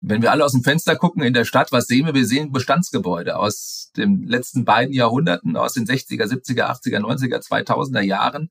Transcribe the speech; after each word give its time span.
Wenn 0.00 0.22
wir 0.22 0.30
alle 0.30 0.44
aus 0.44 0.52
dem 0.52 0.62
Fenster 0.62 0.96
gucken 0.96 1.22
in 1.22 1.32
der 1.32 1.44
Stadt, 1.44 1.72
was 1.72 1.86
sehen 1.86 2.06
wir? 2.06 2.14
Wir 2.14 2.26
sehen 2.26 2.52
Bestandsgebäude 2.52 3.36
aus 3.36 3.90
den 3.96 4.26
letzten 4.26 4.64
beiden 4.64 4.94
Jahrhunderten, 4.94 5.56
aus 5.56 5.72
den 5.72 5.86
60er, 5.86 6.24
70er, 6.24 6.70
80er, 6.70 7.00
90er, 7.00 7.40
2000er 7.40 8.02
Jahren. 8.02 8.50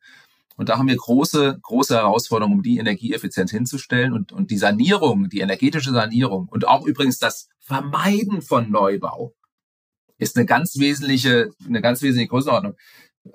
Und 0.57 0.69
da 0.69 0.77
haben 0.77 0.87
wir 0.87 0.95
große, 0.95 1.59
große 1.61 1.95
Herausforderungen, 1.95 2.57
um 2.57 2.63
die 2.63 2.77
energieeffizient 2.77 3.51
hinzustellen 3.51 4.13
und, 4.13 4.31
und 4.31 4.51
die 4.51 4.57
Sanierung, 4.57 5.29
die 5.29 5.41
energetische 5.41 5.91
Sanierung 5.91 6.47
und 6.49 6.67
auch 6.67 6.85
übrigens 6.85 7.19
das 7.19 7.49
Vermeiden 7.59 8.41
von 8.41 8.71
Neubau 8.71 9.33
ist 10.17 10.37
eine 10.37 10.45
ganz 10.45 10.77
wesentliche, 10.77 11.51
eine 11.65 11.81
ganz 11.81 12.01
wesentliche 12.01 12.29
Größenordnung. 12.29 12.75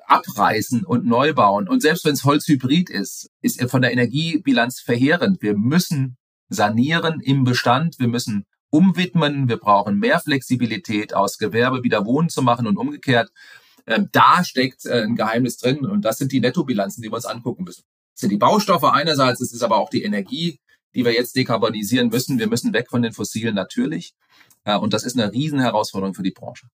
Abreißen 0.06 0.84
und 0.84 1.04
neu 1.04 1.34
bauen. 1.34 1.68
Und 1.68 1.82
selbst 1.82 2.04
wenn 2.04 2.12
es 2.12 2.24
Holzhybrid 2.24 2.88
ist, 2.90 3.29
ist 3.42 3.61
er 3.61 3.68
von 3.68 3.82
der 3.82 3.92
Energiebilanz 3.92 4.80
verheerend. 4.80 5.42
Wir 5.42 5.56
müssen 5.56 6.16
sanieren 6.50 7.20
im 7.20 7.44
Bestand. 7.44 7.98
Wir 7.98 8.08
müssen 8.08 8.44
umwidmen. 8.70 9.48
Wir 9.48 9.56
brauchen 9.56 9.98
mehr 9.98 10.20
Flexibilität 10.20 11.14
aus 11.14 11.38
Gewerbe 11.38 11.82
wieder 11.82 12.04
Wohnen 12.04 12.28
zu 12.28 12.42
machen 12.42 12.66
und 12.66 12.77
umgekehrt. 12.77 13.30
Ähm, 13.86 14.08
da 14.12 14.45
steckt 14.45 14.84
äh, 14.86 15.02
ein 15.02 15.16
Geheimnis 15.16 15.56
drin. 15.56 15.86
Und 15.86 16.05
das 16.05 16.18
sind 16.18 16.32
die 16.32 16.41
Nettobilanzen, 16.41 17.02
die 17.02 17.10
wir 17.10 17.16
uns 17.16 17.24
angucken 17.24 17.64
müssen. 17.64 17.84
Das 18.14 18.20
sind 18.20 18.30
die 18.30 18.36
Baustoffe 18.36 18.84
einerseits. 18.84 19.41
Es 19.41 19.52
ist 19.52 19.62
aber 19.62 19.78
auch 19.78 19.88
die 19.88 20.02
Energie, 20.02 20.60
die 20.94 21.05
wir 21.05 21.12
jetzt 21.12 21.34
dekarbonisieren 21.36 22.08
müssen. 22.08 22.38
Wir 22.38 22.48
müssen 22.48 22.72
weg 22.72 22.88
von 22.91 23.02
den 23.02 23.12
Fossilen 23.12 23.55
natürlich. 23.55 24.12
Äh, 24.64 24.77
und 24.77 24.92
das 24.92 25.05
ist 25.05 25.19
eine 25.19 25.32
Riesenherausforderung 25.32 26.14
für 26.14 26.22
die 26.22 26.32
Branche. 26.32 26.66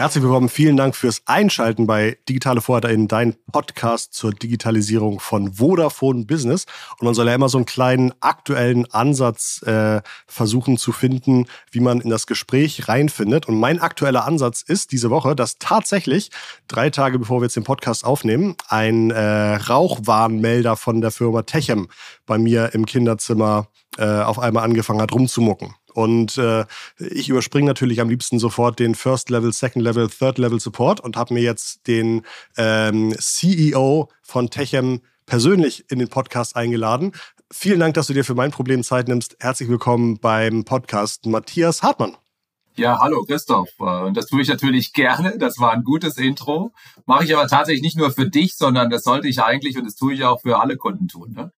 Herzlich 0.00 0.24
willkommen, 0.24 0.48
vielen 0.48 0.78
Dank 0.78 0.96
fürs 0.96 1.20
Einschalten 1.26 1.86
bei 1.86 2.16
Digitale 2.26 2.62
in 2.90 3.06
dein 3.06 3.36
Podcast 3.52 4.14
zur 4.14 4.32
Digitalisierung 4.32 5.20
von 5.20 5.52
Vodafone 5.52 6.24
Business. 6.24 6.64
Und 6.98 7.04
man 7.04 7.12
soll 7.12 7.26
ja 7.26 7.34
immer 7.34 7.50
so 7.50 7.58
einen 7.58 7.66
kleinen 7.66 8.14
aktuellen 8.20 8.90
Ansatz 8.92 9.60
äh, 9.66 10.00
versuchen 10.26 10.78
zu 10.78 10.92
finden, 10.92 11.44
wie 11.70 11.80
man 11.80 12.00
in 12.00 12.08
das 12.08 12.26
Gespräch 12.26 12.88
reinfindet. 12.88 13.46
Und 13.46 13.60
mein 13.60 13.78
aktueller 13.78 14.24
Ansatz 14.24 14.62
ist 14.62 14.90
diese 14.92 15.10
Woche, 15.10 15.36
dass 15.36 15.58
tatsächlich 15.58 16.30
drei 16.66 16.88
Tage 16.88 17.18
bevor 17.18 17.42
wir 17.42 17.44
jetzt 17.44 17.56
den 17.56 17.64
Podcast 17.64 18.06
aufnehmen, 18.06 18.56
ein 18.68 19.10
äh, 19.10 19.56
Rauchwarnmelder 19.56 20.76
von 20.76 21.02
der 21.02 21.10
Firma 21.10 21.42
Techem 21.42 21.88
bei 22.24 22.38
mir 22.38 22.72
im 22.72 22.86
Kinderzimmer 22.86 23.68
äh, 23.98 24.22
auf 24.22 24.38
einmal 24.38 24.64
angefangen 24.64 25.02
hat 25.02 25.12
rumzumucken. 25.12 25.74
Und 25.90 26.38
äh, 26.38 26.64
ich 26.98 27.28
überspringe 27.28 27.66
natürlich 27.66 28.00
am 28.00 28.08
liebsten 28.08 28.38
sofort 28.38 28.78
den 28.78 28.94
First 28.94 29.30
Level, 29.30 29.52
Second 29.52 29.84
Level, 29.84 30.08
Third 30.08 30.38
Level 30.38 30.60
Support 30.60 31.00
und 31.00 31.16
habe 31.16 31.34
mir 31.34 31.42
jetzt 31.42 31.86
den 31.86 32.22
ähm, 32.56 33.14
CEO 33.18 34.08
von 34.22 34.50
Techem 34.50 35.00
persönlich 35.26 35.84
in 35.90 35.98
den 35.98 36.08
Podcast 36.08 36.56
eingeladen. 36.56 37.12
Vielen 37.52 37.80
Dank, 37.80 37.94
dass 37.94 38.06
du 38.06 38.14
dir 38.14 38.24
für 38.24 38.34
mein 38.34 38.50
Problem 38.50 38.82
Zeit 38.82 39.08
nimmst. 39.08 39.36
Herzlich 39.40 39.68
willkommen 39.68 40.18
beim 40.18 40.64
Podcast 40.64 41.26
Matthias 41.26 41.82
Hartmann. 41.82 42.16
Ja, 42.76 42.98
hallo 42.98 43.24
Christoph. 43.24 43.68
Äh, 43.78 44.04
und 44.04 44.16
das 44.16 44.26
tue 44.26 44.42
ich 44.42 44.48
natürlich 44.48 44.92
gerne. 44.92 45.36
Das 45.38 45.58
war 45.58 45.72
ein 45.72 45.84
gutes 45.84 46.16
Intro. 46.16 46.72
Mache 47.06 47.24
ich 47.24 47.36
aber 47.36 47.46
tatsächlich 47.48 47.82
nicht 47.82 47.96
nur 47.96 48.10
für 48.10 48.28
dich, 48.28 48.56
sondern 48.56 48.90
das 48.90 49.02
sollte 49.02 49.28
ich 49.28 49.42
eigentlich 49.42 49.76
und 49.76 49.84
das 49.84 49.96
tue 49.96 50.14
ich 50.14 50.24
auch 50.24 50.40
für 50.40 50.60
alle 50.60 50.76
Kunden 50.76 51.08
tun. 51.08 51.32
Ne? 51.32 51.52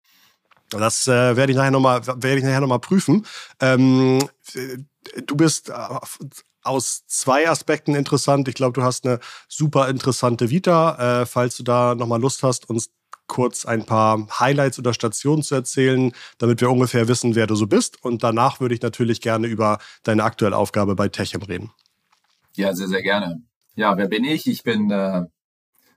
Das 0.81 1.06
äh, 1.06 1.37
werde 1.37 1.53
ich 1.53 1.56
nachher 1.56 1.70
nochmal 1.70 2.06
werde 2.06 2.39
ich 2.39 2.45
nachher 2.45 2.61
noch 2.61 2.69
mal 2.69 2.78
prüfen. 2.78 3.27
Ähm, 3.61 4.19
du 5.27 5.37
bist 5.37 5.70
äh, 5.70 5.75
aus 6.62 7.06
zwei 7.06 7.48
Aspekten 7.48 7.95
interessant. 7.95 8.48
Ich 8.48 8.55
glaube, 8.55 8.81
du 8.81 8.83
hast 8.83 9.06
eine 9.06 9.20
super 9.48 9.89
interessante 9.89 10.51
Vita. 10.51 11.23
Äh, 11.23 11.27
falls 11.27 11.56
du 11.56 11.62
da 11.62 11.95
nochmal 11.95 12.20
Lust 12.20 12.42
hast, 12.42 12.69
uns 12.70 12.91
kurz 13.27 13.64
ein 13.64 13.87
paar 13.87 14.27
Highlights 14.41 14.79
oder 14.79 14.92
Stationen 14.92 15.42
zu 15.42 15.55
erzählen, 15.55 16.12
damit 16.39 16.61
wir 16.61 16.70
ungefähr 16.70 17.09
wissen, 17.09 17.34
wer 17.34 17.47
du 17.47 17.55
so 17.55 17.67
bist. 17.67 18.02
Und 18.05 18.23
danach 18.23 18.61
würde 18.61 18.74
ich 18.74 18.83
natürlich 18.83 19.20
gerne 19.20 19.47
über 19.47 19.79
deine 20.02 20.24
aktuelle 20.24 20.57
Aufgabe 20.57 20.95
bei 20.95 21.08
Techem 21.08 21.42
reden. 21.42 21.70
Ja, 22.55 22.74
sehr, 22.74 22.89
sehr 22.89 23.02
gerne. 23.02 23.42
Ja, 23.74 23.97
wer 23.97 24.07
bin 24.08 24.24
ich? 24.24 24.47
Ich 24.47 24.63
bin 24.63 24.91
äh, 24.91 25.23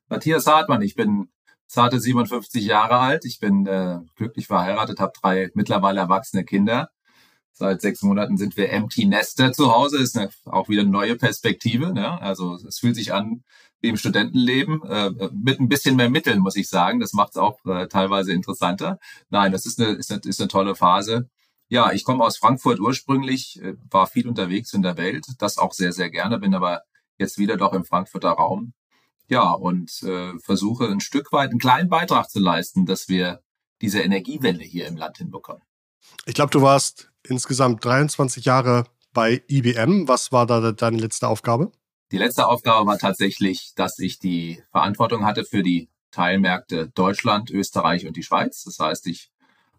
Matthias 0.08 0.48
Hartmann. 0.48 0.82
Ich 0.82 0.96
bin 0.96 1.28
zarte 1.68 2.00
57 2.00 2.66
Jahre 2.66 2.98
alt. 2.98 3.26
Ich 3.26 3.40
bin 3.40 3.66
äh, 3.68 4.00
glücklich 4.16 4.48
verheiratet, 4.48 5.00
habe 5.00 5.14
drei 5.20 5.52
mittlerweile 5.54 6.02
erwachsene 6.02 6.44
Kinder. 6.46 6.90
Seit 7.58 7.82
sechs 7.82 8.02
Monaten 8.02 8.38
sind 8.38 8.58
wir 8.58 8.70
Empty 8.70 9.06
Nester 9.06 9.54
zu 9.54 9.74
Hause. 9.74 9.98
Ist 10.00 10.18
eine, 10.18 10.30
auch 10.46 10.68
wieder 10.68 10.82
eine 10.82 10.92
neue 10.92 11.16
Perspektive. 11.16 11.94
Ne? 11.94 12.22
Also 12.22 12.56
es 12.56 12.80
fühlt 12.80 12.96
sich 12.96 13.14
an 13.14 13.44
wie 13.82 13.90
im 13.90 13.98
Studentenleben 13.98 14.84
äh, 14.84 15.12
mit 15.32 15.60
ein 15.60 15.70
bisschen 15.70 15.96
mehr 15.96 16.10
Mitteln, 16.10 16.40
muss 16.40 16.56
ich 16.56 16.68
sagen. 16.68 17.00
Das 17.00 17.14
macht 17.14 17.32
es 17.32 17.38
auch 17.38 17.64
äh, 17.66 17.88
teilweise 17.88 18.34
interessanter. 18.34 19.00
Nein, 19.30 19.52
das 19.52 19.66
ist 19.66 19.80
eine, 19.80 19.92
ist 19.92 20.12
eine, 20.12 20.22
ist 20.26 20.42
eine 20.42 20.48
tolle 20.50 20.76
Phase. 20.76 21.30
Ja, 21.68 21.92
ich 21.92 22.04
komme 22.04 22.24
aus 22.24 22.38
Frankfurt 22.38 22.80
ursprünglich, 22.80 23.62
äh, 23.62 23.76
war 23.90 24.08
viel 24.08 24.28
unterwegs 24.28 24.74
in 24.74 24.82
der 24.82 24.98
Welt, 24.98 25.26
das 25.40 25.58
auch 25.58 25.74
sehr, 25.74 25.94
sehr 25.94 26.10
gerne, 26.10 26.40
bin 26.40 26.54
aber 26.56 26.82
jetzt 27.18 27.38
wieder 27.38 27.58
doch 27.58 27.74
im 27.74 27.86
Frankfurter 27.86 28.32
Raum 28.32 28.74
ja, 29.28 29.52
und 29.52 30.04
äh, 30.04 30.38
versuche 30.40 30.88
ein 30.88 31.00
Stück 31.00 31.32
weit 31.32 31.50
einen 31.50 31.60
kleinen 31.60 31.90
Beitrag 31.90 32.30
zu 32.30 32.40
leisten, 32.40 32.86
dass 32.86 33.10
wir 33.10 33.42
diese 33.82 34.02
Energiewende 34.02 34.64
hier 34.64 34.88
im 34.88 34.98
Land 34.98 35.18
hinbekommen. 35.18 35.64
Ich 36.26 36.36
glaube, 36.36 36.52
du 36.52 36.62
warst 36.62 37.12
insgesamt 37.24 37.84
23 37.84 38.46
Jahre 38.46 38.86
bei 39.14 39.44
IBM. 39.48 40.08
Was 40.08 40.32
war 40.32 40.46
da 40.46 40.72
deine 40.72 40.98
letzte 40.98 41.28
Aufgabe? 41.28 41.72
Die 42.12 42.18
letzte 42.18 42.48
Aufgabe 42.48 42.86
war 42.86 43.00
tatsächlich, 43.00 43.74
dass 43.76 43.98
ich 44.00 44.20
die 44.20 44.62
Verantwortung 44.72 45.26
hatte 45.26 45.44
für 45.44 45.64
die 45.64 45.90
Teilmärkte 46.12 46.90
Deutschland, 46.90 47.50
Österreich 47.50 48.06
und 48.06 48.16
die 48.16 48.24
Schweiz. 48.24 48.64
Das 48.64 48.80
heißt, 48.80 49.08
ich 49.08 49.32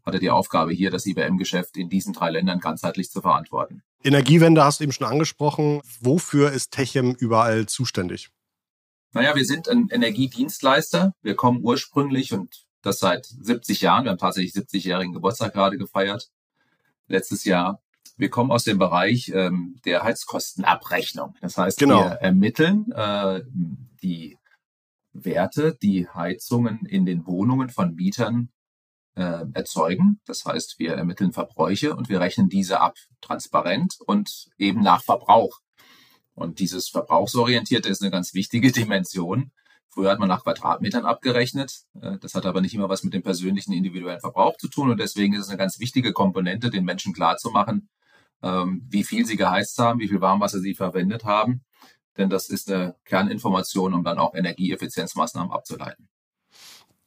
hatte 0.05 0.19
die 0.19 0.31
Aufgabe 0.31 0.73
hier, 0.73 0.91
das 0.91 1.07
IBM-Geschäft 1.07 1.77
in 1.77 1.89
diesen 1.89 2.13
drei 2.13 2.31
Ländern 2.31 2.61
ganzheitlich 2.61 3.11
zu 3.11 3.21
verantworten. 3.21 3.83
Energiewende 4.03 4.65
hast 4.65 4.81
du 4.81 4.85
eben 4.85 4.93
schon 4.93 5.07
angesprochen. 5.07 5.81
Wofür 6.01 6.53
ist 6.53 6.73
Techem 6.73 7.15
überall 7.15 7.67
zuständig? 7.67 8.31
Naja, 9.17 9.35
wir 9.35 9.47
sind 9.47 9.67
ein 9.71 9.89
Energiedienstleister. 9.89 11.15
Wir 11.23 11.37
kommen 11.37 11.61
ursprünglich 11.63 12.35
und 12.35 12.67
das 12.83 12.99
seit 12.99 13.25
70 13.25 13.81
Jahren. 13.81 14.05
Wir 14.05 14.11
haben 14.11 14.19
tatsächlich 14.19 14.53
70-jährigen 14.53 15.15
Geburtstag 15.15 15.55
gerade 15.55 15.79
gefeiert. 15.79 16.29
Letztes 17.09 17.47
Jahr. 17.47 17.81
Wir 18.19 18.29
kommen 18.29 18.51
aus 18.51 18.65
dem 18.65 18.77
Bereich 18.77 19.33
ähm, 19.35 19.81
der 19.87 20.03
Heizkostenabrechnung. 20.03 21.35
Das 21.41 21.57
heißt, 21.57 21.79
genau. 21.79 22.01
wir 22.01 22.11
ermitteln 22.17 22.93
äh, 22.93 23.41
die 24.03 24.37
Werte, 25.15 25.79
die 25.81 26.07
Heizungen 26.11 26.85
in 26.85 27.07
den 27.07 27.27
Wohnungen 27.27 27.71
von 27.71 27.95
Mietern 27.95 28.51
äh, 29.15 29.47
erzeugen. 29.55 30.21
Das 30.27 30.45
heißt, 30.45 30.79
wir 30.79 30.93
ermitteln 30.93 31.33
Verbräuche 31.33 31.97
und 31.97 32.11
wir 32.11 32.21
rechnen 32.21 32.51
diese 32.51 32.83
ab, 32.83 32.97
transparent 33.23 33.97
und 34.05 34.51
eben 34.59 34.83
nach 34.83 35.03
Verbrauch. 35.03 35.61
Und 36.37 36.61
dieses 36.61 36.89
Verbrauchsorientierte 36.89 37.89
ist 37.89 38.03
eine 38.03 38.13
ganz 38.13 38.35
wichtige 38.35 38.71
Dimension. 38.81 39.51
Früher 39.89 40.11
hat 40.11 40.19
man 40.19 40.29
nach 40.29 40.45
Quadratmetern 40.45 41.07
abgerechnet. 41.07 41.85
Äh, 42.01 42.19
das 42.19 42.35
hat 42.35 42.47
aber 42.47 42.61
nicht 42.61 42.75
immer 42.75 42.89
was 42.89 43.03
mit 43.03 43.15
dem 43.15 43.23
persönlichen 43.23 43.73
individuellen 43.73 44.21
Verbrauch 44.21 44.57
zu 44.59 44.69
tun. 44.69 44.91
Und 44.91 45.01
deswegen 45.01 45.35
ist 45.35 45.41
es 45.41 45.49
eine 45.49 45.59
ganz 45.59 45.81
wichtige 45.81 46.13
Komponente, 46.13 46.71
den 46.71 46.85
Menschen 46.85 47.15
klarzumachen, 47.15 47.89
ähm, 48.43 48.87
wie 48.89 49.03
viel 49.03 49.25
sie 49.27 49.37
geheizt 49.37 49.79
haben, 49.79 49.99
wie 49.99 50.09
viel 50.09 50.21
Warmwasser 50.21 50.61
sie 50.61 50.75
verwendet 50.75 51.25
haben. 51.25 51.65
Denn 52.19 52.29
das 52.29 52.51
ist 52.51 52.71
eine 52.71 52.97
Kerninformation, 53.05 53.95
um 53.95 54.05
dann 54.05 54.19
auch 54.19 54.35
Energieeffizienzmaßnahmen 54.35 55.51
abzuleiten. 55.51 56.09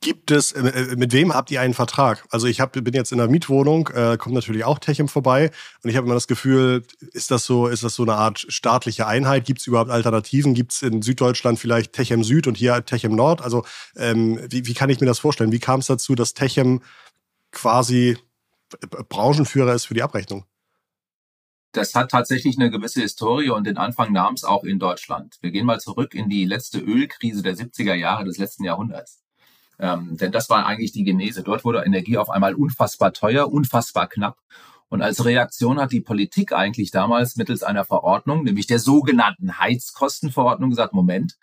Gibt 0.02 0.32
es, 0.32 0.54
äh, 0.54 0.62
äh, 0.62 0.96
mit 0.96 1.12
wem 1.12 1.34
habt 1.34 1.52
ihr 1.52 1.60
einen 1.60 1.74
Vertrag? 1.74 2.26
Also 2.30 2.48
ich 2.48 2.62
hab, 2.62 2.72
bin 2.72 2.94
jetzt 2.94 3.12
in 3.12 3.20
einer 3.20 3.30
Mietwohnung, 3.30 3.90
äh, 3.90 4.16
kommt 4.18 4.34
natürlich 4.34 4.64
auch 4.64 4.80
Techem 4.80 5.10
vorbei 5.10 5.52
und 5.84 5.90
ich 5.90 5.98
habe 5.98 6.06
immer 6.06 6.14
das 6.14 6.28
Gefühl, 6.28 6.86
ist 7.12 7.32
das 7.32 7.46
so, 7.46 7.68
ist 7.68 7.84
das 7.84 7.96
so 7.96 8.04
eine 8.04 8.14
Art 8.14 8.46
staatliche 8.48 9.08
Einheit? 9.08 9.44
Gibt 9.44 9.60
es 9.60 9.68
überhaupt 9.68 9.92
Alternativen? 9.92 10.54
Gibt 10.54 10.72
es 10.72 10.84
in 10.84 11.02
Süddeutschland 11.02 11.60
vielleicht 11.60 11.92
Techem 11.92 12.24
Süd 12.24 12.48
und 12.48 12.56
hier 12.56 12.86
Techem 12.86 13.14
Nord? 13.14 13.42
Also 13.42 13.66
ähm, 13.98 14.40
wie, 14.50 14.66
wie 14.68 14.74
kann 14.74 14.90
ich 14.90 15.02
mir 15.02 15.06
das 15.06 15.20
vorstellen? 15.20 15.52
Wie 15.52 15.60
kam 15.60 15.82
es 15.82 15.88
dazu, 15.88 16.16
dass 16.16 16.34
Techem 16.34 16.82
quasi 17.52 18.18
Branchenführer 19.10 19.74
ist 19.74 19.86
für 19.86 19.96
die 19.96 20.04
Abrechnung? 20.04 20.46
Das 21.74 21.94
hat 21.94 22.12
tatsächlich 22.12 22.58
eine 22.58 22.72
gewisse 22.72 23.02
Historie 23.02 23.50
und 23.50 23.66
den 23.68 23.78
Anfang 23.78 24.14
nahm 24.14 24.34
es 24.34 24.46
auch 24.46 24.64
in 24.64 24.80
Deutschland. 24.80 25.38
Wir 25.42 25.52
gehen 25.52 25.66
mal 25.66 25.80
zurück 25.80 26.16
in 26.16 26.30
die 26.30 26.46
letzte 26.46 26.80
Ölkrise 26.80 27.44
der 27.44 27.56
70er 27.56 27.94
Jahre 27.96 28.24
des 28.24 28.38
letzten 28.38 28.64
Jahrhunderts. 28.64 29.22
Ähm, 29.80 30.18
denn 30.18 30.32
das 30.32 30.50
war 30.50 30.66
eigentlich 30.66 30.92
die 30.92 31.04
Genese. 31.04 31.44
Dort 31.44 31.64
wurde 31.64 31.84
Energie 31.86 32.18
auf 32.18 32.30
einmal 32.30 32.54
unfassbar 32.54 33.14
teuer, 33.14 33.52
unfassbar 33.52 34.08
knapp. 34.08 34.38
Und 34.90 35.02
als 35.02 35.24
Reaktion 35.24 35.80
hat 35.80 35.92
die 35.92 36.02
Politik 36.02 36.52
eigentlich 36.52 36.92
damals 36.92 37.36
mittels 37.36 37.64
einer 37.64 37.86
Verordnung, 37.86 38.44
nämlich 38.44 38.68
der 38.68 38.80
sogenannten 38.80 39.60
Heizkostenverordnung, 39.60 40.72
gesagt, 40.72 40.94
Moment, 40.94 41.38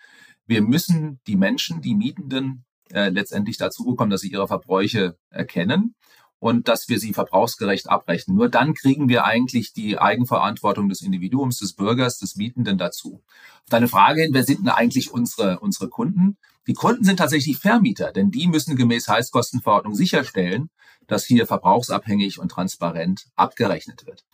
wir 0.45 0.61
müssen 0.61 1.19
die 1.27 1.37
Menschen, 1.37 1.81
die 1.81 1.95
Mietenden, 1.95 2.65
äh, 2.91 3.09
letztendlich 3.09 3.57
dazu 3.57 3.85
bekommen, 3.85 4.11
dass 4.11 4.21
sie 4.21 4.31
ihre 4.31 4.47
Verbräuche 4.47 5.17
erkennen. 5.29 5.95
Und 6.39 6.67
dass 6.67 6.87
wir 6.87 6.99
sie 6.99 7.13
verbrauchsgerecht 7.13 7.89
abrechnen. 7.89 8.37
Nur 8.37 8.49
dann 8.49 8.73
kriegen 8.73 9.09
wir 9.09 9.25
eigentlich 9.25 9.73
die 9.73 9.97
Eigenverantwortung 9.97 10.89
des 10.89 11.01
Individuums, 11.01 11.59
des 11.59 11.73
Bürgers, 11.73 12.19
des 12.19 12.35
Mietenden 12.35 12.77
dazu. 12.77 13.23
Auf 13.63 13.69
deine 13.69 13.87
Frage 13.87 14.21
hin, 14.21 14.33
wer 14.33 14.43
sind 14.43 14.59
denn 14.59 14.69
eigentlich 14.69 15.11
unsere, 15.11 15.59
unsere 15.59 15.89
Kunden? 15.89 16.37
Die 16.67 16.73
Kunden 16.73 17.03
sind 17.03 17.17
tatsächlich 17.17 17.57
Vermieter, 17.57 18.11
denn 18.11 18.29
die 18.29 18.47
müssen 18.47 18.75
gemäß 18.75 19.07
Heizkostenverordnung 19.07 19.95
sicherstellen, 19.95 20.69
dass 21.07 21.25
hier 21.25 21.47
verbrauchsabhängig 21.47 22.39
und 22.39 22.49
transparent 22.49 23.27
abgerechnet 23.35 24.05
wird. 24.05 24.25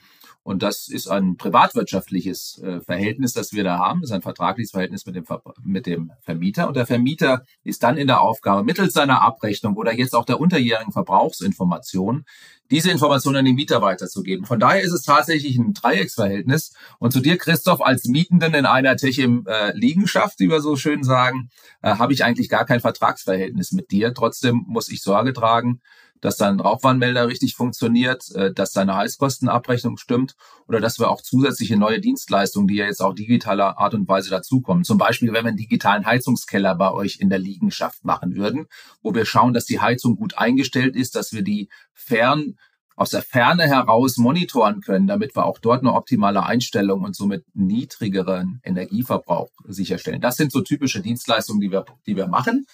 Und 0.44 0.62
das 0.62 0.90
ist 0.90 1.08
ein 1.08 1.38
privatwirtschaftliches 1.38 2.62
äh, 2.62 2.82
Verhältnis, 2.82 3.32
das 3.32 3.54
wir 3.54 3.64
da 3.64 3.78
haben. 3.78 4.02
Das 4.02 4.10
ist 4.10 4.16
ein 4.16 4.22
vertragliches 4.22 4.72
Verhältnis 4.72 5.06
mit 5.06 5.16
dem, 5.16 5.26
Ver 5.26 5.42
mit 5.64 5.86
dem 5.86 6.12
Vermieter. 6.22 6.68
Und 6.68 6.76
der 6.76 6.86
Vermieter 6.86 7.46
ist 7.64 7.82
dann 7.82 7.98
in 7.98 8.08
der 8.08 8.20
Aufgabe, 8.20 8.64
mittels 8.64 8.94
seiner 8.94 9.22
Abrechnung 9.22 9.78
oder 9.78 9.94
jetzt 9.94 10.14
auch 10.14 10.26
der 10.26 10.42
unterjährigen 10.42 10.92
Verbrauchsinformation, 10.92 12.26
diese 12.72 12.92
Informationen 12.92 13.38
an 13.38 13.46
den 13.46 13.56
Mieter 13.56 13.82
weiterzugeben. 13.82 14.46
Von 14.46 14.60
daher 14.60 14.82
ist 14.82 14.92
es 14.92 15.04
tatsächlich 15.04 15.58
ein 15.58 15.74
Dreiecksverhältnis. 15.74 16.74
Und 17.00 17.14
zu 17.14 17.22
dir, 17.22 17.38
Christoph, 17.38 17.82
als 17.82 18.06
Mietenden 18.06 18.54
in 18.54 18.66
einer 18.66 18.98
Techim-Liegenschaft, 18.98 20.40
wie 20.40 20.50
wir 20.50 20.60
so 20.60 20.76
schön 20.76 21.04
sagen, 21.04 21.50
äh, 21.82 21.96
habe 21.96 22.12
ich 22.12 22.26
eigentlich 22.26 22.50
gar 22.50 22.66
kein 22.66 22.82
Vertragsverhältnis 22.82 23.72
mit 23.72 23.92
dir. 23.92 24.14
Trotzdem 24.14 24.66
muss 24.68 24.90
ich 24.90 25.02
Sorge 25.04 25.32
tragen, 25.32 25.80
dass 26.24 26.38
dein 26.38 26.60
Rauchwarnmelder 26.60 27.28
richtig 27.28 27.56
funktioniert, 27.56 28.32
äh, 28.34 28.54
dass 28.54 28.72
deine 28.72 28.96
Heißkostenabrechnung 28.96 29.98
stimmt 29.98 30.36
oder 30.68 30.80
dass 30.80 30.98
wir 30.98 31.12
auch 31.12 31.22
zusätzliche 31.22 31.76
neue 31.76 32.00
Dienstleistungen, 32.00 32.68
die 32.68 32.76
ja 32.76 32.86
jetzt 32.86 33.02
auch 33.02 33.14
digitaler 33.14 33.78
Art 33.78 33.94
und 33.94 34.08
Weise 34.08 34.30
dazukommen. 34.30 34.86
Zum 34.86 34.98
Beispiel, 34.98 35.34
wenn 35.34 35.44
wir 35.44 35.50
einen 35.50 35.58
digitalen 35.58 36.06
Heizungskeller 36.06 36.76
bei 36.76 36.92
euch 36.92 37.20
in 37.20 37.30
der 37.30 37.40
Liegenschaft 37.40 38.06
machen 38.06 38.36
würden, 38.38 38.68
wo 39.02 39.14
wir 39.14 39.26
schauen, 39.26 39.54
dass 39.54 39.66
die 39.66 39.82
Heizung 39.82 40.16
gut 40.16 40.38
eingestellt 40.38 40.96
ist, 40.96 41.16
dass 41.16 41.34
wir 41.34 41.42
die 41.42 41.68
fern 41.94 42.56
aus 42.96 43.10
der 43.10 43.22
Ferne 43.22 43.64
heraus 43.64 44.18
monitoren 44.18 44.80
können, 44.80 45.08
damit 45.08 45.36
wir 45.36 45.46
auch 45.46 45.58
dort 45.58 45.82
eine 45.82 45.94
optimale 45.94 46.44
Einstellung 46.44 47.04
und 47.04 47.16
somit 47.16 47.44
niedrigeren 47.54 48.62
Energieverbrauch 48.64 49.50
sicherstellen. 49.68 50.22
Das 50.22 50.38
sind 50.38 50.52
so 50.52 50.62
typische 50.62 51.02
Dienstleistungen, 51.02 51.60
die 51.60 51.72
wir, 51.72 51.86
die 52.06 52.16
wir 52.16 52.28
machen. 52.28 52.66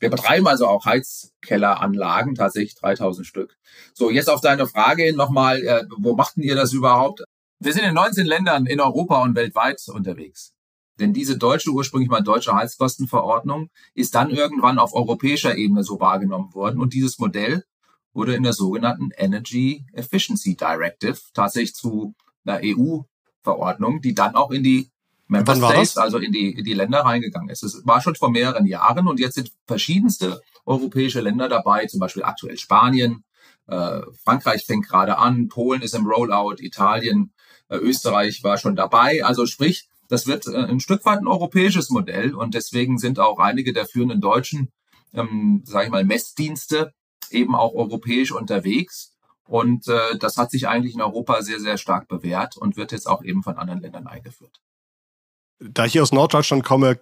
Wir 0.00 0.10
betreiben 0.10 0.46
also 0.46 0.66
auch 0.66 0.84
Heizkelleranlagen, 0.84 2.34
tatsächlich 2.34 2.74
3000 2.74 3.26
Stück. 3.26 3.56
So, 3.94 4.10
jetzt 4.10 4.28
auf 4.28 4.40
deine 4.40 4.66
Frage 4.66 5.04
hin 5.04 5.16
nochmal, 5.16 5.62
äh, 5.62 5.84
wo 5.96 6.14
machten 6.14 6.42
ihr 6.42 6.54
das 6.54 6.72
überhaupt? 6.72 7.22
Wir 7.60 7.72
sind 7.72 7.84
in 7.84 7.94
19 7.94 8.26
Ländern 8.26 8.66
in 8.66 8.80
Europa 8.80 9.22
und 9.22 9.34
weltweit 9.34 9.80
unterwegs. 9.88 10.52
Denn 11.00 11.12
diese 11.12 11.38
deutsche, 11.38 11.70
ursprünglich 11.70 12.10
mal 12.10 12.20
deutsche 12.20 12.54
Heizkostenverordnung 12.54 13.70
ist 13.94 14.14
dann 14.14 14.30
irgendwann 14.30 14.78
auf 14.78 14.94
europäischer 14.94 15.56
Ebene 15.56 15.82
so 15.82 15.98
wahrgenommen 15.98 16.54
worden. 16.54 16.80
Und 16.80 16.92
dieses 16.92 17.18
Modell 17.18 17.64
wurde 18.12 18.34
in 18.34 18.44
der 18.44 18.52
sogenannten 18.52 19.10
Energy 19.16 19.84
Efficiency 19.92 20.56
Directive 20.56 21.18
tatsächlich 21.32 21.74
zu 21.74 22.14
einer 22.44 22.60
EU-Verordnung, 22.62 24.02
die 24.02 24.14
dann 24.14 24.36
auch 24.36 24.50
in 24.50 24.62
die 24.62 24.90
Member 25.26 25.56
States, 25.56 25.96
also 25.96 26.18
in 26.18 26.32
die, 26.32 26.52
in 26.52 26.64
die 26.64 26.74
Länder 26.74 27.00
reingegangen 27.00 27.48
ist. 27.48 27.62
Es 27.62 27.86
war 27.86 28.00
schon 28.00 28.14
vor 28.14 28.30
mehreren 28.30 28.66
Jahren 28.66 29.08
und 29.08 29.20
jetzt 29.20 29.34
sind 29.34 29.50
verschiedenste 29.66 30.40
europäische 30.66 31.20
Länder 31.20 31.48
dabei, 31.48 31.86
zum 31.86 32.00
Beispiel 32.00 32.24
aktuell 32.24 32.58
Spanien, 32.58 33.24
äh, 33.66 34.00
Frankreich 34.22 34.64
fängt 34.66 34.86
gerade 34.86 35.18
an, 35.18 35.48
Polen 35.48 35.82
ist 35.82 35.94
im 35.94 36.06
Rollout, 36.06 36.56
Italien, 36.58 37.32
äh, 37.68 37.76
Österreich 37.76 38.42
war 38.44 38.58
schon 38.58 38.76
dabei. 38.76 39.24
Also 39.24 39.46
sprich, 39.46 39.88
das 40.08 40.26
wird 40.26 40.46
äh, 40.46 40.56
ein 40.56 40.80
Stück 40.80 41.04
weit 41.04 41.20
ein 41.20 41.26
europäisches 41.26 41.90
Modell 41.90 42.34
und 42.34 42.54
deswegen 42.54 42.98
sind 42.98 43.18
auch 43.18 43.38
einige 43.38 43.72
der 43.72 43.86
führenden 43.86 44.20
deutschen, 44.20 44.70
ähm, 45.14 45.62
sage 45.64 45.86
ich 45.86 45.90
mal, 45.90 46.04
Messdienste 46.04 46.92
eben 47.30 47.54
auch 47.54 47.74
europäisch 47.74 48.32
unterwegs. 48.32 49.12
Und 49.46 49.88
äh, 49.88 50.16
das 50.18 50.36
hat 50.36 50.50
sich 50.50 50.68
eigentlich 50.68 50.94
in 50.94 51.02
Europa 51.02 51.42
sehr, 51.42 51.60
sehr 51.60 51.76
stark 51.76 52.08
bewährt 52.08 52.56
und 52.56 52.76
wird 52.76 52.92
jetzt 52.92 53.06
auch 53.06 53.22
eben 53.22 53.42
von 53.42 53.56
anderen 53.56 53.80
Ländern 53.80 54.06
eingeführt. 54.06 54.60
Da 55.70 55.86
ich 55.86 55.92
hier 55.92 56.02
aus 56.02 56.12
Norddeutschland 56.12 56.64
komme, 56.64 56.98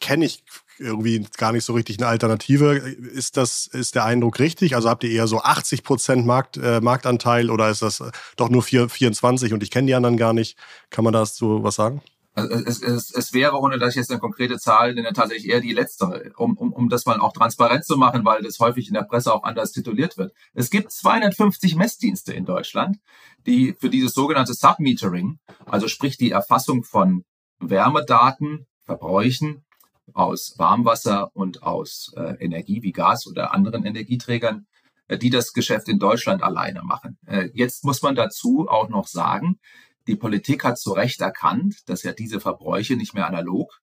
kenne 0.00 0.24
ich 0.24 0.42
irgendwie 0.78 1.26
gar 1.36 1.52
nicht 1.52 1.64
so 1.64 1.72
richtig 1.72 1.98
eine 1.98 2.08
Alternative. 2.08 2.76
Ist 2.76 3.36
das, 3.36 3.66
ist 3.66 3.94
der 3.94 4.04
Eindruck 4.04 4.38
richtig? 4.38 4.74
Also 4.74 4.90
habt 4.90 5.04
ihr 5.04 5.10
eher 5.10 5.26
so 5.26 5.40
80 5.40 5.82
Prozent 5.82 6.26
Markt, 6.26 6.56
äh, 6.56 6.80
Marktanteil 6.80 7.50
oder 7.50 7.70
ist 7.70 7.82
das 7.82 8.02
doch 8.36 8.48
nur 8.50 8.62
4, 8.62 8.88
24 8.88 9.52
und 9.52 9.62
ich 9.62 9.70
kenne 9.70 9.86
die 9.86 9.94
anderen 9.94 10.16
gar 10.16 10.32
nicht? 10.32 10.58
Kann 10.90 11.04
man 11.04 11.12
da 11.12 11.24
so 11.24 11.62
was 11.62 11.76
sagen? 11.76 12.02
Also 12.34 12.54
es, 12.54 12.82
es, 12.82 13.10
es 13.10 13.32
wäre, 13.32 13.58
ohne 13.58 13.78
dass 13.78 13.90
ich 13.90 13.96
jetzt 13.96 14.10
eine 14.10 14.20
konkrete 14.20 14.58
Zahl 14.58 14.92
nenne, 14.92 15.14
tatsächlich 15.14 15.50
eher 15.50 15.62
die 15.62 15.72
letztere, 15.72 16.32
um, 16.36 16.54
um, 16.58 16.70
um 16.70 16.90
das 16.90 17.06
mal 17.06 17.18
auch 17.18 17.32
transparent 17.32 17.86
zu 17.86 17.96
machen, 17.96 18.26
weil 18.26 18.42
das 18.42 18.58
häufig 18.58 18.88
in 18.88 18.94
der 18.94 19.04
Presse 19.04 19.32
auch 19.32 19.42
anders 19.42 19.72
tituliert 19.72 20.18
wird. 20.18 20.34
Es 20.52 20.68
gibt 20.68 20.92
250 20.92 21.76
Messdienste 21.76 22.34
in 22.34 22.44
Deutschland, 22.44 22.98
die 23.46 23.74
für 23.80 23.88
dieses 23.88 24.12
sogenannte 24.12 24.52
Submetering, 24.52 25.38
also 25.64 25.88
sprich 25.88 26.18
die 26.18 26.30
Erfassung 26.30 26.84
von 26.84 27.24
Wärmedaten, 27.58 28.66
Verbräuchen 28.84 29.64
aus 30.12 30.54
Warmwasser 30.58 31.30
und 31.34 31.62
aus 31.62 32.12
äh, 32.16 32.36
Energie 32.38 32.82
wie 32.82 32.92
Gas 32.92 33.26
oder 33.26 33.52
anderen 33.52 33.84
Energieträgern, 33.84 34.66
äh, 35.08 35.18
die 35.18 35.30
das 35.30 35.52
Geschäft 35.52 35.88
in 35.88 35.98
Deutschland 35.98 36.42
alleine 36.42 36.82
machen. 36.82 37.18
Äh, 37.26 37.50
jetzt 37.54 37.84
muss 37.84 38.02
man 38.02 38.14
dazu 38.14 38.66
auch 38.68 38.88
noch 38.88 39.06
sagen, 39.08 39.58
die 40.06 40.16
Politik 40.16 40.64
hat 40.64 40.78
zu 40.78 40.92
Recht 40.92 41.20
erkannt, 41.20 41.76
dass 41.86 42.04
ja 42.04 42.12
diese 42.12 42.40
Verbräuche 42.40 42.96
nicht 42.96 43.14
mehr 43.14 43.26
analog 43.26 43.80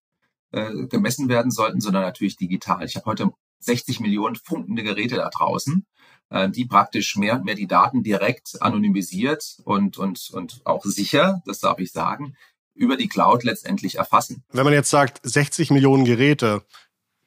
äh, 0.51 0.87
gemessen 0.87 1.27
werden 1.27 1.51
sollten, 1.51 1.81
sondern 1.81 2.03
natürlich 2.03 2.37
digital. 2.37 2.85
Ich 2.85 2.95
habe 2.95 3.05
heute 3.05 3.31
60 3.59 3.99
Millionen 3.99 4.35
funkende 4.35 4.83
Geräte 4.83 5.15
da 5.15 5.29
draußen, 5.29 5.85
äh, 6.29 6.49
die 6.49 6.65
praktisch 6.65 7.15
mehr 7.17 7.35
und 7.35 7.45
mehr 7.45 7.55
die 7.55 7.67
Daten 7.67 8.03
direkt 8.03 8.61
anonymisiert 8.61 9.57
und, 9.65 9.97
und, 9.97 10.29
und 10.31 10.61
auch 10.65 10.85
sicher, 10.85 11.41
das 11.45 11.59
darf 11.59 11.79
ich 11.79 11.91
sagen, 11.91 12.35
über 12.75 12.97
die 12.97 13.07
Cloud 13.07 13.43
letztendlich 13.43 13.95
erfassen. 13.95 14.43
Wenn 14.51 14.63
man 14.63 14.73
jetzt 14.73 14.89
sagt, 14.89 15.19
60 15.23 15.71
Millionen 15.71 16.05
Geräte, 16.05 16.63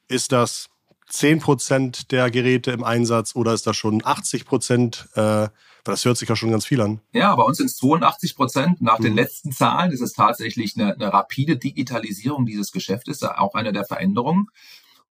ist 0.09 0.33
das 0.33 0.69
10 1.09 1.41
Prozent 1.41 2.11
der 2.11 2.31
Geräte 2.31 2.73
im 2.73 2.85
Einsatz 2.85 3.37
oder 3.37 3.55
ist 3.55 3.67
das 3.67 3.77
schon 3.77 4.05
80 4.05 4.45
Prozent? 4.45 5.09
Äh, 5.15 5.49
das 5.85 6.05
hört 6.05 6.17
sich 6.17 6.29
ja 6.29 6.35
schon 6.35 6.51
ganz 6.51 6.67
viel 6.67 6.81
an. 6.81 7.01
Ja, 7.13 7.35
bei 7.37 7.45
uns 7.45 7.59
sind 7.59 7.67
es 7.67 7.77
82 7.77 8.35
Prozent. 8.35 8.83
Nach 8.83 8.99
mhm. 8.99 9.05
den 9.05 9.15
letzten 9.15 9.53
Zahlen 9.53 9.93
ist 9.93 10.01
es 10.01 10.15
tatsächlich 10.15 10.77
eine, 10.77 10.95
eine 10.95 11.13
rapide 11.13 11.57
Digitalisierung 11.57 12.45
dieses 12.45 12.73
Geschäftes, 12.73 13.23
auch 13.23 13.55
eine 13.55 13.73
der 13.73 13.85
Veränderungen. 13.85 14.49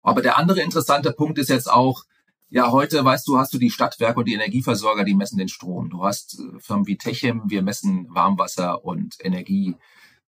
Aber 0.01 0.22
der 0.22 0.38
andere 0.38 0.62
interessante 0.62 1.12
Punkt 1.12 1.38
ist 1.38 1.50
jetzt 1.50 1.69
auch, 1.69 2.06
ja, 2.50 2.72
heute, 2.72 3.04
weißt 3.04 3.27
du, 3.27 3.38
hast 3.38 3.54
du 3.54 3.57
die 3.57 3.69
Stadtwerke 3.69 4.19
und 4.19 4.25
die 4.25 4.34
Energieversorger, 4.34 5.06
die 5.06 5.13
messen 5.13 5.38
den 5.38 5.48
Strom. 5.48 5.89
Du 5.89 6.04
hast 6.04 6.39
äh, 6.39 6.60
Firmen 6.60 6.88
wie 6.88 6.98
Techem, 6.98 7.44
wir 7.45 7.62
messen 7.62 8.07
Warmwasser 8.10 8.84
und 8.84 9.16
Energie. 9.19 9.75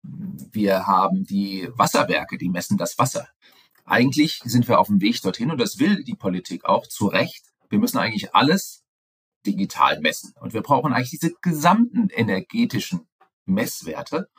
Wir 0.04 0.88
haben 0.88 1.26
die 1.26 1.70
Wasserwerke, 1.74 2.38
die 2.38 2.50
messen 2.50 2.78
das 2.78 2.98
Wasser. 2.98 3.28
Eigentlich 3.86 4.42
sind 4.46 4.68
wir 4.68 4.80
auf 4.80 4.88
dem 4.88 5.02
Weg 5.02 5.22
dorthin 5.22 5.52
und 5.52 5.60
das 5.60 5.80
will 5.80 6.04
die 6.04 6.16
Politik 6.16 6.66
auch 6.66 6.88
zu 6.88 7.08
Recht. 7.08 7.46
Wir 7.70 7.80
müssen 7.80 7.98
eigentlich 7.98 8.36
alles 8.36 8.84
digital 9.46 10.00
messen. 10.00 10.34
Und 10.40 10.54
wir 10.54 10.62
brauchen 10.62 10.94
eigentlich 10.94 11.12
diese 11.12 11.34
gesamten 11.42 12.10
energetischen 12.10 13.08
Messwerte, 13.46 14.30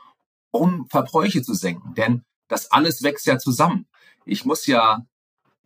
um 0.51 0.87
Verbräuche 0.89 1.43
zu 1.43 1.55
senken. 1.55 1.95
Denn 1.95 2.23
das 2.49 2.71
alles 2.71 3.03
wächst 3.03 3.27
ja 3.27 3.39
zusammen. 3.39 3.87
Ich 4.25 4.45
muss 4.45 4.67
ja 4.67 5.05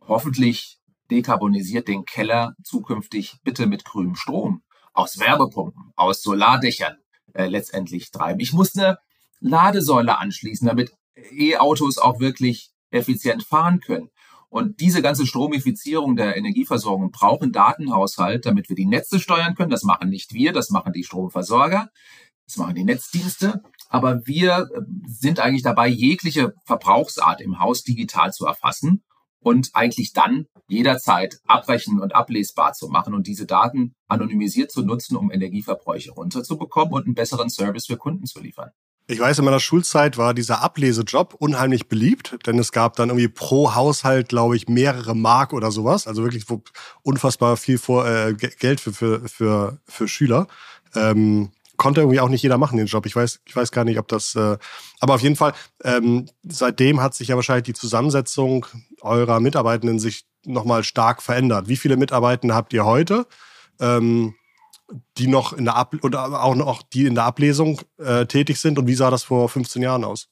hoffentlich 0.06 0.78
dekarbonisiert 1.10 1.88
den 1.88 2.04
Keller 2.04 2.54
zukünftig 2.62 3.38
bitte 3.42 3.66
mit 3.66 3.84
grünem 3.84 4.16
Strom 4.16 4.62
aus 4.92 5.18
Werbepumpen, 5.18 5.92
aus 5.96 6.22
Solardächern 6.22 6.96
äh, 7.34 7.46
letztendlich 7.46 8.10
treiben. 8.10 8.40
Ich 8.40 8.52
muss 8.52 8.76
eine 8.76 8.98
Ladesäule 9.44 10.18
anschließen, 10.18 10.66
damit 10.66 10.92
E-Autos 11.32 11.98
auch 11.98 12.18
wirklich 12.18 12.70
effizient 12.90 13.44
fahren 13.44 13.80
können. 13.80 14.08
Und 14.48 14.80
diese 14.80 15.02
ganze 15.02 15.26
Stromifizierung 15.26 16.16
der 16.16 16.36
Energieversorgung 16.36 17.10
braucht 17.10 17.42
einen 17.42 17.52
Datenhaushalt, 17.52 18.46
damit 18.46 18.68
wir 18.68 18.76
die 18.76 18.86
Netze 18.86 19.18
steuern 19.18 19.54
können. 19.54 19.70
Das 19.70 19.82
machen 19.82 20.08
nicht 20.08 20.32
wir, 20.32 20.52
das 20.52 20.70
machen 20.70 20.92
die 20.92 21.02
Stromversorger, 21.02 21.90
das 22.46 22.56
machen 22.56 22.74
die 22.74 22.84
Netzdienste. 22.84 23.62
Aber 23.88 24.26
wir 24.26 24.68
äh, 24.72 24.80
sind 25.06 25.40
eigentlich 25.40 25.62
dabei, 25.62 25.88
jegliche 25.88 26.54
Verbrauchsart 26.64 27.40
im 27.40 27.58
Haus 27.58 27.82
digital 27.82 28.32
zu 28.32 28.46
erfassen 28.46 29.02
und 29.40 29.70
eigentlich 29.74 30.12
dann 30.12 30.46
jederzeit 30.68 31.38
abbrechen 31.46 32.00
und 32.00 32.14
ablesbar 32.14 32.72
zu 32.72 32.88
machen 32.88 33.12
und 33.12 33.26
diese 33.26 33.46
Daten 33.46 33.94
anonymisiert 34.08 34.70
zu 34.70 34.82
nutzen, 34.82 35.16
um 35.16 35.30
Energieverbräuche 35.30 36.12
runterzubekommen 36.12 36.94
und 36.94 37.06
einen 37.06 37.14
besseren 37.14 37.50
Service 37.50 37.86
für 37.86 37.96
Kunden 37.96 38.24
zu 38.24 38.40
liefern. 38.40 38.70
Ich 39.06 39.20
weiß, 39.20 39.38
in 39.38 39.44
meiner 39.44 39.60
Schulzeit 39.60 40.16
war 40.16 40.32
dieser 40.32 40.62
Ablesejob 40.62 41.34
unheimlich 41.34 41.88
beliebt, 41.88 42.38
denn 42.46 42.58
es 42.58 42.72
gab 42.72 42.96
dann 42.96 43.10
irgendwie 43.10 43.28
pro 43.28 43.74
Haushalt, 43.74 44.30
glaube 44.30 44.56
ich, 44.56 44.66
mehrere 44.68 45.14
Mark 45.14 45.52
oder 45.52 45.70
sowas. 45.70 46.06
Also 46.06 46.22
wirklich 46.22 46.46
unfassbar 47.02 47.58
viel 47.58 47.76
vor, 47.76 48.06
äh, 48.06 48.32
Geld 48.34 48.80
für, 48.80 48.92
für, 48.92 49.28
für, 49.28 49.78
für 49.86 50.08
Schüler. 50.08 50.46
Ähm, 50.94 51.50
konnte 51.76 52.00
irgendwie 52.00 52.20
auch 52.20 52.30
nicht 52.30 52.42
jeder 52.42 52.56
machen, 52.56 52.78
den 52.78 52.86
Job. 52.86 53.04
Ich 53.04 53.14
weiß, 53.14 53.40
ich 53.44 53.54
weiß 53.54 53.72
gar 53.72 53.84
nicht, 53.84 53.98
ob 53.98 54.08
das. 54.08 54.34
Äh, 54.36 54.56
aber 55.00 55.14
auf 55.14 55.20
jeden 55.20 55.36
Fall, 55.36 55.52
ähm, 55.82 56.26
seitdem 56.42 57.02
hat 57.02 57.14
sich 57.14 57.28
ja 57.28 57.36
wahrscheinlich 57.36 57.64
die 57.64 57.74
Zusammensetzung 57.74 58.64
eurer 59.02 59.38
Mitarbeitenden 59.38 59.98
sich 59.98 60.24
nochmal 60.46 60.82
stark 60.82 61.20
verändert. 61.20 61.68
Wie 61.68 61.76
viele 61.76 61.96
Mitarbeitende 61.96 62.54
habt 62.54 62.72
ihr 62.72 62.86
heute? 62.86 63.26
ähm, 63.80 64.34
die 65.16 65.26
noch 65.26 65.52
in 65.52 65.64
der 65.64 65.76
Ab 65.76 65.94
oder 66.02 66.42
auch 66.42 66.54
noch 66.54 66.82
die 66.82 67.06
in 67.06 67.14
der 67.14 67.24
Ablesung 67.24 67.80
äh, 67.98 68.26
tätig 68.26 68.60
sind 68.60 68.78
und 68.78 68.86
wie 68.86 68.94
sah 68.94 69.10
das 69.10 69.24
vor 69.24 69.48
15 69.48 69.82
Jahren 69.82 70.04
aus? 70.04 70.28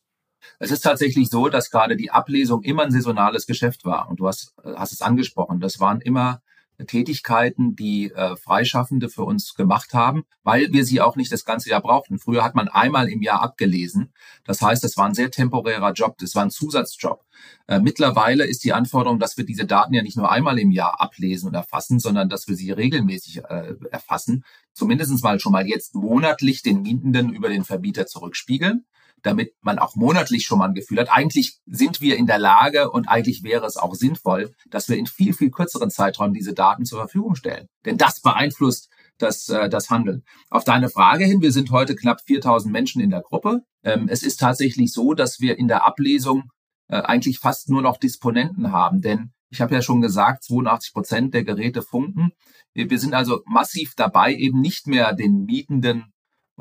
Es 0.59 0.71
ist 0.71 0.83
tatsächlich 0.83 1.31
so, 1.31 1.49
dass 1.49 1.71
gerade 1.71 1.97
die 1.97 2.11
Ablesung 2.11 2.63
immer 2.63 2.83
ein 2.83 2.91
saisonales 2.91 3.47
Geschäft 3.47 3.85
war. 3.85 4.09
Und 4.09 4.21
du 4.21 4.27
hast, 4.27 4.55
hast 4.65 4.93
es 4.93 5.01
angesprochen. 5.01 5.61
Das 5.61 5.79
waren 5.81 6.01
immer 6.01 6.42
Tätigkeiten, 6.87 7.77
die 7.77 8.11
äh, 8.13 8.37
Freischaffende 8.37 9.09
für 9.09 9.25
uns 9.25 9.55
gemacht 9.55 9.95
haben, 9.95 10.25
weil 10.43 10.73
wir 10.73 10.85
sie 10.85 11.01
auch 11.01 11.17
nicht 11.17 11.33
das 11.33 11.45
ganze 11.45 11.71
Jahr 11.71 11.81
brauchten. 11.81 12.19
Früher 12.19 12.45
hat 12.45 12.55
man 12.55 12.69
einmal 12.69 13.09
im 13.09 13.23
Jahr 13.23 13.43
abgelesen. 13.43 14.13
Das 14.45 14.61
heißt, 14.61 14.85
es 14.85 14.97
war 14.97 15.07
ein 15.07 15.15
sehr 15.15 15.31
temporärer 15.31 15.93
Job, 15.93 16.17
das 16.19 16.35
war 16.35 16.43
ein 16.43 16.51
Zusatzjob. 16.51 17.25
Äh, 17.67 17.81
mittlerweile 17.81 18.45
ist 18.45 18.65
die 18.65 18.73
Anforderung, 18.73 19.19
dass 19.19 19.37
wir 19.37 19.45
diese 19.45 19.67
Daten 19.67 19.95
ja 19.95 20.03
nicht 20.03 20.17
nur 20.17 20.31
einmal 20.31 20.59
im 20.59 20.71
Jahr 20.71 21.01
ablesen 21.01 21.49
und 21.49 21.55
erfassen, 21.55 21.99
sondern 21.99 22.29
dass 22.29 22.49
wir 22.49 22.57
sie 22.57 22.71
regelmäßig 22.71 23.45
äh, 23.45 23.75
erfassen. 23.91 24.45
Zumindest 24.73 25.23
mal 25.23 25.41
schon 25.41 25.53
mal 25.53 25.67
jetzt 25.67 25.95
monatlich 25.95 26.63
den 26.63 26.83
Mietenden 26.83 27.33
über 27.33 27.49
den 27.49 27.65
Vermieter 27.65 28.07
zurückspiegeln 28.07 28.85
damit 29.23 29.55
man 29.61 29.79
auch 29.79 29.95
monatlich 29.95 30.45
schon 30.45 30.59
mal 30.59 30.69
ein 30.69 30.75
Gefühl 30.75 30.99
hat. 30.99 31.11
Eigentlich 31.11 31.59
sind 31.67 32.01
wir 32.01 32.17
in 32.17 32.27
der 32.27 32.39
Lage 32.39 32.91
und 32.91 33.09
eigentlich 33.09 33.43
wäre 33.43 33.67
es 33.67 33.77
auch 33.77 33.95
sinnvoll, 33.95 34.55
dass 34.71 34.89
wir 34.89 34.97
in 34.97 35.07
viel, 35.07 35.33
viel 35.33 35.51
kürzeren 35.51 35.91
Zeiträumen 35.91 36.35
diese 36.35 36.55
Daten 36.55 36.85
zur 36.85 36.99
Verfügung 36.99 37.35
stellen. 37.35 37.69
Denn 37.85 37.99
das 37.99 38.21
beeinflusst 38.21 38.91
das, 39.19 39.49
äh, 39.49 39.69
das 39.69 39.91
Handeln. 39.91 40.23
Auf 40.51 40.65
deine 40.65 40.89
Frage 40.89 41.25
hin, 41.25 41.41
wir 41.41 41.53
sind 41.53 41.71
heute 41.71 41.95
knapp 41.95 42.21
4000 42.27 42.73
Menschen 42.73 43.01
in 43.01 43.11
der 43.11 43.23
Gruppe. 43.23 43.61
Ähm, 43.85 44.09
es 44.09 44.23
ist 44.23 44.41
tatsächlich 44.41 44.93
so, 44.93 45.15
dass 45.15 45.41
wir 45.41 45.59
in 45.59 45.69
der 45.69 45.85
Ablesung 45.85 46.51
äh, 46.89 46.97
eigentlich 46.97 47.39
fast 47.39 47.69
nur 47.69 47.83
noch 47.83 47.99
Disponenten 47.99 48.73
haben, 48.73 49.01
denn 49.01 49.33
ich 49.51 49.61
habe 49.61 49.75
ja 49.75 49.83
schon 49.83 50.01
gesagt, 50.01 50.45
82 50.45 50.95
Prozent 50.95 51.35
der 51.35 51.45
Geräte 51.45 51.83
funken. 51.83 52.33
Wir 52.73 52.99
sind 52.99 53.13
also 53.13 53.43
massiv 53.45 53.93
dabei, 53.95 54.35
eben 54.35 54.61
nicht 54.61 54.87
mehr 54.87 55.13
den 55.13 55.45
Mietenden 55.45 56.12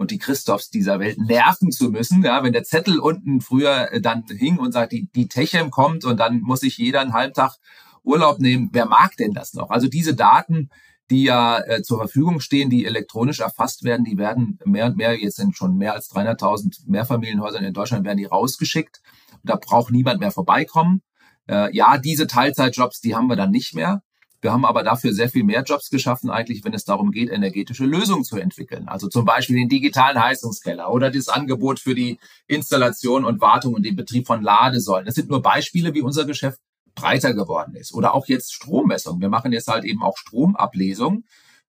und 0.02 0.10
die 0.10 0.18
Christophs 0.18 0.72
dieser 0.72 1.00
Welt 1.00 1.20
nerven 1.20 1.72
zu 1.72 1.92
müssen. 1.92 2.24
Ja, 2.24 2.44
wenn 2.44 2.54
der 2.54 2.64
Zettel 2.64 3.00
unten 3.00 3.40
früher 3.40 3.94
äh, 3.94 4.02
dann 4.02 4.26
hing 4.28 4.58
und 4.58 4.72
sagt, 4.72 4.92
die, 4.94 5.08
die 5.14 5.28
Techem 5.28 5.70
kommt 5.70 6.06
und 6.06 6.20
dann 6.20 6.42
muss 6.42 6.62
sich 6.62 6.78
jeder 6.78 7.02
einen 7.02 7.14
halben 7.14 7.36
Tag 7.36 7.58
Urlaub 8.04 8.40
nehmen. 8.40 8.70
Wer 8.74 8.88
mag 8.88 9.16
denn 9.18 9.34
das 9.34 9.54
noch? 9.54 9.70
Also 9.70 9.88
diese 9.88 10.16
Daten, 10.16 10.72
die 11.12 11.26
ja 11.26 11.60
äh, 11.60 11.84
zur 11.84 12.00
Verfügung 12.00 12.40
stehen, 12.40 12.72
die 12.72 12.86
elektronisch 12.86 13.42
erfasst 13.42 13.84
werden, 13.84 14.04
die 14.04 14.18
werden 14.18 14.58
mehr 14.66 14.88
und 14.88 14.98
mehr, 14.98 15.16
jetzt 15.16 15.36
sind 15.36 15.56
schon 15.56 15.78
mehr 15.78 15.94
als 15.94 16.10
300.000 16.10 16.82
Mehrfamilienhäusern 16.88 17.64
in 17.64 17.74
Deutschland, 17.74 18.04
werden 18.04 18.18
die 18.18 18.26
rausgeschickt. 18.26 19.02
Da 19.44 19.56
braucht 19.56 19.92
niemand 19.92 20.20
mehr 20.20 20.32
vorbeikommen. 20.32 21.04
Äh, 21.48 21.76
ja, 21.76 22.00
diese 22.00 22.26
Teilzeitjobs, 22.26 23.02
die 23.02 23.16
haben 23.16 23.28
wir 23.28 23.36
dann 23.36 23.52
nicht 23.52 23.76
mehr. 23.76 24.02
Wir 24.42 24.52
haben 24.52 24.66
aber 24.66 24.84
dafür 24.84 25.14
sehr 25.14 25.30
viel 25.30 25.44
mehr 25.44 25.64
Jobs 25.64 25.90
geschaffen, 25.90 26.32
eigentlich, 26.32 26.64
wenn 26.66 26.74
es 26.74 26.84
darum 26.84 27.12
geht, 27.12 27.30
energetische 27.30 27.86
Lösungen 27.86 28.24
zu 28.24 28.38
entwickeln. 28.38 28.88
Also 28.88 29.08
zum 29.08 29.24
Beispiel 29.24 29.56
den 29.56 29.70
digitalen 29.70 30.22
Heizungskeller 30.22 30.92
oder 30.92 31.12
das 31.12 31.30
Angebot 31.30 31.80
für 31.80 31.94
die 31.94 32.20
Installation 32.48 33.24
und 33.24 33.40
Wartung 33.40 33.76
und 33.76 33.84
den 33.86 33.96
Betrieb 33.96 34.26
von 34.26 34.42
Ladesäulen. 34.42 35.06
Das 35.06 35.16
sind 35.16 35.30
nur 35.30 35.42
Beispiele, 35.42 35.94
wie 35.94 36.02
unser 36.02 36.26
Geschäft 36.26 36.60
breiter 36.96 37.34
geworden 37.34 37.76
ist. 37.76 37.94
Oder 37.94 38.16
auch 38.16 38.28
jetzt 38.28 38.54
Strommessung. 38.54 39.22
Wir 39.22 39.30
machen 39.30 39.54
jetzt 39.54 39.68
halt 39.68 39.86
eben 39.86 40.02
auch 40.02 40.18
Stromablesung. 40.18 41.24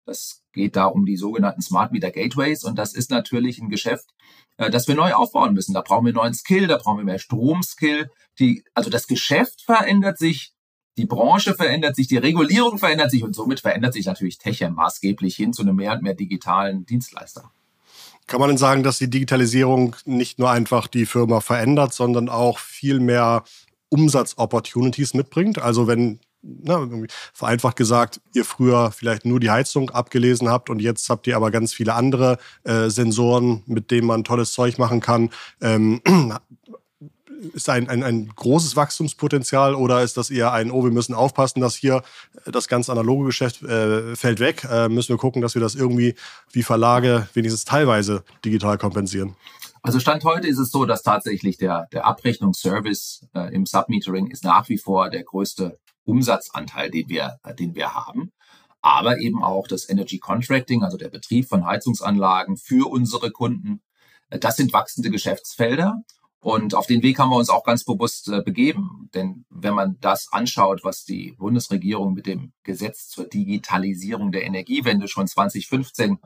Das 0.06 0.42
geht 0.52 0.76
da 0.76 0.86
um 0.86 1.04
die 1.06 1.16
sogenannten 1.16 1.62
Smart 1.62 1.92
Meter 1.92 2.10
Gateways 2.10 2.64
und 2.64 2.76
das 2.76 2.92
ist 2.92 3.10
natürlich 3.10 3.58
ein 3.58 3.68
Geschäft, 3.68 4.10
äh, 4.56 4.70
das 4.70 4.88
wir 4.88 4.94
neu 4.94 5.12
aufbauen 5.12 5.54
müssen. 5.54 5.74
Da 5.74 5.80
brauchen 5.80 6.06
wir 6.06 6.12
neuen 6.12 6.34
Skill, 6.34 6.66
da 6.66 6.78
brauchen 6.78 6.98
wir 6.98 7.04
mehr 7.04 7.18
Stromskill. 7.18 8.10
Die, 8.38 8.64
also 8.74 8.90
das 8.90 9.06
Geschäft 9.06 9.62
verändert 9.62 10.18
sich, 10.18 10.51
die 10.96 11.06
Branche 11.06 11.54
verändert 11.54 11.96
sich, 11.96 12.06
die 12.06 12.18
Regulierung 12.18 12.78
verändert 12.78 13.10
sich 13.10 13.24
und 13.24 13.34
somit 13.34 13.60
verändert 13.60 13.94
sich 13.94 14.06
natürlich 14.06 14.38
Techem 14.38 14.74
maßgeblich 14.74 15.36
hin 15.36 15.52
zu 15.52 15.62
einem 15.62 15.76
mehr 15.76 15.92
und 15.92 16.02
mehr 16.02 16.14
digitalen 16.14 16.84
Dienstleister. 16.84 17.50
Kann 18.26 18.40
man 18.40 18.50
denn 18.50 18.58
sagen, 18.58 18.82
dass 18.82 18.98
die 18.98 19.10
Digitalisierung 19.10 19.96
nicht 20.04 20.38
nur 20.38 20.50
einfach 20.50 20.86
die 20.86 21.06
Firma 21.06 21.40
verändert, 21.40 21.92
sondern 21.92 22.28
auch 22.28 22.58
viel 22.58 23.00
mehr 23.00 23.44
Umsatzopportunities 23.88 25.14
mitbringt? 25.14 25.60
Also 25.60 25.86
wenn 25.86 26.20
na, 26.42 26.88
vereinfacht 27.32 27.76
gesagt, 27.76 28.20
ihr 28.34 28.44
früher 28.44 28.90
vielleicht 28.90 29.24
nur 29.24 29.38
die 29.38 29.50
Heizung 29.50 29.90
abgelesen 29.90 30.48
habt 30.48 30.70
und 30.70 30.80
jetzt 30.80 31.08
habt 31.08 31.26
ihr 31.28 31.36
aber 31.36 31.50
ganz 31.52 31.72
viele 31.72 31.94
andere 31.94 32.38
äh, 32.64 32.90
Sensoren, 32.90 33.62
mit 33.66 33.90
denen 33.90 34.08
man 34.08 34.24
tolles 34.24 34.52
Zeug 34.52 34.76
machen 34.78 35.00
kann. 35.00 35.30
Ähm, 35.60 36.00
ist 37.54 37.68
ein, 37.68 37.88
ein, 37.88 38.02
ein 38.02 38.28
großes 38.28 38.76
Wachstumspotenzial 38.76 39.74
oder 39.74 40.02
ist 40.02 40.16
das 40.16 40.30
eher 40.30 40.52
ein, 40.52 40.70
oh, 40.70 40.84
wir 40.84 40.90
müssen 40.90 41.14
aufpassen, 41.14 41.60
dass 41.60 41.74
hier 41.74 42.02
das 42.44 42.68
ganz 42.68 42.88
analoge 42.88 43.26
Geschäft 43.26 43.62
äh, 43.62 44.14
fällt 44.16 44.40
weg? 44.40 44.66
Äh, 44.70 44.88
müssen 44.88 45.10
wir 45.10 45.18
gucken, 45.18 45.42
dass 45.42 45.54
wir 45.54 45.62
das 45.62 45.74
irgendwie 45.74 46.14
wie 46.52 46.62
Verlage 46.62 47.28
wenigstens 47.34 47.64
teilweise 47.64 48.24
digital 48.44 48.78
kompensieren? 48.78 49.36
Also 49.82 49.98
Stand 49.98 50.22
heute 50.22 50.46
ist 50.46 50.58
es 50.58 50.70
so, 50.70 50.84
dass 50.84 51.02
tatsächlich 51.02 51.56
der, 51.56 51.88
der 51.92 52.06
Abrechnungsservice 52.06 53.26
äh, 53.34 53.52
im 53.52 53.66
Submetering 53.66 54.30
ist 54.30 54.44
nach 54.44 54.68
wie 54.68 54.78
vor 54.78 55.10
der 55.10 55.24
größte 55.24 55.78
Umsatzanteil, 56.04 56.90
den 56.90 57.08
wir, 57.08 57.40
äh, 57.42 57.54
den 57.54 57.74
wir 57.74 57.92
haben. 57.92 58.30
Aber 58.80 59.18
eben 59.18 59.42
auch 59.42 59.66
das 59.66 59.88
Energy 59.88 60.18
Contracting, 60.18 60.84
also 60.84 60.96
der 60.96 61.08
Betrieb 61.08 61.48
von 61.48 61.66
Heizungsanlagen 61.66 62.56
für 62.56 62.88
unsere 62.90 63.32
Kunden. 63.32 63.82
Äh, 64.30 64.38
das 64.38 64.56
sind 64.56 64.72
wachsende 64.72 65.10
Geschäftsfelder. 65.10 66.02
Und 66.42 66.74
auf 66.74 66.88
den 66.88 67.04
Weg 67.04 67.20
haben 67.20 67.30
wir 67.30 67.36
uns 67.36 67.50
auch 67.50 67.62
ganz 67.62 67.84
bewusst 67.84 68.28
äh, 68.28 68.42
begeben. 68.42 69.08
Denn 69.14 69.44
wenn 69.48 69.74
man 69.74 69.96
das 70.00 70.32
anschaut, 70.32 70.82
was 70.82 71.04
die 71.04 71.36
Bundesregierung 71.38 72.14
mit 72.14 72.26
dem 72.26 72.52
Gesetz 72.64 73.08
zur 73.08 73.26
Digitalisierung 73.26 74.32
der 74.32 74.42
Energiewende 74.42 75.06
schon 75.06 75.28
2015 75.28 76.18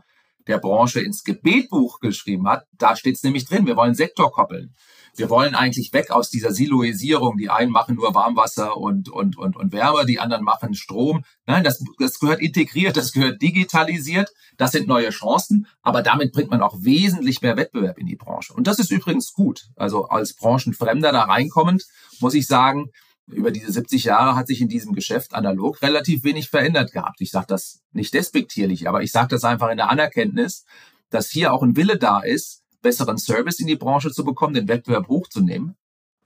der 0.46 0.56
Branche 0.56 1.00
ins 1.00 1.23
Gebetbuch 1.23 2.00
geschrieben 2.00 2.49
hat, 2.49 2.66
da 2.73 2.96
steht 2.96 3.16
es 3.16 3.23
nämlich 3.25 3.44
drin, 3.44 3.66
wir 3.66 3.76
wollen 3.76 3.94
Sektor 3.94 4.32
koppeln. 4.32 4.75
Wir 5.18 5.30
wollen 5.30 5.54
eigentlich 5.54 5.92
weg 5.92 6.11
aus 6.11 6.30
dieser 6.30 6.52
Siloisierung. 6.52 7.38
Die 7.38 7.50
einen 7.50 7.70
machen 7.70 7.96
nur 7.96 8.14
Warmwasser 8.14 8.76
und, 8.76 9.08
und, 9.08 9.37
und, 9.38 9.56
und 9.56 9.73
Wärme, 9.73 10.06
die 10.06 10.20
anderen 10.20 10.44
machen 10.44 10.75
Strom. 10.75 11.25
Nein, 11.46 11.64
das, 11.64 11.82
das 11.99 12.18
gehört 12.18 12.40
integriert, 12.40 12.96
das 12.96 13.12
gehört 13.12 13.40
digitalisiert. 13.40 14.32
Das 14.56 14.73
sind 14.73 14.88
neue 14.88 15.11
Chancen, 15.11 15.66
aber 15.82 16.02
damit 16.02 16.32
bringt 16.32 16.50
man 16.50 16.62
auch 16.62 16.76
wesentlich 16.80 17.42
mehr 17.42 17.56
Wettbewerb 17.56 17.99
in 17.99 18.06
die 18.06 18.16
Branche. 18.16 18.52
Und 18.54 18.66
das 18.66 18.78
ist 18.78 18.90
übrigens 18.90 19.32
gut. 19.32 19.68
Also 19.76 20.06
als 20.06 20.35
Branchenfremder 20.35 21.12
da 21.12 21.23
reinkommend, 21.23 21.85
muss 22.20 22.35
ich 22.35 22.46
sagen, 22.46 22.90
über 23.26 23.50
diese 23.50 23.73
70 23.73 24.04
Jahre 24.04 24.37
hat 24.37 24.46
sich 24.46 24.61
in 24.61 24.68
diesem 24.68 24.94
Geschäft 24.94 25.35
analog 25.35 25.82
relativ 25.82 26.23
wenig 26.25 26.49
verändert 26.49 26.92
gehabt. 26.92 27.20
Ich 27.20 27.30
sage 27.30 27.46
das 27.49 27.82
nicht 27.92 28.14
despektierlich, 28.14 28.88
aber 28.88 29.02
ich 29.02 29.11
sage 29.11 29.28
das 29.28 29.44
einfach 29.44 29.70
in 29.70 29.76
der 29.76 29.90
Anerkenntnis, 29.90 30.64
dass 31.11 31.30
hier 31.30 31.52
auch 31.52 31.62
ein 31.62 31.76
Wille 31.76 31.99
da 31.99 32.20
ist, 32.20 32.62
besseren 32.83 33.18
Service 33.18 33.61
in 33.61 33.66
die 33.66 33.76
Branche 33.76 34.11
zu 34.11 34.25
bekommen, 34.25 34.54
den 34.54 34.68
Wettbewerb 34.68 35.09
hochzunehmen. 35.09 35.76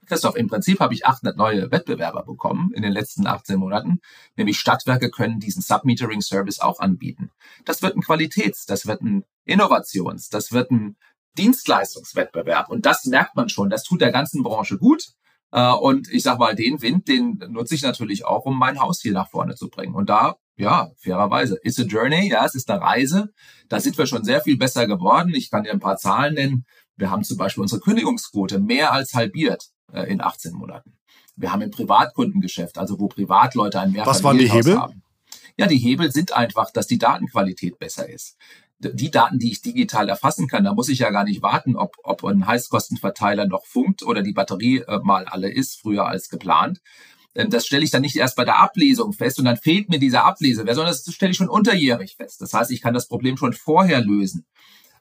Christoph, 0.07 0.35
im 0.35 0.47
Prinzip 0.47 0.79
habe 0.79 0.93
ich 0.93 1.05
800 1.05 1.37
neue 1.37 1.71
Wettbewerber 1.71 2.23
bekommen 2.23 2.71
in 2.73 2.81
den 2.81 2.91
letzten 2.91 3.27
18 3.27 3.57
Monaten. 3.57 4.01
Nämlich 4.35 4.59
Stadtwerke 4.59 5.09
können 5.09 5.39
diesen 5.39 5.61
Submetering-Service 5.61 6.59
auch 6.59 6.79
anbieten. 6.79 7.31
Das 7.65 7.81
wird 7.81 7.95
ein 7.95 8.01
Qualitäts-, 8.01 8.65
das 8.65 8.85
wird 8.87 9.01
ein 9.01 9.23
Innovations-, 9.45 10.29
das 10.29 10.51
wird 10.51 10.71
ein 10.71 10.97
Dienstleistungswettbewerb. 11.37 12.69
Und 12.69 12.85
das 12.85 13.05
merkt 13.05 13.35
man 13.35 13.47
schon. 13.47 13.69
Das 13.69 13.83
tut 13.83 14.01
der 14.01 14.11
ganzen 14.11 14.43
Branche 14.43 14.77
gut. 14.77 15.13
Äh, 15.51 15.71
und 15.71 16.09
ich 16.09 16.23
sag 16.23 16.39
mal, 16.39 16.55
den 16.55 16.81
Wind, 16.81 17.07
den 17.07 17.41
nutze 17.49 17.75
ich 17.75 17.83
natürlich 17.83 18.25
auch, 18.25 18.45
um 18.45 18.57
mein 18.57 18.79
Haus 18.79 19.01
hier 19.01 19.13
nach 19.13 19.29
vorne 19.29 19.55
zu 19.55 19.69
bringen. 19.69 19.95
Und 19.95 20.09
da, 20.09 20.37
ja, 20.55 20.91
fairerweise, 20.97 21.57
it's 21.63 21.79
a 21.79 21.83
journey, 21.83 22.29
ja, 22.29 22.45
es 22.45 22.55
ist 22.55 22.69
eine 22.69 22.81
Reise. 22.81 23.33
Da 23.69 23.79
sind 23.79 23.97
wir 23.97 24.05
schon 24.05 24.23
sehr 24.23 24.41
viel 24.41 24.57
besser 24.57 24.87
geworden. 24.87 25.33
Ich 25.33 25.49
kann 25.49 25.63
dir 25.63 25.71
ein 25.71 25.79
paar 25.79 25.97
Zahlen 25.97 26.35
nennen. 26.35 26.65
Wir 26.97 27.09
haben 27.09 27.23
zum 27.23 27.37
Beispiel 27.37 27.61
unsere 27.61 27.81
Kündigungsquote 27.81 28.59
mehr 28.59 28.91
als 28.91 29.13
halbiert 29.13 29.69
äh, 29.91 30.11
in 30.11 30.21
18 30.21 30.53
Monaten. 30.53 30.97
Wir 31.35 31.51
haben 31.51 31.61
im 31.61 31.71
Privatkundengeschäft, 31.71 32.77
also 32.77 32.99
wo 32.99 33.07
Privatleute 33.07 33.79
ein 33.79 33.95
Was 33.95 34.23
waren 34.23 34.37
die 34.37 34.51
Hebel? 34.51 34.77
Haben. 34.79 35.01
Ja, 35.57 35.67
die 35.67 35.77
Hebel 35.77 36.11
sind 36.11 36.33
einfach, 36.33 36.71
dass 36.71 36.87
die 36.87 36.97
Datenqualität 36.97 37.79
besser 37.79 38.07
ist 38.07 38.37
die 38.81 39.11
Daten, 39.11 39.39
die 39.39 39.51
ich 39.51 39.61
digital 39.61 40.09
erfassen 40.09 40.47
kann, 40.47 40.63
da 40.63 40.73
muss 40.73 40.89
ich 40.89 40.99
ja 40.99 41.11
gar 41.11 41.23
nicht 41.23 41.41
warten, 41.41 41.75
ob, 41.75 41.95
ob 42.03 42.23
ein 42.25 42.47
Heißkostenverteiler 42.47 43.45
noch 43.45 43.65
funkt 43.65 44.03
oder 44.03 44.23
die 44.23 44.33
Batterie 44.33 44.79
äh, 44.79 44.99
mal 45.03 45.25
alle 45.25 45.51
ist, 45.51 45.79
früher 45.79 46.07
als 46.07 46.29
geplant. 46.29 46.81
Ähm, 47.35 47.49
das 47.49 47.65
stelle 47.65 47.83
ich 47.83 47.91
dann 47.91 48.01
nicht 48.01 48.15
erst 48.15 48.35
bei 48.35 48.45
der 48.45 48.59
Ablesung 48.59 49.13
fest 49.13 49.39
und 49.39 49.45
dann 49.45 49.57
fehlt 49.57 49.89
mir 49.89 49.99
diese 49.99 50.23
Ablesewert, 50.23 50.75
sondern 50.75 50.93
das 50.93 51.13
stelle 51.13 51.31
ich 51.31 51.37
schon 51.37 51.49
unterjährig 51.49 52.15
fest. 52.15 52.41
Das 52.41 52.53
heißt, 52.53 52.71
ich 52.71 52.81
kann 52.81 52.93
das 52.93 53.07
Problem 53.07 53.37
schon 53.37 53.53
vorher 53.53 54.01
lösen 54.01 54.45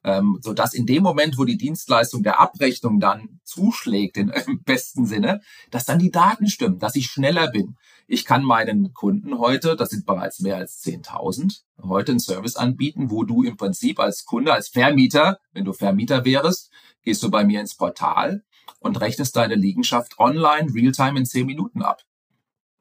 ähm, 0.03 0.39
so 0.41 0.53
dass 0.53 0.75
in 0.75 0.87
dem 0.87 1.03
Moment, 1.03 1.39
wo 1.39 1.45
die 1.45 1.57
Dienstleistung 1.57 2.23
der 2.23 2.41
Abrechnung 2.41 3.01
dann 3.01 3.41
zuschlägt, 3.45 4.17
in, 4.17 4.29
im 4.47 4.63
besten 4.63 5.07
Sinne, 5.07 5.41
dass 5.71 5.85
dann 5.85 5.99
die 5.99 6.11
Daten 6.11 6.49
stimmen, 6.49 6.79
dass 6.79 6.97
ich 6.97 7.07
schneller 7.07 7.51
bin. 7.51 7.77
Ich 8.07 8.25
kann 8.25 8.43
meinen 8.43 8.93
Kunden 8.93 9.39
heute, 9.39 9.77
das 9.77 9.91
sind 9.91 10.07
bereits 10.07 10.41
mehr 10.41 10.57
als 10.57 10.83
10.000, 10.85 11.63
heute 11.83 12.13
einen 12.13 12.21
Service 12.21 12.57
anbieten, 12.57 13.11
wo 13.11 13.25
du 13.25 13.43
im 13.43 13.57
Prinzip 13.57 14.01
als 14.01 14.25
Kunde, 14.25 14.53
als 14.53 14.69
Vermieter, 14.69 15.39
wenn 15.53 15.65
du 15.65 15.73
Vermieter 15.73 16.25
wärst, 16.25 16.71
gehst 17.03 17.23
du 17.23 17.31
bei 17.31 17.45
mir 17.45 17.61
ins 17.61 17.77
Portal 17.77 18.43
und 18.81 19.01
rechnest 19.01 19.37
deine 19.37 19.55
Liegenschaft 19.55 20.19
online, 20.19 20.73
realtime 20.75 21.19
in 21.19 21.27
10 21.27 21.47
Minuten 21.47 21.83
ab. 21.83 22.03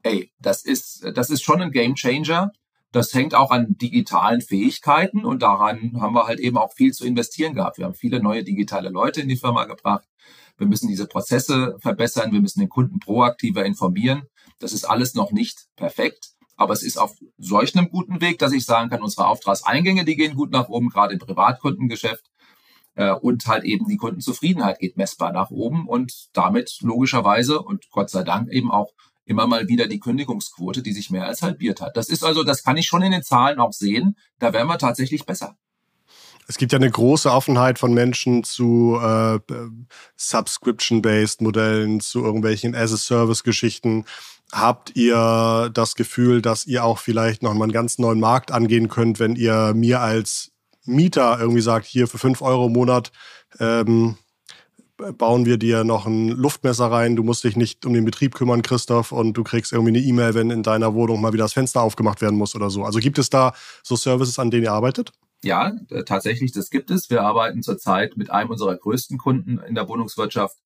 Ey, 0.04 0.32
das 0.40 0.64
ist, 0.64 1.06
das 1.14 1.30
ist 1.30 1.44
schon 1.44 1.62
ein 1.62 1.72
Game 1.72 1.96
Changer 1.96 2.52
Das 2.92 3.14
hängt 3.14 3.36
auch 3.36 3.52
an 3.52 3.78
digitalen 3.78 4.42
Fähigkeiten 4.42 5.26
und 5.26 5.42
daran 5.42 6.00
haben 6.00 6.16
wir 6.16 6.26
halt 6.26 6.40
eben 6.40 6.58
auch 6.58 6.74
viel 6.74 6.94
zu 6.94 7.06
investieren 7.06 7.54
gehabt. 7.54 7.78
Wir 7.78 7.86
haben 7.86 7.94
viele 7.94 8.22
neue 8.22 8.44
digitale 8.44 8.90
Leute 8.90 9.22
in 9.22 9.28
die 9.28 9.38
Firma 9.38 9.66
gebracht. 9.66 10.06
Wir 10.58 10.68
müssen 10.68 10.88
diese 10.88 11.08
Prozesse 11.08 11.78
verbessern. 11.80 12.32
Wir 12.32 12.42
müssen 12.42 12.60
den 12.60 12.70
Kunden 12.70 13.00
proaktiver 13.00 13.66
informieren. 13.66 14.24
Das 14.60 14.74
ist 14.74 14.86
alles 14.86 15.16
noch 15.16 15.32
nicht 15.32 15.68
perfekt. 15.76 16.32
Aber 16.56 16.74
es 16.74 16.84
ist 16.84 16.98
auf 16.98 17.16
solch 17.38 17.76
einem 17.78 17.90
guten 17.90 18.20
Weg, 18.20 18.40
dass 18.40 18.52
ich 18.52 18.66
sagen 18.66 18.90
kann, 18.90 19.02
unsere 19.02 19.28
Auftragseingänge, 19.28 20.04
die 20.04 20.18
gehen 20.18 20.36
gut 20.36 20.52
nach 20.52 20.68
oben, 20.68 20.90
gerade 20.90 21.14
im 21.14 21.20
Privatkundengeschäft. 21.20 22.26
Äh, 22.96 23.14
und 23.14 23.48
halt 23.48 23.64
eben 23.64 23.88
die 23.88 23.96
Kundenzufriedenheit 23.96 24.80
geht 24.80 24.98
messbar 24.98 25.32
nach 25.32 25.52
oben 25.52 25.88
und 25.88 26.28
damit 26.34 26.80
logischerweise 26.82 27.62
und 27.62 27.90
Gott 27.92 28.10
sei 28.10 28.24
Dank 28.24 28.50
eben 28.50 28.72
auch 28.72 28.92
immer 29.30 29.48
mal 29.48 29.68
wieder 29.68 29.88
die 29.88 30.00
Kündigungsquote, 30.00 30.82
die 30.82 30.92
sich 30.92 31.12
mehr 31.12 31.26
als 31.26 31.42
halbiert 31.42 31.82
hat. 31.82 31.96
Das 31.96 32.10
ist 32.10 32.24
also, 32.24 32.44
das 32.44 32.64
kann 32.64 32.78
ich 32.78 32.88
schon 32.88 33.04
in 33.04 33.12
den 33.12 33.24
Zahlen 33.24 33.60
auch 33.60 33.74
sehen. 33.74 34.18
Da 34.40 34.52
werden 34.54 34.68
wir 34.68 34.80
tatsächlich 34.80 35.26
besser. 35.26 35.56
Es 36.48 36.58
gibt 36.58 36.72
ja 36.72 36.80
eine 36.80 36.90
große 36.90 37.32
Offenheit 37.32 37.78
von 37.78 37.94
Menschen 37.94 38.44
zu 38.44 39.00
äh, 39.00 39.40
Subscription-based 40.18 41.42
Modellen, 41.42 42.00
zu 42.00 42.26
irgendwelchen 42.26 42.74
As-a-Service-Geschichten. 42.74 44.06
Habt 44.52 44.96
ihr 44.96 45.70
das 45.72 45.94
Gefühl, 45.94 46.42
dass 46.42 46.66
ihr 46.66 46.84
auch 46.84 46.98
vielleicht 46.98 47.44
noch 47.44 47.54
mal 47.54 47.66
einen 47.66 47.72
ganz 47.72 48.00
neuen 48.00 48.20
Markt 48.20 48.52
angehen 48.52 48.88
könnt, 48.88 49.20
wenn 49.20 49.36
ihr 49.36 49.74
mir 49.76 50.02
als 50.02 50.52
Mieter 50.86 51.40
irgendwie 51.40 51.62
sagt, 51.62 51.86
hier 51.86 52.08
für 52.08 52.18
fünf 52.18 52.42
Euro 52.42 52.66
im 52.66 52.74
Monat 52.74 53.12
ähm, 53.60 54.18
bauen 55.18 55.46
wir 55.46 55.58
dir 55.58 55.84
noch 55.84 56.06
ein 56.06 56.30
Luftmesser 56.30 56.92
rein, 56.92 57.16
du 57.16 57.24
musst 57.24 57.44
dich 57.44 57.56
nicht 57.56 57.86
um 57.86 57.94
den 57.94 58.06
Betrieb 58.06 58.36
kümmern, 58.36 58.62
Christoph, 58.62 59.12
und 59.12 59.34
du 59.34 59.44
kriegst 59.44 59.72
irgendwie 59.72 59.98
eine 59.98 60.00
E-Mail, 60.00 60.34
wenn 60.34 60.50
in 60.50 60.64
deiner 60.64 60.94
Wohnung 60.94 61.22
mal 61.22 61.34
wieder 61.34 61.46
das 61.46 61.54
Fenster 61.54 61.82
aufgemacht 61.82 62.22
werden 62.22 62.38
muss 62.38 62.56
oder 62.56 62.70
so. 62.70 62.84
Also 62.84 63.00
gibt 63.00 63.18
es 63.18 63.30
da 63.30 63.54
so 63.84 63.96
Services, 63.96 64.40
an 64.40 64.52
denen 64.52 64.64
ihr 64.64 64.74
arbeitet? 64.74 65.12
Ja, 65.44 65.74
äh, 65.90 66.04
tatsächlich, 66.04 66.52
das 66.52 66.70
gibt 66.70 66.92
es. 66.92 67.10
Wir 67.10 67.22
arbeiten 67.22 67.64
zurzeit 67.64 68.18
mit 68.18 68.30
einem 68.30 68.50
unserer 68.50 68.76
größten 68.76 69.18
Kunden 69.18 69.58
in 69.60 69.76
der 69.76 69.88
Wohnungswirtschaft 69.88 70.58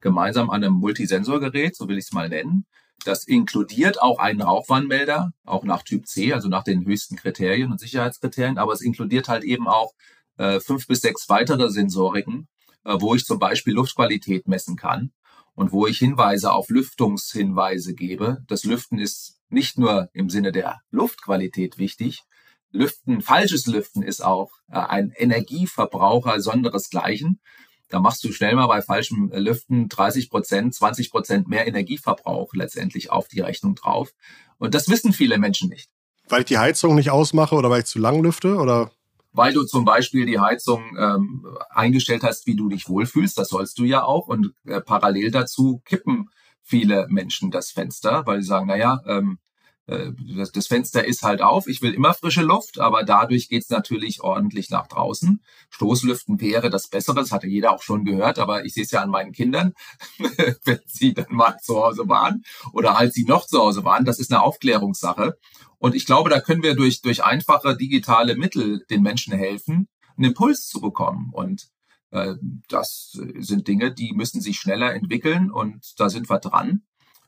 gemeinsam 0.00 0.50
an 0.50 0.64
einem 0.64 0.74
Multisensorgerät, 0.74 1.76
so 1.76 1.88
will 1.88 1.98
ich 1.98 2.06
es 2.06 2.12
mal 2.12 2.28
nennen. 2.28 2.64
Das 3.04 3.24
inkludiert 3.24 4.00
auch 4.00 4.18
einen 4.18 4.40
Rauchwarnmelder, 4.40 5.32
auch 5.44 5.64
nach 5.64 5.82
Typ 5.82 6.06
C, 6.06 6.32
also 6.32 6.48
nach 6.48 6.64
den 6.64 6.86
höchsten 6.86 7.16
Kriterien 7.16 7.70
und 7.70 7.80
Sicherheitskriterien, 7.80 8.56
aber 8.56 8.72
es 8.72 8.80
inkludiert 8.80 9.28
halt 9.28 9.44
eben 9.44 9.68
auch 9.68 9.92
äh, 10.38 10.60
fünf 10.60 10.86
bis 10.86 11.00
sechs 11.00 11.28
weitere 11.28 11.70
Sensoriken, 11.70 12.48
wo 12.84 13.14
ich 13.14 13.24
zum 13.24 13.38
Beispiel 13.38 13.74
Luftqualität 13.74 14.46
messen 14.48 14.76
kann 14.76 15.12
und 15.54 15.72
wo 15.72 15.86
ich 15.86 15.98
Hinweise 15.98 16.52
auf 16.52 16.68
Lüftungshinweise 16.68 17.94
gebe. 17.94 18.44
Das 18.48 18.64
Lüften 18.64 18.98
ist 18.98 19.38
nicht 19.48 19.78
nur 19.78 20.08
im 20.12 20.30
Sinne 20.30 20.52
der 20.52 20.80
Luftqualität 20.90 21.78
wichtig. 21.78 22.22
Lüften, 22.70 23.20
falsches 23.20 23.66
Lüften 23.66 24.02
ist 24.02 24.22
auch 24.24 24.50
äh, 24.68 24.78
ein 24.78 25.12
Energieverbraucher 25.16 26.40
sonderesgleichen. 26.40 27.40
Da 27.88 28.00
machst 28.00 28.24
du 28.24 28.32
schnell 28.32 28.56
mal 28.56 28.66
bei 28.66 28.82
falschem 28.82 29.30
Lüften 29.32 29.88
30 29.88 30.28
Prozent, 30.28 30.74
20 30.74 31.10
Prozent 31.10 31.48
mehr 31.48 31.68
Energieverbrauch 31.68 32.52
letztendlich 32.54 33.10
auf 33.10 33.28
die 33.28 33.40
Rechnung 33.40 33.76
drauf. 33.76 34.12
Und 34.58 34.74
das 34.74 34.88
wissen 34.88 35.12
viele 35.12 35.38
Menschen 35.38 35.68
nicht. 35.68 35.88
Weil 36.28 36.40
ich 36.40 36.46
die 36.46 36.58
Heizung 36.58 36.96
nicht 36.96 37.10
ausmache 37.10 37.54
oder 37.54 37.70
weil 37.70 37.80
ich 37.80 37.86
zu 37.86 37.98
lang 37.98 38.22
lüfte 38.22 38.56
oder? 38.56 38.90
Weil 39.34 39.52
du 39.52 39.64
zum 39.64 39.84
Beispiel 39.84 40.26
die 40.26 40.38
Heizung 40.38 40.96
ähm, 40.96 41.44
eingestellt 41.68 42.22
hast, 42.22 42.46
wie 42.46 42.54
du 42.54 42.68
dich 42.68 42.88
wohlfühlst. 42.88 43.36
Das 43.36 43.48
sollst 43.48 43.78
du 43.78 43.84
ja 43.84 44.04
auch. 44.04 44.28
Und 44.28 44.54
äh, 44.64 44.80
parallel 44.80 45.32
dazu 45.32 45.82
kippen 45.84 46.30
viele 46.62 47.06
Menschen 47.10 47.50
das 47.50 47.70
Fenster, 47.72 48.24
weil 48.26 48.40
sie 48.40 48.46
sagen, 48.46 48.68
naja, 48.68 49.02
ähm, 49.06 49.38
äh, 49.38 49.43
das, 49.86 50.50
das 50.52 50.66
Fenster 50.66 51.04
ist 51.04 51.22
halt 51.22 51.42
auf, 51.42 51.66
ich 51.66 51.82
will 51.82 51.92
immer 51.92 52.14
frische 52.14 52.42
Luft, 52.42 52.80
aber 52.80 53.02
dadurch 53.02 53.48
geht's 53.48 53.68
natürlich 53.68 54.22
ordentlich 54.22 54.70
nach 54.70 54.86
draußen. 54.86 55.42
Stoßlüften 55.70 56.40
wäre 56.40 56.70
das 56.70 56.88
Bessere, 56.88 57.16
das 57.16 57.32
hatte 57.32 57.48
jeder 57.48 57.72
auch 57.72 57.82
schon 57.82 58.04
gehört, 58.04 58.38
aber 58.38 58.64
ich 58.64 58.72
sehe 58.72 58.84
es 58.84 58.92
ja 58.92 59.02
an 59.02 59.10
meinen 59.10 59.32
Kindern, 59.32 59.74
wenn 60.64 60.80
sie 60.86 61.12
dann 61.12 61.26
mal 61.28 61.58
zu 61.60 61.76
Hause 61.76 62.08
waren 62.08 62.44
oder 62.72 62.96
als 62.96 63.14
sie 63.14 63.24
noch 63.24 63.46
zu 63.46 63.58
Hause 63.58 63.84
waren, 63.84 64.04
das 64.06 64.18
ist 64.18 64.32
eine 64.32 64.42
Aufklärungssache. 64.42 65.38
Und 65.78 65.94
ich 65.94 66.06
glaube, 66.06 66.30
da 66.30 66.40
können 66.40 66.62
wir 66.62 66.74
durch, 66.74 67.02
durch 67.02 67.22
einfache 67.22 67.76
digitale 67.76 68.36
Mittel 68.36 68.86
den 68.88 69.02
Menschen 69.02 69.34
helfen, 69.34 69.88
einen 70.16 70.28
Impuls 70.28 70.66
zu 70.66 70.80
bekommen. 70.80 71.30
Und 71.32 71.68
äh, 72.10 72.36
das 72.68 73.18
sind 73.38 73.68
Dinge, 73.68 73.92
die 73.92 74.14
müssen 74.14 74.40
sich 74.40 74.58
schneller 74.58 74.94
entwickeln 74.94 75.50
und 75.50 76.00
da 76.00 76.08
sind 76.08 76.30
wir 76.30 76.38
dran. 76.38 76.84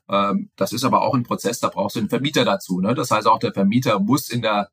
Ähm, 0.09 0.49
das 0.55 0.73
ist 0.73 0.83
aber 0.83 1.01
auch 1.01 1.13
ein 1.13 1.23
Prozess, 1.23 1.59
da 1.59 1.69
brauchst 1.69 1.95
du 1.95 1.99
einen 1.99 2.09
Vermieter 2.09 2.45
dazu. 2.45 2.79
Ne? 2.79 2.95
Das 2.95 3.11
heißt, 3.11 3.27
auch 3.27 3.39
der 3.39 3.53
Vermieter 3.53 3.99
muss 3.99 4.29
in 4.29 4.41
der 4.41 4.69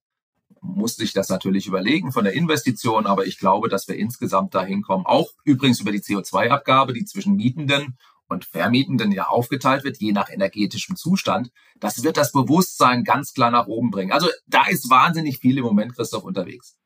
muss 0.61 0.97
sich 0.97 1.13
das 1.13 1.29
natürlich 1.29 1.67
überlegen 1.67 2.11
von 2.11 2.25
der 2.25 2.33
Investition, 2.33 3.07
aber 3.07 3.27
ich 3.27 3.39
glaube, 3.39 3.69
dass 3.69 3.87
wir 3.87 3.97
insgesamt 3.97 4.55
dahin 4.55 4.81
kommen. 4.81 5.05
Auch 5.05 5.29
übrigens 5.45 5.81
über 5.81 5.93
die 5.93 6.01
CO2-Abgabe, 6.01 6.95
die 6.95 7.05
zwischen 7.05 7.37
Mietenden 7.37 7.99
und 8.29 8.47
Vermietenden 8.47 9.13
ja 9.13 9.27
aufgeteilt 9.27 9.85
wird, 9.85 9.99
je 9.99 10.13
nach 10.13 10.31
energetischem 10.31 10.97
Zustand, 10.97 11.51
das 11.81 12.03
wird 12.03 12.17
das 12.17 12.33
Bewusstsein 12.33 13.05
ganz 13.05 13.35
klar 13.35 13.51
nach 13.51 13.67
oben 13.67 13.91
bringen. 13.91 14.13
Also 14.13 14.29
da 14.47 14.67
ist 14.67 14.89
wahnsinnig 14.89 15.39
viel 15.39 15.59
im 15.59 15.65
Moment, 15.65 15.95
Christoph, 15.95 16.25
unterwegs. 16.25 16.77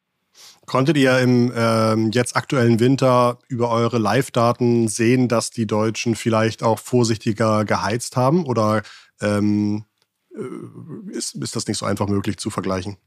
Konntet 0.68 0.98
ihr 0.98 1.18
im 1.18 1.50
ähm, 1.56 2.10
jetzt 2.12 2.36
aktuellen 2.36 2.78
Winter 2.78 3.38
über 3.48 3.70
eure 3.70 3.96
Live-Daten 3.96 4.88
sehen, 4.88 5.26
dass 5.26 5.48
die 5.48 5.66
Deutschen 5.66 6.14
vielleicht 6.14 6.62
auch 6.62 6.78
vorsichtiger 6.78 7.64
geheizt 7.64 8.16
haben? 8.16 8.44
Oder 8.44 8.82
ähm, 9.22 9.86
äh, 10.34 11.10
ist, 11.10 11.34
ist 11.36 11.56
das 11.56 11.66
nicht 11.66 11.78
so 11.78 11.86
einfach 11.86 12.06
möglich 12.06 12.36
zu 12.36 12.50
vergleichen? 12.50 12.98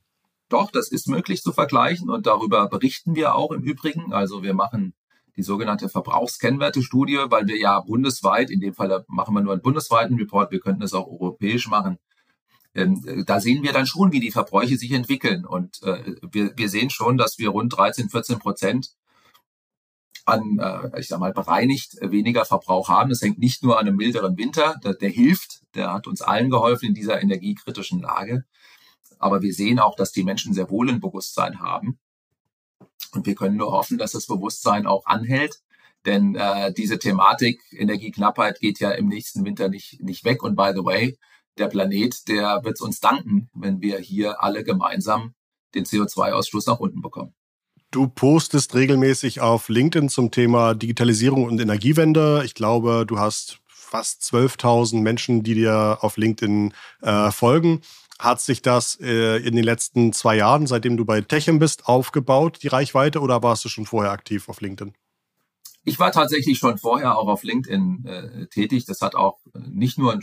Doch, 0.50 0.71
das 0.71 0.89
ist 0.89 1.08
möglich 1.08 1.43
zu 1.43 1.54
vergleichen 1.54 2.10
und 2.10 2.26
darüber 2.26 2.67
berichten 2.67 3.13
wir 3.13 3.36
auch 3.36 3.52
im 3.52 3.62
Übrigen. 3.62 4.12
Also 4.12 4.41
wir 4.41 4.56
machen 4.56 4.95
die 5.38 5.43
sogenannte 5.43 5.88
Verbrauchskennwerte-Studie, 5.88 7.19
weil 7.30 7.45
wir 7.45 7.60
ja 7.60 7.80
bundesweit, 7.80 8.50
in 8.50 8.60
dem 8.60 8.74
Fall 8.74 9.06
machen 9.08 9.36
wir 9.36 9.41
nur 9.41 9.54
einen 9.54 9.62
bundesweiten 9.62 10.17
Report, 10.17 10.52
wir 10.52 10.60
könnten 10.60 10.82
es 10.82 10.93
auch 10.93 11.06
europäisch 11.06 11.67
machen. 11.67 12.00
Ähm, 12.73 13.23
da 13.25 13.39
sehen 13.41 13.63
wir 13.63 13.73
dann 13.73 13.86
schon, 13.86 14.12
wie 14.12 14.19
die 14.19 14.31
Verbräuche 14.31 14.77
sich 14.77 14.91
entwickeln. 14.91 15.45
Und 15.45 15.81
äh, 15.84 16.15
wir, 16.31 16.57
wir 16.57 16.69
sehen 16.69 16.89
schon, 16.89 17.17
dass 17.17 17.38
wir 17.38 17.49
rund 17.49 17.75
13, 17.75 18.10
14 18.10 18.39
Prozent 18.39 18.91
an, 20.25 20.60
äh, 20.60 20.99
ich 20.99 21.07
sag 21.07 21.19
mal, 21.19 21.34
bereinigt 21.34 21.97
weniger 22.01 22.45
Verbrauch 22.45 22.89
haben. 22.89 23.10
Das 23.10 23.21
hängt 23.21 23.39
nicht 23.39 23.63
nur 23.63 23.79
an 23.79 23.88
einem 23.88 23.97
milderen 23.97 24.38
Winter, 24.38 24.75
der, 24.84 24.93
der 24.93 25.10
hilft, 25.10 25.62
der 25.75 25.93
hat 25.93 26.07
uns 26.07 26.21
allen 26.21 26.49
geholfen 26.49 26.88
in 26.88 26.93
dieser 26.93 27.21
energiekritischen 27.21 28.01
Lage. 28.01 28.45
Aber 29.19 29.41
wir 29.41 29.53
sehen 29.53 29.79
auch, 29.79 29.95
dass 29.95 30.12
die 30.12 30.23
Menschen 30.23 30.53
sehr 30.53 30.69
wohl 30.69 30.89
ein 30.89 30.99
Bewusstsein 30.99 31.60
haben. 31.60 31.99
Und 33.13 33.25
wir 33.25 33.36
können 33.36 33.57
nur 33.57 33.71
hoffen, 33.71 33.97
dass 33.97 34.13
das 34.13 34.27
Bewusstsein 34.27 34.88
auch 34.88 35.05
anhält. 35.05 35.60
Denn 36.05 36.36
äh, 36.36 36.73
diese 36.73 36.97
Thematik 36.97 37.62
Energieknappheit 37.71 38.60
geht 38.60 38.79
ja 38.79 38.91
im 38.91 39.07
nächsten 39.07 39.45
Winter 39.45 39.69
nicht, 39.69 40.01
nicht 40.01 40.23
weg. 40.25 40.41
Und 40.41 40.55
by 40.55 40.71
the 40.73 40.84
way, 40.84 41.17
der 41.58 41.68
Planet, 41.68 42.28
der 42.28 42.62
wird 42.64 42.82
uns 42.82 43.00
danken, 43.00 43.50
wenn 43.54 43.82
wir 43.82 44.00
hier 44.00 44.42
alle 44.44 44.64
gemeinsam 44.64 45.34
den 45.76 45.86
CO2-Ausstoß 45.86 46.64
nach 46.68 46.80
unten 46.80 47.02
bekommen. 47.02 47.34
Du 47.92 48.08
postest 48.08 48.74
regelmäßig 48.74 49.42
auf 49.42 49.68
LinkedIn 49.68 50.08
zum 50.08 50.32
Thema 50.32 50.74
Digitalisierung 50.74 51.44
und 51.44 51.60
Energiewende. 51.60 52.42
Ich 52.46 52.56
glaube, 52.56 53.06
du 53.06 53.20
hast 53.20 53.60
fast 53.68 54.22
12.000 54.22 55.02
Menschen, 55.02 55.44
die 55.44 55.56
dir 55.56 55.98
auf 56.00 56.16
LinkedIn 56.16 56.74
äh, 57.02 57.32
folgen. 57.32 57.82
Hat 58.18 58.40
sich 58.40 58.62
das 58.62 58.98
äh, 59.02 59.38
in 59.46 59.56
den 59.56 59.66
letzten 59.66 60.14
zwei 60.14 60.38
Jahren, 60.38 60.68
seitdem 60.68 60.96
du 60.96 61.04
bei 61.04 61.20
Techem 61.20 61.60
bist, 61.60 61.88
aufgebaut, 61.88 62.60
die 62.64 62.70
Reichweite, 62.70 63.20
oder 63.20 63.44
warst 63.44 63.66
du 63.66 63.70
schon 63.70 63.86
vorher 63.86 64.12
aktiv 64.12 64.48
auf 64.48 64.62
LinkedIn? 64.62 64.94
Ich 65.84 66.00
war 66.00 66.12
tatsächlich 66.12 66.60
schon 66.60 66.78
vorher 66.78 67.18
auch 67.18 67.28
auf 67.28 67.44
LinkedIn 67.44 68.06
äh, 68.06 68.48
tätig. 68.48 68.86
Das 68.86 69.02
hat 69.02 69.16
auch 69.16 69.40
äh, 69.54 69.60
nicht 69.68 69.98
nur 69.98 70.12
einen 70.12 70.22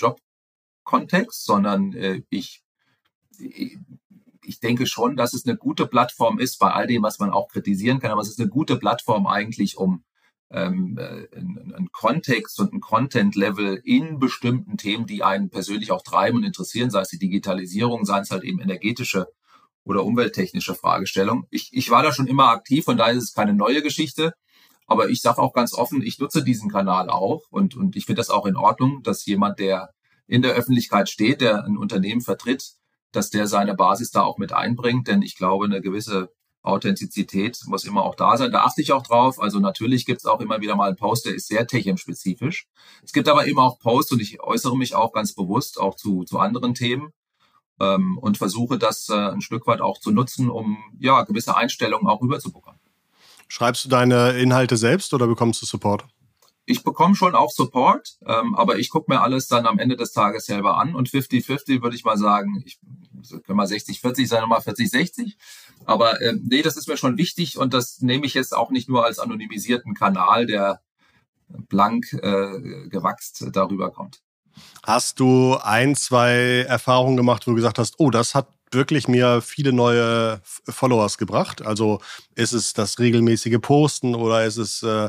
Jobkontext, 0.88 1.44
sondern 1.44 1.92
äh, 1.92 2.22
ich, 2.30 2.62
ich 4.44 4.60
denke 4.60 4.86
schon, 4.86 5.16
dass 5.16 5.34
es 5.34 5.46
eine 5.46 5.56
gute 5.56 5.86
Plattform 5.86 6.38
ist, 6.38 6.58
bei 6.58 6.70
all 6.70 6.86
dem, 6.86 7.02
was 7.02 7.18
man 7.18 7.30
auch 7.30 7.48
kritisieren 7.48 8.00
kann, 8.00 8.10
aber 8.10 8.22
es 8.22 8.28
ist 8.28 8.40
eine 8.40 8.48
gute 8.48 8.76
Plattform 8.76 9.26
eigentlich, 9.26 9.76
um 9.76 10.04
ähm, 10.50 10.98
äh, 10.98 11.26
einen 11.36 11.90
Kontext 11.92 12.58
und 12.58 12.72
ein 12.72 12.80
Content-Level 12.80 13.80
in 13.84 14.18
bestimmten 14.18 14.78
Themen, 14.78 15.06
die 15.06 15.22
einen 15.22 15.50
persönlich 15.50 15.92
auch 15.92 16.02
treiben 16.02 16.38
und 16.38 16.44
interessieren, 16.44 16.90
sei 16.90 17.02
es 17.02 17.08
die 17.08 17.18
Digitalisierung, 17.18 18.04
sei 18.04 18.20
es 18.20 18.30
halt 18.30 18.44
eben 18.44 18.60
energetische 18.60 19.26
oder 19.84 20.04
umwelttechnische 20.04 20.74
Fragestellungen. 20.74 21.44
Ich, 21.50 21.70
ich 21.72 21.90
war 21.90 22.02
da 22.02 22.12
schon 22.12 22.26
immer 22.26 22.48
aktiv, 22.48 22.84
von 22.84 22.96
daher 22.96 23.14
ist 23.14 23.24
es 23.24 23.34
keine 23.34 23.54
neue 23.54 23.82
Geschichte. 23.82 24.32
Aber 24.86 25.10
ich 25.10 25.20
sage 25.20 25.42
auch 25.42 25.52
ganz 25.52 25.74
offen, 25.74 26.00
ich 26.00 26.18
nutze 26.18 26.42
diesen 26.42 26.70
Kanal 26.70 27.10
auch 27.10 27.42
und, 27.50 27.76
und 27.76 27.94
ich 27.94 28.06
finde 28.06 28.20
das 28.20 28.30
auch 28.30 28.46
in 28.46 28.56
Ordnung, 28.56 29.02
dass 29.02 29.26
jemand, 29.26 29.58
der 29.58 29.90
in 30.28 30.42
der 30.42 30.52
Öffentlichkeit 30.52 31.08
steht, 31.08 31.40
der 31.40 31.64
ein 31.64 31.76
Unternehmen 31.76 32.20
vertritt, 32.20 32.74
dass 33.10 33.30
der 33.30 33.48
seine 33.48 33.74
Basis 33.74 34.12
da 34.12 34.22
auch 34.22 34.38
mit 34.38 34.52
einbringt. 34.52 35.08
Denn 35.08 35.22
ich 35.22 35.36
glaube, 35.36 35.64
eine 35.64 35.80
gewisse 35.80 36.30
Authentizität 36.62 37.58
muss 37.66 37.84
immer 37.84 38.02
auch 38.02 38.14
da 38.14 38.36
sein. 38.36 38.52
Da 38.52 38.62
achte 38.62 38.82
ich 38.82 38.92
auch 38.92 39.02
drauf. 39.02 39.40
Also 39.40 39.58
natürlich 39.58 40.06
gibt 40.06 40.20
es 40.20 40.26
auch 40.26 40.40
immer 40.40 40.60
wieder 40.60 40.76
mal 40.76 40.88
einen 40.88 40.96
Post, 40.96 41.26
der 41.26 41.34
ist 41.34 41.48
sehr 41.48 41.66
Techem-spezifisch. 41.66 42.68
Es 43.02 43.12
gibt 43.12 43.28
aber 43.28 43.46
eben 43.46 43.58
auch 43.58 43.78
Posts 43.78 44.12
und 44.12 44.20
ich 44.20 44.40
äußere 44.40 44.76
mich 44.76 44.94
auch 44.94 45.12
ganz 45.12 45.32
bewusst 45.34 45.80
auch 45.80 45.96
zu, 45.96 46.24
zu 46.24 46.38
anderen 46.38 46.74
Themen. 46.74 47.12
ähm, 47.80 48.18
und 48.18 48.38
versuche 48.38 48.78
das 48.78 49.08
äh, 49.08 49.14
ein 49.14 49.40
Stück 49.40 49.66
weit 49.66 49.80
auch 49.80 49.98
zu 49.98 50.10
nutzen, 50.10 50.50
um 50.50 50.78
ja 50.98 51.22
gewisse 51.22 51.56
Einstellungen 51.56 52.08
auch 52.08 52.20
rüberzubekommen. 52.20 52.80
Schreibst 53.48 53.84
du 53.84 53.88
deine 53.88 54.32
Inhalte 54.38 54.76
selbst 54.76 55.14
oder 55.14 55.26
bekommst 55.26 55.62
du 55.62 55.66
Support? 55.66 56.04
Ich 56.70 56.84
bekomme 56.84 57.14
schon 57.14 57.34
auch 57.34 57.50
Support, 57.50 58.18
ähm, 58.26 58.54
aber 58.54 58.78
ich 58.78 58.90
gucke 58.90 59.10
mir 59.10 59.22
alles 59.22 59.48
dann 59.48 59.66
am 59.66 59.78
Ende 59.78 59.96
des 59.96 60.12
Tages 60.12 60.44
selber 60.44 60.76
an 60.76 60.94
und 60.94 61.08
50-50 61.08 61.80
würde 61.82 61.96
ich 61.96 62.04
mal 62.04 62.18
sagen, 62.18 62.62
ich 62.66 62.78
kann 63.46 63.56
mal 63.56 63.66
60-40 63.66 64.26
sein, 64.26 64.42
nochmal 64.42 64.60
40-60. 64.60 65.36
Aber 65.86 66.20
ähm, 66.20 66.46
nee, 66.46 66.60
das 66.60 66.76
ist 66.76 66.86
mir 66.86 66.98
schon 66.98 67.16
wichtig 67.16 67.56
und 67.56 67.72
das 67.72 68.02
nehme 68.02 68.26
ich 68.26 68.34
jetzt 68.34 68.54
auch 68.54 68.70
nicht 68.70 68.86
nur 68.86 69.06
als 69.06 69.18
anonymisierten 69.18 69.94
Kanal, 69.94 70.44
der 70.44 70.82
blank 71.48 72.12
äh, 72.12 72.88
gewachst 72.90 73.46
darüber 73.52 73.90
kommt. 73.90 74.20
Hast 74.82 75.20
du 75.20 75.56
ein, 75.56 75.96
zwei 75.96 76.66
Erfahrungen 76.68 77.16
gemacht, 77.16 77.46
wo 77.46 77.52
du 77.52 77.56
gesagt 77.56 77.78
hast, 77.78 77.94
oh, 77.96 78.10
das 78.10 78.34
hat 78.34 78.48
wirklich 78.72 79.08
mir 79.08 79.40
viele 79.40 79.72
neue 79.72 80.42
Followers 80.42 81.16
gebracht? 81.16 81.62
Also 81.62 82.02
ist 82.34 82.52
es 82.52 82.74
das 82.74 82.98
regelmäßige 82.98 83.58
Posten 83.58 84.14
oder 84.14 84.44
ist 84.44 84.58
es 84.58 84.82
äh, 84.82 85.08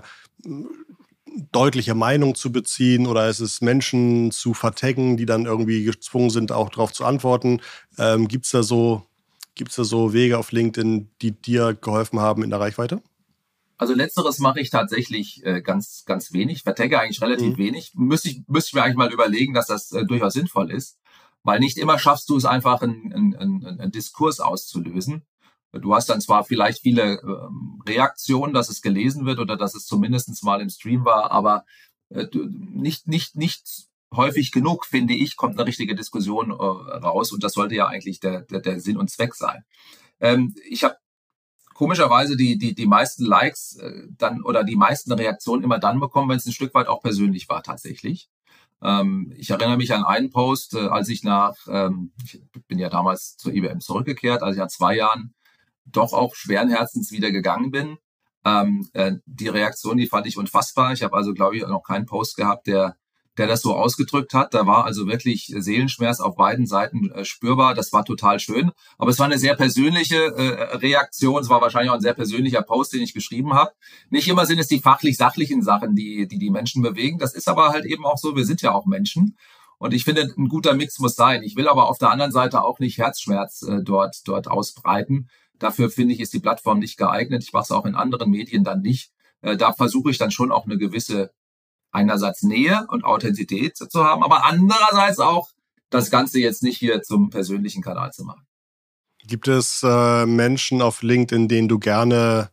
deutliche 1.52 1.96
Meinung 1.96 2.36
zu 2.36 2.52
beziehen 2.52 3.08
oder 3.08 3.30
ist 3.30 3.40
es 3.40 3.62
Menschen 3.62 4.32
zu 4.32 4.54
vertaggen, 4.54 5.18
die 5.18 5.26
dann 5.26 5.46
irgendwie 5.46 5.84
gezwungen 5.84 6.30
sind, 6.30 6.52
auch 6.52 6.70
darauf 6.70 6.94
zu 6.94 7.06
antworten? 7.06 7.62
Ähm, 7.98 8.28
Gibt 8.28 8.46
es 8.46 8.52
da, 8.52 8.64
so, 8.64 9.04
da 9.58 9.84
so 9.84 10.14
Wege 10.14 10.38
auf 10.38 10.52
LinkedIn, 10.52 11.10
die 11.22 11.32
dir 11.32 11.74
geholfen 11.74 12.20
haben 12.20 12.44
in 12.44 12.50
der 12.50 12.60
Reichweite? 12.60 13.02
Also 13.78 13.94
letzteres 13.94 14.40
mache 14.40 14.60
ich 14.60 14.72
tatsächlich 14.72 15.42
äh, 15.46 15.62
ganz, 15.62 16.04
ganz 16.06 16.34
wenig, 16.34 16.64
vertagge 16.64 17.00
eigentlich 17.00 17.22
relativ 17.22 17.54
mhm. 17.54 17.58
wenig. 17.58 17.94
Müsste 17.96 18.30
ich, 18.30 18.42
müsste 18.48 18.70
ich 18.70 18.74
mir 18.74 18.84
eigentlich 18.84 18.98
mal 18.98 19.14
überlegen, 19.14 19.54
dass 19.54 19.68
das 19.68 19.94
äh, 19.94 20.06
durchaus 20.06 20.34
sinnvoll 20.34 20.70
ist, 20.70 21.00
weil 21.44 21.60
nicht 21.60 21.78
immer 21.78 21.98
schaffst 21.98 22.30
du 22.30 22.36
es 22.36 22.44
einfach, 22.44 22.82
einen, 22.82 23.14
einen, 23.14 23.66
einen 23.66 23.92
Diskurs 23.92 24.42
auszulösen. 24.42 25.24
Du 25.72 25.94
hast 25.94 26.10
dann 26.10 26.22
zwar 26.22 26.44
vielleicht 26.44 26.82
viele 26.82 27.20
ähm, 27.22 27.82
Reaktionen, 27.88 28.54
dass 28.54 28.70
es 28.70 28.82
gelesen 28.82 29.26
wird 29.26 29.40
oder 29.40 29.56
dass 29.56 29.76
es 29.76 29.86
zumindest 29.86 30.44
mal 30.44 30.62
im 30.62 30.70
Stream 30.70 31.06
war, 31.06 31.32
aber 31.32 31.66
äh, 32.10 32.26
nicht, 32.34 33.08
nicht, 33.08 33.36
nicht 33.36 33.90
häufig 34.16 34.52
genug, 34.52 34.86
finde 34.86 35.14
ich, 35.14 35.36
kommt 35.36 35.58
eine 35.58 35.68
richtige 35.68 35.96
Diskussion 35.96 36.50
äh, 36.50 36.54
raus 36.54 37.32
und 37.32 37.44
das 37.44 37.54
sollte 37.54 37.76
ja 37.76 37.88
eigentlich 37.88 38.20
der, 38.20 38.42
der, 38.42 38.62
der 38.62 38.80
Sinn 38.80 38.98
und 38.98 39.12
Zweck 39.12 39.36
sein. 39.36 39.64
Ähm, 40.20 40.56
ich 40.68 40.84
habe 40.84 40.98
komischerweise 41.74 42.36
die, 42.36 42.58
die, 42.58 42.74
die 42.74 42.88
meisten 42.88 43.24
Likes 43.24 43.78
äh, 43.78 44.08
dann 44.18 44.44
oder 44.44 44.64
die 44.64 44.76
meisten 44.76 45.12
Reaktionen 45.12 45.64
immer 45.64 45.80
dann 45.80 46.00
bekommen, 46.00 46.30
wenn 46.30 46.38
es 46.38 46.46
ein 46.46 46.52
Stück 46.52 46.74
weit 46.74 46.88
auch 46.88 47.02
persönlich 47.02 47.48
war 47.48 47.62
tatsächlich. 47.62 48.30
Ähm, 48.82 49.34
ich 49.38 49.50
erinnere 49.50 49.78
mich 49.78 49.94
an 49.94 50.04
einen 50.04 50.32
Post, 50.32 50.74
äh, 50.74 50.88
als 50.88 51.10
ich 51.10 51.24
nach, 51.24 51.56
ähm, 51.70 52.12
ich 52.24 52.42
bin 52.68 52.80
ja 52.80 52.90
damals 52.90 53.38
zur 53.38 53.54
IBM 53.54 53.82
zurückgekehrt, 53.82 54.42
als 54.42 54.56
ich 54.56 54.60
nach 54.60 54.70
zwei 54.70 54.96
Jahren 54.96 55.34
doch 55.92 56.14
auch 56.14 56.36
schweren 56.36 56.70
Herzens 56.70 57.12
wieder 57.12 57.32
gegangen 57.32 57.72
bin. 57.72 57.98
Ähm, 58.46 58.90
äh, 58.94 59.14
die 59.26 59.48
Reaktion, 59.48 59.98
die 59.98 60.08
fand 60.08 60.28
ich 60.28 60.38
unfassbar. 60.38 60.94
Ich 60.94 61.04
habe 61.04 61.16
also, 61.16 61.34
glaube 61.34 61.58
ich, 61.58 61.68
noch 61.68 61.84
keinen 61.84 62.06
Post 62.06 62.38
gehabt, 62.38 62.68
der 62.68 62.96
der 63.40 63.48
das 63.48 63.62
so 63.62 63.74
ausgedrückt 63.74 64.34
hat. 64.34 64.54
Da 64.54 64.68
war 64.68 64.86
also 64.86 65.08
wirklich 65.08 65.54
Seelenschmerz 65.56 66.20
auf 66.20 66.36
beiden 66.36 66.68
Seiten 66.68 67.10
äh, 67.12 67.24
spürbar. 67.26 67.74
Das 67.74 67.92
war 67.94 68.04
total 68.04 68.40
schön. 68.40 68.72
Aber 68.98 69.10
es 69.10 69.18
war 69.18 69.26
eine 69.26 69.40
sehr 69.40 69.56
persönliche 69.56 70.18
äh, 70.18 70.76
Reaktion. 70.78 71.42
Es 71.42 71.50
war 71.50 71.62
wahrscheinlich 71.62 71.90
auch 71.90 71.96
ein 71.96 72.02
sehr 72.02 72.14
persönlicher 72.14 72.62
Post, 72.62 72.94
den 72.94 73.02
ich 73.02 73.14
geschrieben 73.14 73.54
habe. 73.54 73.72
Nicht 74.10 74.28
immer 74.28 74.46
sind 74.46 74.60
es 74.60 74.68
die 74.68 74.80
fachlich-sachlichen 74.80 75.64
Sachen, 75.64 75.96
die, 75.96 76.28
die 76.28 76.38
die 76.38 76.50
Menschen 76.50 76.82
bewegen. 76.82 77.18
Das 77.18 77.34
ist 77.34 77.48
aber 77.48 77.70
halt 77.70 77.86
eben 77.86 78.06
auch 78.06 78.18
so. 78.18 78.36
Wir 78.36 78.46
sind 78.46 78.62
ja 78.62 78.74
auch 78.74 78.86
Menschen. 78.86 79.38
Und 79.78 79.94
ich 79.94 80.04
finde, 80.04 80.34
ein 80.38 80.50
guter 80.50 80.74
Mix 80.74 81.00
muss 81.00 81.16
sein. 81.16 81.42
Ich 81.42 81.56
will 81.56 81.70
aber 81.70 81.88
auf 81.88 81.98
der 81.98 82.12
anderen 82.12 82.34
Seite 82.34 82.62
auch 82.64 82.80
nicht 82.80 82.98
Herzschmerz 82.98 83.62
äh, 83.62 83.82
dort, 83.82 84.18
dort 84.26 84.50
ausbreiten. 84.50 85.30
Dafür 85.60 85.90
finde 85.90 86.14
ich, 86.14 86.20
ist 86.20 86.34
die 86.34 86.40
Plattform 86.40 86.80
nicht 86.80 86.98
geeignet. 86.98 87.44
Ich 87.44 87.54
mache 87.54 87.64
es 87.64 87.72
auch 87.72 87.86
in 87.86 87.96
anderen 87.96 88.32
Medien 88.32 88.64
dann 88.64 88.82
nicht. 88.82 89.12
Äh, 89.42 89.58
da 89.58 89.74
versuche 89.74 90.10
ich 90.10 90.18
dann 90.18 90.32
schon 90.32 90.52
auch 90.52 90.66
eine 90.66 90.78
gewisse 90.78 91.32
einerseits 91.92 92.44
Nähe 92.44 92.86
und 92.90 93.04
Authentizität 93.04 93.76
zu 93.78 94.04
haben, 94.04 94.24
aber 94.24 94.46
andererseits 94.46 95.20
auch 95.20 95.50
das 95.90 96.12
Ganze 96.12 96.40
jetzt 96.40 96.62
nicht 96.62 96.78
hier 96.78 97.02
zum 97.02 97.30
persönlichen 97.30 97.82
Kanal 97.82 98.12
zu 98.12 98.24
machen. 98.24 98.46
Gibt 99.26 99.48
es 99.48 99.84
äh, 99.84 100.26
Menschen 100.26 100.82
auf 100.82 101.02
LinkedIn, 101.02 101.48
denen 101.48 101.68
du 101.68 101.80
gerne 101.80 102.52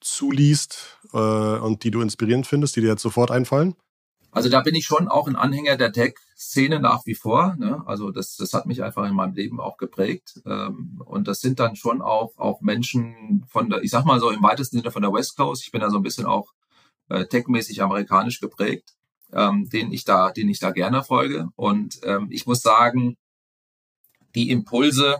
zuliest 0.00 0.98
äh, 1.12 1.16
und 1.16 1.84
die 1.84 1.90
du 1.90 2.00
inspirierend 2.00 2.46
findest, 2.46 2.76
die 2.76 2.80
dir 2.80 2.88
jetzt 2.88 3.02
sofort 3.02 3.30
einfallen? 3.30 3.76
Also 4.32 4.48
da 4.48 4.62
bin 4.62 4.74
ich 4.74 4.86
schon 4.86 5.08
auch 5.08 5.28
ein 5.28 5.36
Anhänger 5.36 5.76
der 5.76 5.92
Tech-Szene 5.92 6.80
nach 6.80 7.04
wie 7.04 7.14
vor. 7.14 7.54
Ne? 7.58 7.82
Also 7.86 8.10
das, 8.10 8.34
das 8.36 8.54
hat 8.54 8.64
mich 8.64 8.82
einfach 8.82 9.06
in 9.06 9.14
meinem 9.14 9.34
Leben 9.34 9.60
auch 9.60 9.76
geprägt. 9.76 10.40
Ähm, 10.46 11.02
und 11.04 11.28
das 11.28 11.40
sind 11.40 11.60
dann 11.60 11.76
schon 11.76 12.00
auch, 12.00 12.38
auch 12.38 12.62
Menschen 12.62 13.44
von 13.46 13.68
der, 13.68 13.82
ich 13.82 13.90
sag 13.90 14.06
mal 14.06 14.18
so 14.20 14.30
im 14.30 14.42
weitesten 14.42 14.78
Sinne 14.78 14.90
von 14.90 15.02
der 15.02 15.12
West 15.12 15.36
Coast. 15.36 15.62
Ich 15.64 15.70
bin 15.70 15.82
da 15.82 15.90
so 15.90 15.98
ein 15.98 16.02
bisschen 16.02 16.24
auch 16.24 16.48
äh, 17.10 17.26
techmäßig 17.26 17.82
amerikanisch 17.82 18.40
geprägt, 18.40 18.94
ähm, 19.34 19.68
den 19.68 19.92
ich 19.92 20.04
da, 20.04 20.30
den 20.30 20.48
ich 20.48 20.60
da 20.60 20.70
gerne 20.70 21.04
folge. 21.04 21.48
Und 21.54 22.00
ähm, 22.02 22.28
ich 22.30 22.46
muss 22.46 22.62
sagen, 22.62 23.18
die 24.34 24.50
Impulse 24.50 25.18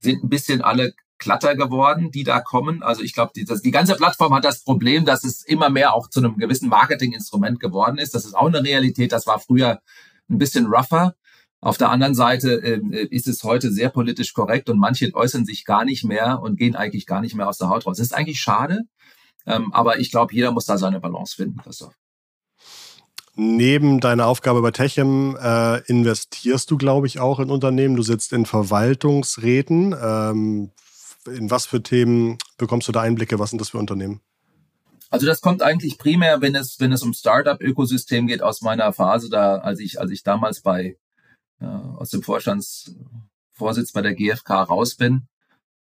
sind 0.00 0.24
ein 0.24 0.30
bisschen 0.30 0.62
alle 0.62 0.94
glatter 1.22 1.56
geworden, 1.56 2.10
die 2.10 2.24
da 2.24 2.40
kommen. 2.40 2.82
Also 2.82 3.02
ich 3.02 3.14
glaube, 3.14 3.32
die, 3.34 3.44
die 3.44 3.70
ganze 3.70 3.94
Plattform 3.94 4.34
hat 4.34 4.44
das 4.44 4.62
Problem, 4.62 5.04
dass 5.04 5.24
es 5.24 5.42
immer 5.42 5.70
mehr 5.70 5.94
auch 5.94 6.08
zu 6.08 6.20
einem 6.20 6.36
gewissen 6.36 6.68
Marketinginstrument 6.68 7.60
geworden 7.60 7.98
ist. 7.98 8.14
Das 8.14 8.24
ist 8.24 8.34
auch 8.34 8.46
eine 8.46 8.62
Realität. 8.62 9.12
Das 9.12 9.26
war 9.26 9.38
früher 9.38 9.80
ein 10.28 10.38
bisschen 10.38 10.66
rougher. 10.66 11.14
Auf 11.60 11.78
der 11.78 11.90
anderen 11.90 12.16
Seite 12.16 12.60
äh, 12.62 13.06
ist 13.10 13.28
es 13.28 13.44
heute 13.44 13.70
sehr 13.70 13.88
politisch 13.88 14.34
korrekt 14.34 14.68
und 14.68 14.78
manche 14.78 15.14
äußern 15.14 15.44
sich 15.44 15.64
gar 15.64 15.84
nicht 15.84 16.04
mehr 16.04 16.40
und 16.42 16.56
gehen 16.58 16.74
eigentlich 16.74 17.06
gar 17.06 17.20
nicht 17.20 17.36
mehr 17.36 17.48
aus 17.48 17.58
der 17.58 17.68
Haut 17.68 17.86
raus. 17.86 17.98
Das 17.98 18.06
ist 18.06 18.14
eigentlich 18.14 18.40
schade, 18.40 18.80
ähm, 19.46 19.72
aber 19.72 20.00
ich 20.00 20.10
glaube, 20.10 20.34
jeder 20.34 20.50
muss 20.50 20.64
da 20.64 20.76
seine 20.76 20.98
Balance 20.98 21.36
finden, 21.36 21.60
Christoph. 21.62 21.94
Neben 23.34 24.00
deiner 24.00 24.26
Aufgabe 24.26 24.60
bei 24.60 24.72
Techem 24.72 25.36
äh, 25.40 25.78
investierst 25.86 26.70
du, 26.70 26.76
glaube 26.76 27.06
ich, 27.06 27.18
auch 27.18 27.38
in 27.38 27.48
Unternehmen. 27.48 27.96
Du 27.96 28.02
sitzt 28.02 28.32
in 28.32 28.44
Verwaltungsräten. 28.44 29.94
Ähm, 29.98 30.70
in 31.26 31.50
was 31.50 31.66
für 31.66 31.82
Themen 31.82 32.38
bekommst 32.58 32.88
du 32.88 32.92
da 32.92 33.02
Einblicke? 33.02 33.38
Was 33.38 33.50
sind 33.50 33.60
das 33.60 33.70
für 33.70 33.78
Unternehmen? 33.78 34.20
Also 35.10 35.26
das 35.26 35.42
kommt 35.42 35.62
eigentlich 35.62 35.98
primär, 35.98 36.40
wenn 36.40 36.54
es, 36.54 36.80
wenn 36.80 36.90
es 36.90 37.02
um 37.02 37.12
Startup-Ökosystem 37.12 38.26
geht, 38.26 38.42
aus 38.42 38.62
meiner 38.62 38.92
Phase 38.92 39.28
da, 39.28 39.56
als 39.56 39.78
ich, 39.78 40.00
als 40.00 40.10
ich 40.10 40.22
damals 40.22 40.62
bei, 40.62 40.96
äh, 41.60 41.64
aus 41.64 42.10
dem 42.10 42.22
Vorstandsvorsitz 42.22 43.92
bei 43.92 44.00
der 44.00 44.14
GfK 44.14 44.62
raus 44.62 44.94
bin. 44.94 45.28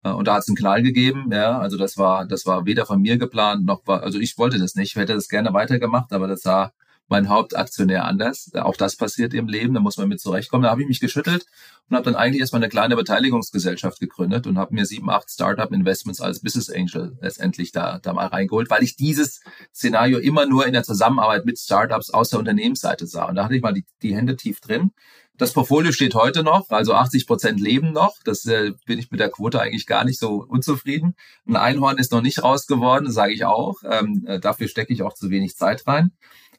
Äh, 0.04 0.10
und 0.10 0.28
da 0.28 0.34
hat 0.34 0.42
es 0.42 0.48
einen 0.48 0.58
Knall 0.58 0.82
gegeben, 0.82 1.30
ja. 1.32 1.60
Also 1.60 1.78
das 1.78 1.98
war, 1.98 2.26
das 2.26 2.46
war 2.48 2.66
weder 2.66 2.88
von 2.88 3.02
mir 3.02 3.18
geplant, 3.18 3.66
noch 3.66 3.86
war, 3.86 4.02
also 4.02 4.20
ich 4.20 4.38
wollte 4.38 4.58
das 4.58 4.76
nicht, 4.76 4.92
ich 4.92 4.96
hätte 4.96 5.14
das 5.14 5.30
gerne 5.30 5.54
weitergemacht, 5.54 6.12
aber 6.12 6.28
das 6.28 6.42
sah 6.42 6.74
mein 7.10 7.30
Hauptaktionär 7.30 8.06
anders. 8.06 8.52
Auch 8.54 8.76
das 8.76 8.96
passiert 8.96 9.34
im 9.34 9.48
Leben, 9.48 9.74
da 9.74 9.80
muss 9.80 9.98
man 9.98 10.08
mit 10.08 10.20
zurechtkommen. 10.20 10.64
Da 10.64 10.70
habe 10.70 10.82
ich 10.82 10.88
mich 10.88 11.00
geschüttelt 11.00 11.46
und 11.90 11.96
habe 11.96 12.06
dann 12.06 12.16
eigentlich 12.16 12.40
erstmal 12.40 12.62
eine 12.62 12.70
kleine 12.70 12.96
Beteiligungsgesellschaft 12.96 14.00
gegründet 14.00 14.48
und 14.48 14.58
habe 14.58 14.74
mir 14.74 14.86
sieben, 14.86 15.10
acht 15.10 15.30
Startup-Investments 15.30 16.22
als 16.22 16.42
Business 16.42 16.70
Angel 16.70 17.18
letztendlich 17.22 17.72
da, 17.72 18.00
da 18.00 18.14
mal 18.14 18.28
reingeholt, 18.28 18.70
weil 18.70 18.84
ich 18.84 18.96
dieses 18.96 19.42
Szenario 19.74 20.20
immer 20.20 20.46
nur 20.46 20.66
in 20.66 20.74
der 20.74 20.84
Zusammenarbeit 20.84 21.46
mit 21.46 21.60
Startups 21.60 22.10
aus 22.10 22.30
der 22.30 22.40
Unternehmensseite 22.40 23.08
sah. 23.08 23.26
Und 23.26 23.36
da 23.36 23.46
hatte 23.46 23.56
ich 23.56 23.62
mal 23.62 23.74
die, 23.74 23.86
die 24.02 24.16
Hände 24.16 24.36
tief 24.36 24.62
drin 24.62 24.92
das 25.40 25.54
Portfolio 25.54 25.94
steht 25.94 26.16
heute 26.16 26.44
noch, 26.44 26.70
also 26.70 26.94
80 26.94 27.26
Prozent 27.26 27.62
leben 27.62 27.94
noch. 27.94 28.18
Das 28.26 28.46
äh, 28.46 28.74
bin 28.86 29.00
ich 29.00 29.10
mit 29.10 29.22
der 29.22 29.30
Quote 29.30 29.62
eigentlich 29.62 29.88
gar 29.88 30.04
nicht 30.04 30.20
so 30.20 30.46
unzufrieden. 30.46 31.16
Ein 31.48 31.56
Einhorn 31.56 31.98
ist 31.98 32.12
noch 32.12 32.22
nicht 32.22 32.44
raus 32.44 32.68
geworden, 32.68 33.10
sage 33.10 33.34
ich 33.34 33.46
auch. 33.46 33.78
Ähm, 33.90 34.26
äh, 34.28 34.40
dafür 34.40 34.68
stecke 34.68 34.92
ich 34.92 35.02
auch 35.02 35.14
zu 35.14 35.30
wenig 35.30 35.56
Zeit 35.56 35.88
rein. 35.88 36.12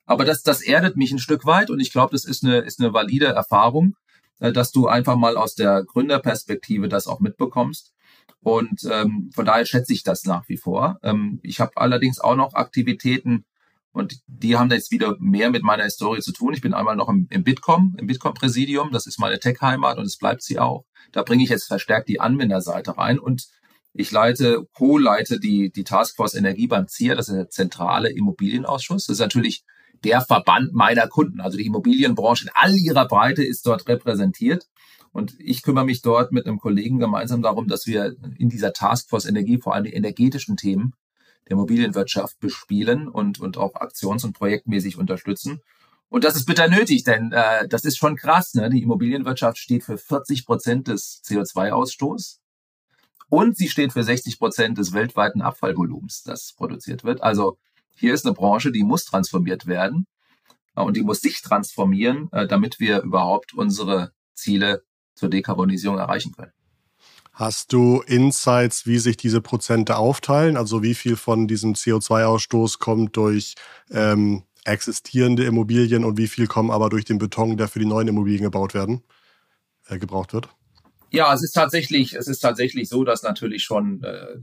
Aber 0.07 0.25
das, 0.25 0.43
das 0.43 0.63
erdet 0.63 0.97
mich 0.97 1.13
ein 1.13 1.19
Stück 1.19 1.47
weit 1.47 1.71
und 1.71 1.81
ich 1.81 1.93
glaube, 1.93 2.13
das 2.13 2.25
ist 2.25 2.45
eine, 2.45 2.59
ist 2.59 2.81
eine 2.81 2.93
valide 2.93 3.27
Erfahrung, 3.27 3.95
äh, 4.41 4.53
dass 4.53 4.73
du 4.73 4.89
einfach 4.89 5.17
mal 5.17 5.37
aus 5.37 5.55
der 5.55 5.85
Gründerperspektive 5.85 6.89
das 6.89 7.07
auch 7.07 7.21
mitbekommst. 7.21 7.93
Und 8.43 8.89
ähm, 8.91 9.31
von 9.35 9.45
daher 9.45 9.67
schätze 9.67 9.93
ich 9.93 10.03
das 10.03 10.25
nach 10.25 10.49
wie 10.49 10.57
vor. 10.57 10.99
Ähm, 11.03 11.41
ich 11.43 11.61
habe 11.61 11.73
allerdings 11.77 12.21
auch 12.21 12.37
noch 12.37 12.55
Aktivitäten 12.55 13.45
und 13.93 14.21
die 14.27 14.57
haben 14.57 14.71
jetzt 14.71 14.93
wieder 14.93 15.17
mehr 15.19 15.51
mit 15.51 15.63
meiner 15.63 15.85
Historie 15.85 16.21
zu 16.21 16.33
tun. 16.33 16.55
Ich 16.55 16.61
bin 16.61 16.75
einmal 16.75 16.97
noch 16.97 17.09
im, 17.09 17.27
im 17.31 17.45
Bitkom, 17.45 17.97
im 17.99 18.07
Bitkom-Präsidium. 18.07 18.93
Das 18.93 19.07
ist 19.07 19.19
meine 19.19 19.41
Tech-Heimat 19.41 19.99
und 19.99 20.05
es 20.05 20.17
bleibt 20.17 20.43
sie 20.43 20.59
auch. 20.59 20.85
Da 21.13 21.23
bringe 21.23 21.43
ich 21.43 21.51
jetzt 21.51 21.67
verstärkt 21.67 22.09
die 22.09 22.21
Anwenderseite 22.21 22.97
rein 22.97 23.19
und 23.19 23.49
ich 23.93 24.13
leite, 24.13 24.67
co-leite 24.73 25.41
die, 25.41 25.73
die 25.73 25.83
Taskforce 25.83 26.35
Energie 26.35 26.69
beim 26.69 26.87
ZIA. 26.87 27.17
Das 27.17 27.29
ist 27.29 27.35
der 27.35 27.49
zentrale 27.49 28.11
Immobilienausschuss. 28.11 29.07
Das 29.07 29.15
ist 29.15 29.21
natürlich 29.21 29.65
der 30.05 30.21
Verband 30.21 30.73
meiner 30.73 31.07
Kunden. 31.09 31.41
Also 31.41 31.59
die 31.59 31.67
Immobilienbranche 31.67 32.45
in 32.45 32.51
all 32.55 32.75
ihrer 32.77 33.07
Breite 33.07 33.45
ist 33.45 33.67
dort 33.67 33.89
repräsentiert. 33.89 34.67
Und 35.13 35.35
ich 35.39 35.63
kümmere 35.63 35.85
mich 35.85 36.03
dort 36.03 36.33
mit 36.33 36.47
einem 36.47 36.59
Kollegen 36.59 36.99
gemeinsam 36.99 37.43
darum, 37.43 37.67
dass 37.67 37.87
wir 37.87 38.17
in 38.39 38.49
dieser 38.49 38.73
Taskforce 38.73 39.27
Energie 39.27 39.59
vor 39.59 39.75
allem 39.75 39.85
die 39.85 39.95
energetischen 39.95 40.57
Themen 40.57 40.95
der 41.47 41.53
Immobilienwirtschaft 41.53 42.39
bespielen 42.39 43.09
und, 43.09 43.41
und 43.41 43.57
auch 43.57 43.75
aktions- 43.75 44.25
und 44.25 44.35
projektmäßig 44.35 44.97
unterstützen. 44.99 45.61
Und 46.09 46.25
das 46.25 46.37
ist 46.37 46.47
bitter 46.47 46.69
nötig, 46.69 47.05
denn 47.05 47.33
äh, 47.33 47.69
das 47.69 47.85
ist 47.85 47.97
schon 47.97 48.17
krass. 48.17 48.55
Ne? 48.55 48.71
Die 48.71 48.83
Immobilienwirtschaft 48.83 49.59
steht 49.59 49.85
für 49.85 49.99
40 49.99 50.47
Prozent 50.47 50.89
des 50.89 51.23
CO2-Ausstoßes 51.25 52.39
und 53.29 53.57
sie 53.57 53.69
steht 53.69 53.93
für 53.93 54.03
60 54.03 54.39
Prozent 54.39 54.79
des 54.79 54.93
weltweiten 54.93 55.41
Abfallvolumens, 55.41 56.25
das 56.25 56.53
produziert 56.53 57.05
wird. 57.05 57.23
Also 57.23 57.59
hier 58.01 58.15
ist 58.15 58.27
eine 58.27 58.35
Branche, 58.35 58.73
die 58.73 58.83
muss 58.83 59.05
transformiert 59.05 59.67
werden 59.67 60.07
äh, 60.75 60.81
und 60.81 60.97
die 60.97 61.03
muss 61.03 61.21
sich 61.21 61.43
transformieren, 61.43 62.29
äh, 62.33 62.47
damit 62.47 62.81
wir 62.81 63.03
überhaupt 63.03 63.55
unsere 63.55 64.13
Ziele 64.35 64.83
zur 65.15 65.29
Dekarbonisierung 65.29 65.99
erreichen 65.99 66.33
können. 66.33 66.53
Hast 67.33 67.73
du 67.73 68.03
Insights, 68.07 68.87
wie 68.87 68.99
sich 68.99 69.17
diese 69.17 69.41
Prozente 69.41 69.97
aufteilen? 69.97 70.57
Also 70.57 70.83
wie 70.83 70.95
viel 70.95 71.17
von 71.17 71.47
diesem 71.47 71.75
CO2-Ausstoß 71.75 72.79
kommt 72.79 73.17
durch 73.17 73.55
ähm, 73.91 74.43
existierende 74.65 75.45
Immobilien 75.45 76.05
und 76.05 76.19
wie 76.19 76.29
viel 76.29 76.47
kommen 76.47 76.71
aber 76.71 76.91
durch 76.91 77.05
den 77.05 77.19
Beton, 77.19 77.57
der 77.57 77.69
für 77.69 77.79
die 77.79 77.87
neuen 77.87 78.09
Immobilien 78.09 78.43
gebaut 78.43 78.75
werden, 78.75 79.03
äh, 79.89 79.99
gebraucht 79.99 80.33
wird? 80.33 80.49
Ja, 81.11 81.33
es 81.35 81.43
ist 81.43 81.53
tatsächlich, 81.53 82.15
es 82.15 82.29
ist 82.29 82.41
tatsächlich 82.41 82.89
so, 82.89 83.05
dass 83.05 83.23
natürlich 83.23 83.65
schon 83.65 84.03
äh, 84.05 84.37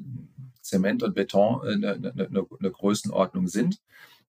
Zement 0.67 1.03
und 1.03 1.15
Beton 1.15 1.61
eine, 1.61 1.93
eine, 1.93 2.11
eine, 2.11 2.45
eine 2.59 2.71
Größenordnung 2.71 3.47
sind. 3.47 3.79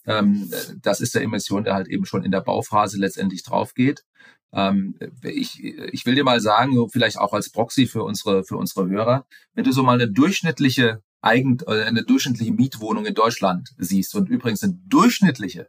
Ähm, 0.07 0.51
das 0.83 1.01
ist 1.01 1.15
der 1.15 1.23
Emission, 1.23 1.65
der 1.65 1.75
halt 1.75 1.89
eben 1.89 2.07
schon 2.07 2.25
in 2.25 2.31
der 2.31 2.41
Bauphase 2.41 2.99
letztendlich 2.99 3.43
drauf 3.43 3.75
geht. 3.75 4.05
Ähm, 4.53 4.95
ich, 5.23 5.63
ich 5.63 6.07
will 6.07 6.15
dir 6.15 6.25
mal 6.25 6.41
sagen, 6.41 6.89
vielleicht 6.91 7.19
auch 7.19 7.35
als 7.35 7.51
Proxy 7.51 7.87
für 7.87 8.03
unsere, 8.03 8.45
für 8.45 8.57
unsere 8.57 8.89
Hörer, 8.89 9.27
wenn 9.55 9.65
du 9.65 9.73
so 9.73 9.83
mal 9.83 9.95
eine 9.95 10.11
durchschnittliche 10.11 11.03
Eigen, 11.21 11.59
äh, 11.67 11.83
eine 11.83 12.05
durchschnittliche 12.05 12.53
Mietwohnung 12.53 13.05
in 13.05 13.15
Deutschland 13.15 13.75
siehst 13.77 14.15
und 14.15 14.29
übrigens 14.29 14.63
eine 14.63 14.79
durchschnittliche 14.87 15.69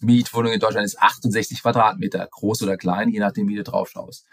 Mietwohnung 0.00 0.52
in 0.52 0.60
Deutschland 0.60 0.84
ist 0.84 0.98
68 0.98 1.62
Quadratmeter, 1.62 2.26
groß 2.30 2.62
oder 2.62 2.76
klein, 2.76 3.08
je 3.08 3.20
nachdem, 3.20 3.48
wie 3.48 3.56
du 3.56 3.62
drauf 3.62 3.88
schaust. 3.90 4.26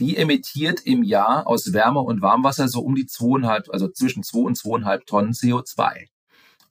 Die 0.00 0.16
emittiert 0.16 0.80
im 0.84 1.02
Jahr 1.02 1.46
aus 1.46 1.72
Wärme 1.72 2.00
und 2.00 2.20
Warmwasser 2.20 2.68
so 2.68 2.80
um 2.80 2.94
die 2.94 3.06
zweieinhalb, 3.06 3.68
also 3.70 3.88
zwischen 3.88 4.22
zwei 4.22 4.40
und 4.40 4.56
zweieinhalb 4.56 5.06
Tonnen 5.06 5.32
CO2. 5.32 6.06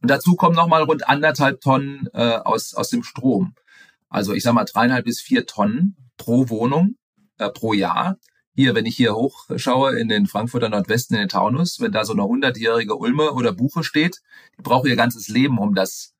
Und 0.01 0.09
dazu 0.09 0.35
kommen 0.35 0.55
nochmal 0.55 0.83
rund 0.83 1.07
anderthalb 1.07 1.61
Tonnen 1.61 2.09
äh, 2.13 2.35
aus, 2.35 2.73
aus 2.73 2.89
dem 2.89 3.03
Strom. 3.03 3.55
Also 4.09 4.33
ich 4.33 4.43
sag 4.43 4.53
mal 4.53 4.65
dreieinhalb 4.65 5.05
bis 5.05 5.21
vier 5.21 5.45
Tonnen 5.45 5.95
pro 6.17 6.49
Wohnung 6.49 6.95
äh, 7.37 7.49
pro 7.49 7.73
Jahr. 7.73 8.17
Hier, 8.55 8.75
wenn 8.75 8.85
ich 8.85 8.95
hier 8.95 9.15
hochschaue 9.15 9.97
in 9.97 10.09
den 10.09 10.27
Frankfurter 10.27 10.69
Nordwesten, 10.69 11.15
in 11.15 11.21
den 11.21 11.29
Taunus, 11.29 11.79
wenn 11.79 11.91
da 11.91 12.05
so 12.05 12.13
eine 12.13 12.25
hundertjährige 12.25 12.95
Ulme 12.95 13.31
oder 13.31 13.51
Buche 13.51 13.83
steht, 13.83 14.21
die 14.57 14.61
braucht 14.61 14.87
ihr 14.87 14.95
ganzes 14.95 15.29
Leben, 15.29 15.57
um 15.57 15.73
das 15.73 16.13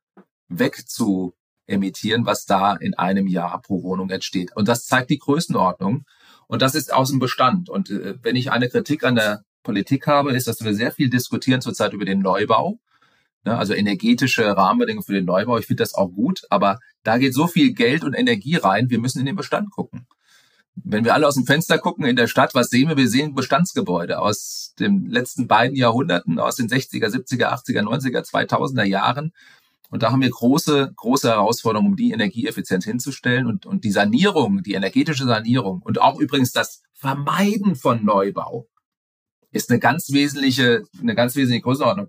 wegzu 0.48 1.34
emittieren, 1.66 2.26
was 2.26 2.44
da 2.44 2.74
in 2.74 2.94
einem 2.94 3.26
Jahr 3.26 3.60
pro 3.62 3.82
Wohnung 3.82 4.10
entsteht. 4.10 4.54
Und 4.56 4.66
das 4.66 4.86
zeigt 4.86 5.10
die 5.10 5.18
Größenordnung. 5.18 6.04
Und 6.46 6.62
das 6.62 6.74
ist 6.74 6.92
aus 6.92 7.10
dem 7.10 7.18
Bestand. 7.18 7.68
Und 7.68 7.90
äh, 7.90 8.14
wenn 8.22 8.36
ich 8.36 8.50
eine 8.50 8.68
Kritik 8.68 9.04
an 9.04 9.14
der 9.14 9.44
Politik 9.62 10.06
habe, 10.06 10.32
ist, 10.32 10.46
dass 10.46 10.62
wir 10.62 10.74
sehr 10.74 10.92
viel 10.92 11.10
diskutieren 11.10 11.60
zurzeit 11.60 11.92
über 11.92 12.04
den 12.04 12.20
Neubau. 12.20 12.78
Ne, 13.44 13.58
also 13.58 13.74
energetische 13.74 14.56
Rahmenbedingungen 14.56 15.04
für 15.04 15.12
den 15.12 15.26
Neubau. 15.26 15.58
Ich 15.58 15.66
finde 15.66 15.82
das 15.82 15.94
auch 15.94 16.08
gut, 16.08 16.42
aber 16.48 16.78
da 17.02 17.18
geht 17.18 17.34
so 17.34 17.46
viel 17.46 17.74
Geld 17.74 18.04
und 18.04 18.14
Energie 18.14 18.56
rein. 18.56 18.88
Wir 18.88 18.98
müssen 18.98 19.20
in 19.20 19.26
den 19.26 19.36
Bestand 19.36 19.70
gucken. 19.70 20.06
Wenn 20.76 21.04
wir 21.04 21.14
alle 21.14 21.26
aus 21.26 21.34
dem 21.34 21.46
Fenster 21.46 21.78
gucken 21.78 22.04
in 22.04 22.16
der 22.16 22.26
Stadt, 22.26 22.54
was 22.54 22.68
sehen 22.68 22.88
wir? 22.88 22.96
Wir 22.96 23.08
sehen 23.08 23.34
Bestandsgebäude 23.34 24.18
aus 24.18 24.74
den 24.78 25.06
letzten 25.06 25.46
beiden 25.46 25.76
Jahrhunderten, 25.76 26.38
aus 26.38 26.56
den 26.56 26.68
60er, 26.68 27.08
70er, 27.08 27.52
80er, 27.52 27.82
90er, 27.82 28.28
2000er 28.28 28.84
Jahren. 28.84 29.32
Und 29.90 30.02
da 30.02 30.10
haben 30.10 30.22
wir 30.22 30.30
große, 30.30 30.92
große 30.96 31.28
Herausforderungen, 31.28 31.90
um 31.90 31.96
die 31.96 32.12
Energieeffizienz 32.12 32.84
hinzustellen 32.84 33.46
und, 33.46 33.66
und 33.66 33.84
die 33.84 33.92
Sanierung, 33.92 34.62
die 34.62 34.74
energetische 34.74 35.24
Sanierung 35.24 35.82
und 35.82 36.00
auch 36.00 36.18
übrigens 36.18 36.52
das 36.52 36.82
Vermeiden 36.94 37.76
von 37.76 38.04
Neubau 38.04 38.66
ist 39.50 39.70
eine 39.70 39.78
ganz 39.78 40.10
wesentliche, 40.10 40.82
eine 41.00 41.14
ganz 41.14 41.36
wesentliche 41.36 41.62
Größenordnung. 41.62 42.08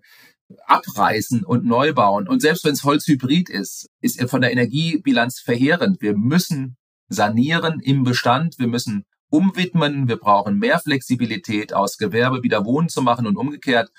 Abreißen 0.67 1.43
und 1.43 1.65
neu 1.65 1.93
bauen. 1.93 2.27
Und 2.27 2.41
selbst 2.41 2.65
wenn 2.65 2.73
es 2.73 2.83
Holzhybrid 2.83 3.49
ist, 3.49 3.89
ist 3.99 4.19
er 4.19 4.27
von 4.27 4.41
der 4.41 4.51
Energiebilanz 4.51 5.39
verheerend. 5.39 6.01
Wir 6.01 6.15
müssen 6.15 6.77
sanieren 7.07 7.79
im 7.79 8.03
Bestand. 8.03 8.59
Wir 8.59 8.67
müssen 8.67 9.05
umwidmen. 9.29 10.07
Wir 10.07 10.17
brauchen 10.17 10.59
mehr 10.59 10.79
Flexibilität 10.79 11.73
aus 11.73 11.97
Gewerbe 11.97 12.43
wieder 12.43 12.63
Wohnen 12.63 12.89
zu 12.89 13.01
machen 13.01 13.25
und 13.25 13.37
umgekehrt. 13.37 13.91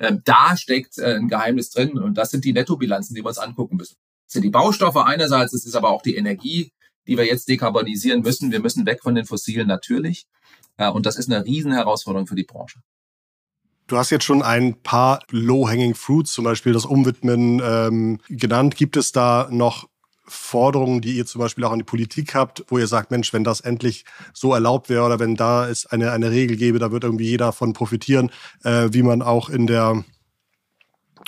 Ähm, 0.00 0.22
da 0.24 0.56
steckt 0.56 0.98
äh, 0.98 1.16
ein 1.16 1.28
Geheimnis 1.28 1.70
drin 1.70 1.98
und 1.98 2.14
das 2.14 2.30
sind 2.30 2.44
die 2.44 2.52
Nettobilanzen, 2.52 3.14
die 3.14 3.22
wir 3.22 3.28
uns 3.28 3.38
angucken 3.38 3.76
müssen. 3.76 3.96
Das 4.26 4.34
sind 4.34 4.42
die 4.42 4.50
Baustoffe 4.50 4.96
einerseits, 4.96 5.52
es 5.52 5.66
ist 5.66 5.74
aber 5.74 5.90
auch 5.90 6.02
die 6.02 6.16
Energie, 6.16 6.72
die 7.06 7.16
wir 7.16 7.24
jetzt 7.24 7.48
dekarbonisieren 7.48 8.22
müssen. 8.22 8.52
Wir 8.52 8.60
müssen 8.60 8.86
weg 8.86 9.02
von 9.02 9.14
den 9.14 9.24
Fossilen 9.24 9.66
natürlich. 9.66 10.26
Äh, 10.76 10.90
und 10.90 11.06
das 11.06 11.16
ist 11.16 11.30
eine 11.30 11.44
Riesenherausforderung 11.44 12.26
für 12.26 12.36
die 12.36 12.44
Branche. 12.44 12.80
Du 13.86 13.96
hast 13.96 14.10
jetzt 14.10 14.24
schon 14.24 14.42
ein 14.42 14.82
paar 14.82 15.20
Low-Hanging 15.30 15.94
Fruits, 15.94 16.32
zum 16.32 16.44
Beispiel 16.44 16.74
das 16.74 16.84
Umwidmen, 16.84 17.60
ähm, 17.64 18.20
genannt. 18.28 18.76
Gibt 18.76 18.98
es 18.98 19.12
da 19.12 19.48
noch 19.50 19.88
Forderungen, 20.28 21.00
die 21.00 21.16
ihr 21.16 21.26
zum 21.26 21.40
Beispiel 21.40 21.64
auch 21.64 21.72
an 21.72 21.78
die 21.78 21.84
Politik 21.84 22.34
habt, 22.34 22.64
wo 22.68 22.78
ihr 22.78 22.86
sagt, 22.86 23.10
Mensch, 23.10 23.32
wenn 23.32 23.44
das 23.44 23.60
endlich 23.60 24.04
so 24.32 24.52
erlaubt 24.52 24.88
wäre 24.88 25.04
oder 25.04 25.18
wenn 25.18 25.34
da 25.34 25.68
es 25.68 25.86
eine, 25.86 26.12
eine 26.12 26.30
Regel 26.30 26.56
gäbe, 26.56 26.78
da 26.78 26.92
wird 26.92 27.04
irgendwie 27.04 27.28
jeder 27.28 27.52
von 27.52 27.72
profitieren, 27.72 28.30
äh, 28.64 28.88
wie 28.92 29.02
man 29.02 29.22
auch 29.22 29.48
in 29.48 29.66
der 29.66 30.04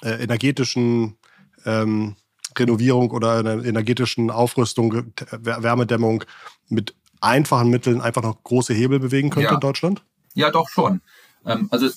äh, 0.03 0.23
energetischen 0.23 1.17
ähm, 1.65 2.17
Renovierung 2.59 3.11
oder 3.11 3.39
in 3.39 3.45
der 3.45 3.65
energetischen 3.65 4.31
Aufrüstung, 4.31 5.13
Wärmedämmung 5.31 6.25
mit 6.69 6.95
einfachen 7.21 7.71
Mitteln 7.71 8.01
einfach 8.01 8.23
noch 8.23 8.43
große 8.43 8.75
Hebel 8.75 8.99
bewegen 8.99 9.31
könnte 9.31 9.51
ja. 9.51 9.55
in 9.55 9.61
Deutschland? 9.61 10.05
Ja, 10.35 10.51
doch 10.51 10.69
schon. 10.69 11.01
Ähm, 11.45 11.69
also, 11.71 11.89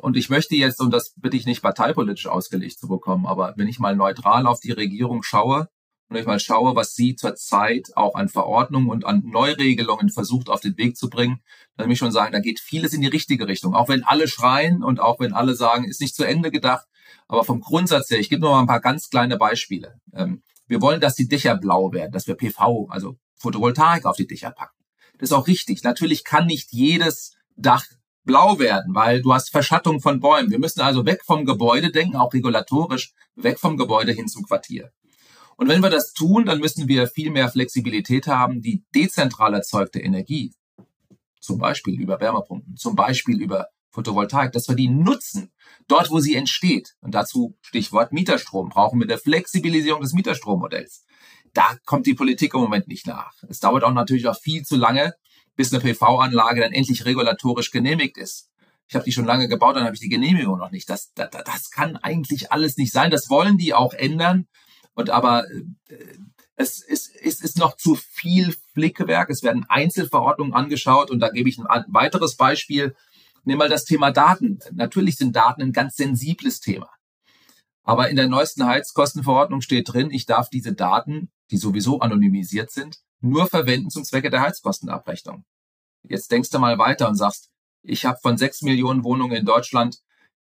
und 0.00 0.16
ich 0.16 0.30
möchte 0.30 0.54
jetzt, 0.54 0.80
und 0.80 0.92
das 0.92 1.14
bitte 1.16 1.36
ich 1.36 1.46
nicht 1.46 1.62
parteipolitisch 1.62 2.26
ausgelegt 2.26 2.78
zu 2.78 2.88
bekommen, 2.88 3.26
aber 3.26 3.54
wenn 3.56 3.68
ich 3.68 3.78
mal 3.78 3.96
neutral 3.96 4.46
auf 4.46 4.60
die 4.60 4.72
Regierung 4.72 5.22
schaue, 5.22 5.68
und 6.14 6.20
ich 6.20 6.26
mal 6.26 6.40
schaue, 6.40 6.76
was 6.76 6.94
sie 6.94 7.16
zurzeit 7.16 7.90
auch 7.96 8.14
an 8.14 8.28
Verordnungen 8.28 8.88
und 8.88 9.04
an 9.04 9.22
Neuregelungen 9.24 10.10
versucht 10.10 10.48
auf 10.48 10.60
den 10.60 10.76
Weg 10.76 10.96
zu 10.96 11.10
bringen, 11.10 11.40
dann 11.76 11.86
will 11.86 11.94
ich 11.94 11.98
schon 11.98 12.12
sagen, 12.12 12.32
da 12.32 12.40
geht 12.40 12.60
vieles 12.60 12.92
in 12.92 13.00
die 13.00 13.08
richtige 13.08 13.48
Richtung. 13.48 13.74
Auch 13.74 13.88
wenn 13.88 14.04
alle 14.04 14.28
schreien 14.28 14.84
und 14.84 15.00
auch 15.00 15.18
wenn 15.18 15.32
alle 15.32 15.54
sagen, 15.54 15.84
ist 15.84 16.00
nicht 16.00 16.14
zu 16.14 16.24
Ende 16.24 16.50
gedacht. 16.50 16.86
Aber 17.26 17.44
vom 17.44 17.60
Grundsatz 17.60 18.10
her, 18.10 18.20
ich 18.20 18.28
gebe 18.28 18.42
nur 18.42 18.50
mal 18.50 18.60
ein 18.60 18.66
paar 18.66 18.80
ganz 18.80 19.10
kleine 19.10 19.36
Beispiele. 19.36 19.94
Ähm, 20.12 20.42
wir 20.66 20.80
wollen, 20.80 21.00
dass 21.00 21.14
die 21.14 21.28
Dächer 21.28 21.56
blau 21.56 21.92
werden, 21.92 22.12
dass 22.12 22.26
wir 22.26 22.36
PV, 22.36 22.88
also 22.90 23.16
Photovoltaik 23.36 24.06
auf 24.06 24.16
die 24.16 24.26
Dächer 24.26 24.50
packen. 24.50 24.84
Das 25.18 25.30
ist 25.30 25.32
auch 25.32 25.46
richtig. 25.46 25.82
Natürlich 25.82 26.24
kann 26.24 26.46
nicht 26.46 26.72
jedes 26.72 27.34
Dach 27.56 27.84
blau 28.24 28.58
werden, 28.58 28.94
weil 28.94 29.20
du 29.20 29.34
hast 29.34 29.50
Verschattung 29.50 30.00
von 30.00 30.20
Bäumen. 30.20 30.50
Wir 30.50 30.58
müssen 30.58 30.80
also 30.80 31.04
weg 31.06 31.22
vom 31.24 31.44
Gebäude 31.44 31.90
denken, 31.90 32.16
auch 32.16 32.32
regulatorisch, 32.32 33.12
weg 33.34 33.58
vom 33.58 33.76
Gebäude 33.76 34.12
hin 34.12 34.28
zum 34.28 34.44
Quartier. 34.44 34.92
Und 35.56 35.68
wenn 35.68 35.82
wir 35.82 35.90
das 35.90 36.12
tun, 36.12 36.46
dann 36.46 36.60
müssen 36.60 36.88
wir 36.88 37.06
viel 37.06 37.30
mehr 37.30 37.48
Flexibilität 37.48 38.26
haben, 38.26 38.60
die 38.60 38.84
dezentral 38.94 39.54
erzeugte 39.54 40.00
Energie, 40.00 40.52
zum 41.40 41.58
Beispiel 41.58 42.00
über 42.00 42.20
Wärmepumpen, 42.20 42.76
zum 42.76 42.96
Beispiel 42.96 43.40
über 43.40 43.68
Photovoltaik, 43.90 44.52
dass 44.52 44.68
wir 44.68 44.74
die 44.74 44.88
nutzen, 44.88 45.52
dort 45.86 46.10
wo 46.10 46.18
sie 46.18 46.34
entsteht. 46.34 46.94
Und 47.00 47.14
dazu 47.14 47.56
Stichwort 47.62 48.12
Mieterstrom, 48.12 48.68
brauchen 48.68 48.98
wir 48.98 49.06
eine 49.06 49.18
Flexibilisierung 49.18 50.02
des 50.02 50.12
Mieterstrommodells. 50.12 51.04
Da 51.52 51.76
kommt 51.84 52.06
die 52.06 52.14
Politik 52.14 52.54
im 52.54 52.60
Moment 52.60 52.88
nicht 52.88 53.06
nach. 53.06 53.32
Es 53.48 53.60
dauert 53.60 53.84
auch 53.84 53.92
natürlich 53.92 54.26
auch 54.26 54.38
viel 54.38 54.64
zu 54.64 54.76
lange, 54.76 55.14
bis 55.54 55.72
eine 55.72 55.80
PV-Anlage 55.80 56.60
dann 56.60 56.72
endlich 56.72 57.04
regulatorisch 57.04 57.70
genehmigt 57.70 58.18
ist. 58.18 58.50
Ich 58.88 58.94
habe 58.94 59.04
die 59.04 59.12
schon 59.12 59.24
lange 59.24 59.48
gebaut, 59.48 59.76
dann 59.76 59.84
habe 59.84 59.94
ich 59.94 60.00
die 60.00 60.08
Genehmigung 60.08 60.58
noch 60.58 60.70
nicht. 60.70 60.90
Das, 60.90 61.12
das, 61.14 61.30
das 61.30 61.70
kann 61.70 61.96
eigentlich 61.96 62.52
alles 62.52 62.76
nicht 62.76 62.92
sein. 62.92 63.10
Das 63.10 63.30
wollen 63.30 63.56
die 63.56 63.72
auch 63.72 63.94
ändern. 63.94 64.46
Und 64.94 65.10
aber 65.10 65.44
äh, 65.50 65.96
es, 66.56 66.82
es, 66.82 67.10
es 67.10 67.40
ist 67.40 67.58
noch 67.58 67.76
zu 67.76 67.96
viel 67.96 68.54
Flickewerk. 68.72 69.30
Es 69.30 69.42
werden 69.42 69.66
Einzelverordnungen 69.68 70.54
angeschaut 70.54 71.10
und 71.10 71.20
da 71.20 71.30
gebe 71.30 71.48
ich 71.48 71.58
ein 71.58 71.84
weiteres 71.88 72.36
Beispiel. 72.36 72.94
Nimm 73.44 73.58
mal 73.58 73.68
das 73.68 73.84
Thema 73.84 74.10
Daten. 74.10 74.60
Natürlich 74.72 75.16
sind 75.16 75.34
Daten 75.34 75.62
ein 75.62 75.72
ganz 75.72 75.96
sensibles 75.96 76.60
Thema. 76.60 76.88
Aber 77.82 78.08
in 78.08 78.16
der 78.16 78.28
neuesten 78.28 78.64
Heizkostenverordnung 78.64 79.60
steht 79.60 79.92
drin, 79.92 80.10
ich 80.10 80.26
darf 80.26 80.48
diese 80.48 80.72
Daten, 80.72 81.30
die 81.50 81.58
sowieso 81.58 82.00
anonymisiert 82.00 82.70
sind, 82.70 83.00
nur 83.20 83.46
verwenden 83.46 83.90
zum 83.90 84.04
Zwecke 84.04 84.30
der 84.30 84.40
Heizkostenabrechnung. 84.40 85.44
Jetzt 86.02 86.30
denkst 86.30 86.50
du 86.50 86.58
mal 86.58 86.78
weiter 86.78 87.08
und 87.08 87.16
sagst, 87.16 87.50
ich 87.82 88.06
habe 88.06 88.18
von 88.22 88.38
sechs 88.38 88.62
Millionen 88.62 89.04
Wohnungen 89.04 89.36
in 89.36 89.44
Deutschland 89.44 89.98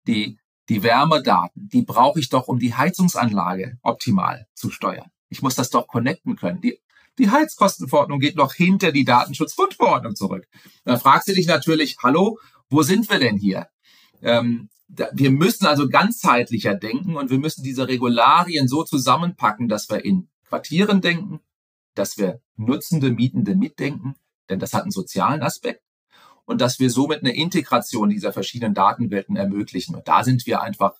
die 0.06 0.38
die 0.68 0.82
Wärmedaten, 0.82 1.68
die 1.68 1.82
brauche 1.82 2.20
ich 2.20 2.28
doch, 2.28 2.48
um 2.48 2.58
die 2.58 2.74
Heizungsanlage 2.74 3.78
optimal 3.82 4.46
zu 4.54 4.70
steuern. 4.70 5.10
Ich 5.28 5.42
muss 5.42 5.54
das 5.54 5.70
doch 5.70 5.86
connecten 5.86 6.36
können. 6.36 6.60
Die, 6.60 6.78
die 7.18 7.30
Heizkostenverordnung 7.30 8.20
geht 8.20 8.36
noch 8.36 8.54
hinter 8.54 8.92
die 8.92 9.04
Datenschutzgrundverordnung 9.04 10.14
zurück. 10.14 10.46
Da 10.84 10.98
fragst 10.98 11.28
du 11.28 11.34
dich 11.34 11.46
natürlich, 11.46 11.96
hallo, 12.02 12.38
wo 12.70 12.82
sind 12.82 13.10
wir 13.10 13.18
denn 13.18 13.36
hier? 13.36 13.68
Ähm, 14.22 14.68
wir 14.88 15.30
müssen 15.30 15.66
also 15.66 15.88
ganzheitlicher 15.88 16.74
denken 16.74 17.16
und 17.16 17.30
wir 17.30 17.38
müssen 17.38 17.62
diese 17.62 17.88
Regularien 17.88 18.68
so 18.68 18.84
zusammenpacken, 18.84 19.68
dass 19.68 19.90
wir 19.90 20.04
in 20.04 20.28
Quartieren 20.48 21.02
denken, 21.02 21.40
dass 21.94 22.16
wir 22.16 22.40
Nutzende, 22.56 23.10
Mietende 23.10 23.54
mitdenken, 23.54 24.14
denn 24.48 24.58
das 24.58 24.72
hat 24.72 24.82
einen 24.82 24.90
sozialen 24.90 25.42
Aspekt 25.42 25.82
und 26.48 26.62
dass 26.62 26.80
wir 26.80 26.88
somit 26.88 27.20
eine 27.20 27.36
Integration 27.36 28.08
dieser 28.08 28.32
verschiedenen 28.32 28.72
Datenwelten 28.72 29.36
ermöglichen. 29.36 29.94
Und 29.94 30.08
da 30.08 30.24
sind 30.24 30.46
wir 30.46 30.62
einfach 30.62 30.94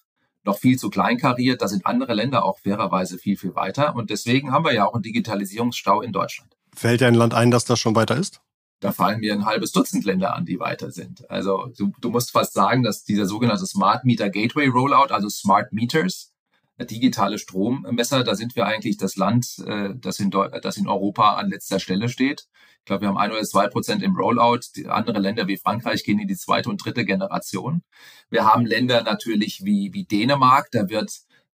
noch 0.44 0.58
viel 0.58 0.78
zu 0.78 0.90
kleinkariert. 0.90 1.62
Da 1.62 1.68
sind 1.68 1.86
andere 1.86 2.12
Länder 2.12 2.44
auch 2.44 2.58
fairerweise 2.58 3.16
viel, 3.16 3.38
viel 3.38 3.54
weiter. 3.54 3.94
Und 3.96 4.10
deswegen 4.10 4.52
haben 4.52 4.66
wir 4.66 4.74
ja 4.74 4.86
auch 4.86 4.92
einen 4.92 5.02
Digitalisierungsstau 5.02 6.02
in 6.02 6.12
Deutschland. 6.12 6.54
Fällt 6.74 7.00
dir 7.00 7.06
ein 7.06 7.14
Land 7.14 7.32
ein, 7.32 7.50
das 7.50 7.64
das 7.64 7.80
schon 7.80 7.96
weiter 7.96 8.16
ist? 8.16 8.42
Da 8.80 8.92
fallen 8.92 9.20
mir 9.20 9.32
ein 9.32 9.46
halbes 9.46 9.72
Dutzend 9.72 10.04
Länder 10.04 10.34
an, 10.34 10.44
die 10.44 10.60
weiter 10.60 10.90
sind. 10.90 11.28
Also 11.30 11.72
du, 11.78 11.92
du 11.98 12.10
musst 12.10 12.30
fast 12.30 12.52
sagen, 12.52 12.82
dass 12.82 13.04
dieser 13.04 13.24
sogenannte 13.24 13.66
Smart 13.66 14.04
Meter 14.04 14.28
Gateway 14.28 14.68
Rollout, 14.68 15.14
also 15.14 15.30
Smart 15.30 15.72
Meters, 15.72 16.30
digitale 16.84 17.38
Strommesser, 17.38 18.24
da 18.24 18.34
sind 18.34 18.54
wir 18.56 18.66
eigentlich 18.66 18.96
das 18.96 19.16
Land, 19.16 19.58
äh, 19.66 19.90
das 19.96 20.20
in, 20.20 20.30
das 20.30 20.76
in 20.76 20.88
Europa 20.88 21.34
an 21.34 21.50
letzter 21.50 21.80
Stelle 21.80 22.08
steht. 22.08 22.46
Ich 22.80 22.84
glaube, 22.84 23.02
wir 23.02 23.08
haben 23.08 23.18
ein 23.18 23.32
oder 23.32 23.42
zwei 23.42 23.68
Prozent 23.68 24.02
im 24.02 24.16
Rollout. 24.16 24.60
Die 24.76 24.86
andere 24.86 25.18
Länder 25.18 25.46
wie 25.46 25.58
Frankreich 25.58 26.04
gehen 26.04 26.18
in 26.18 26.28
die 26.28 26.36
zweite 26.36 26.70
und 26.70 26.82
dritte 26.84 27.04
Generation. 27.04 27.82
Wir 28.30 28.44
haben 28.44 28.64
Länder 28.64 29.02
natürlich 29.02 29.64
wie, 29.64 29.90
wie 29.92 30.04
Dänemark, 30.04 30.68
da 30.70 30.88
wird, 30.88 31.10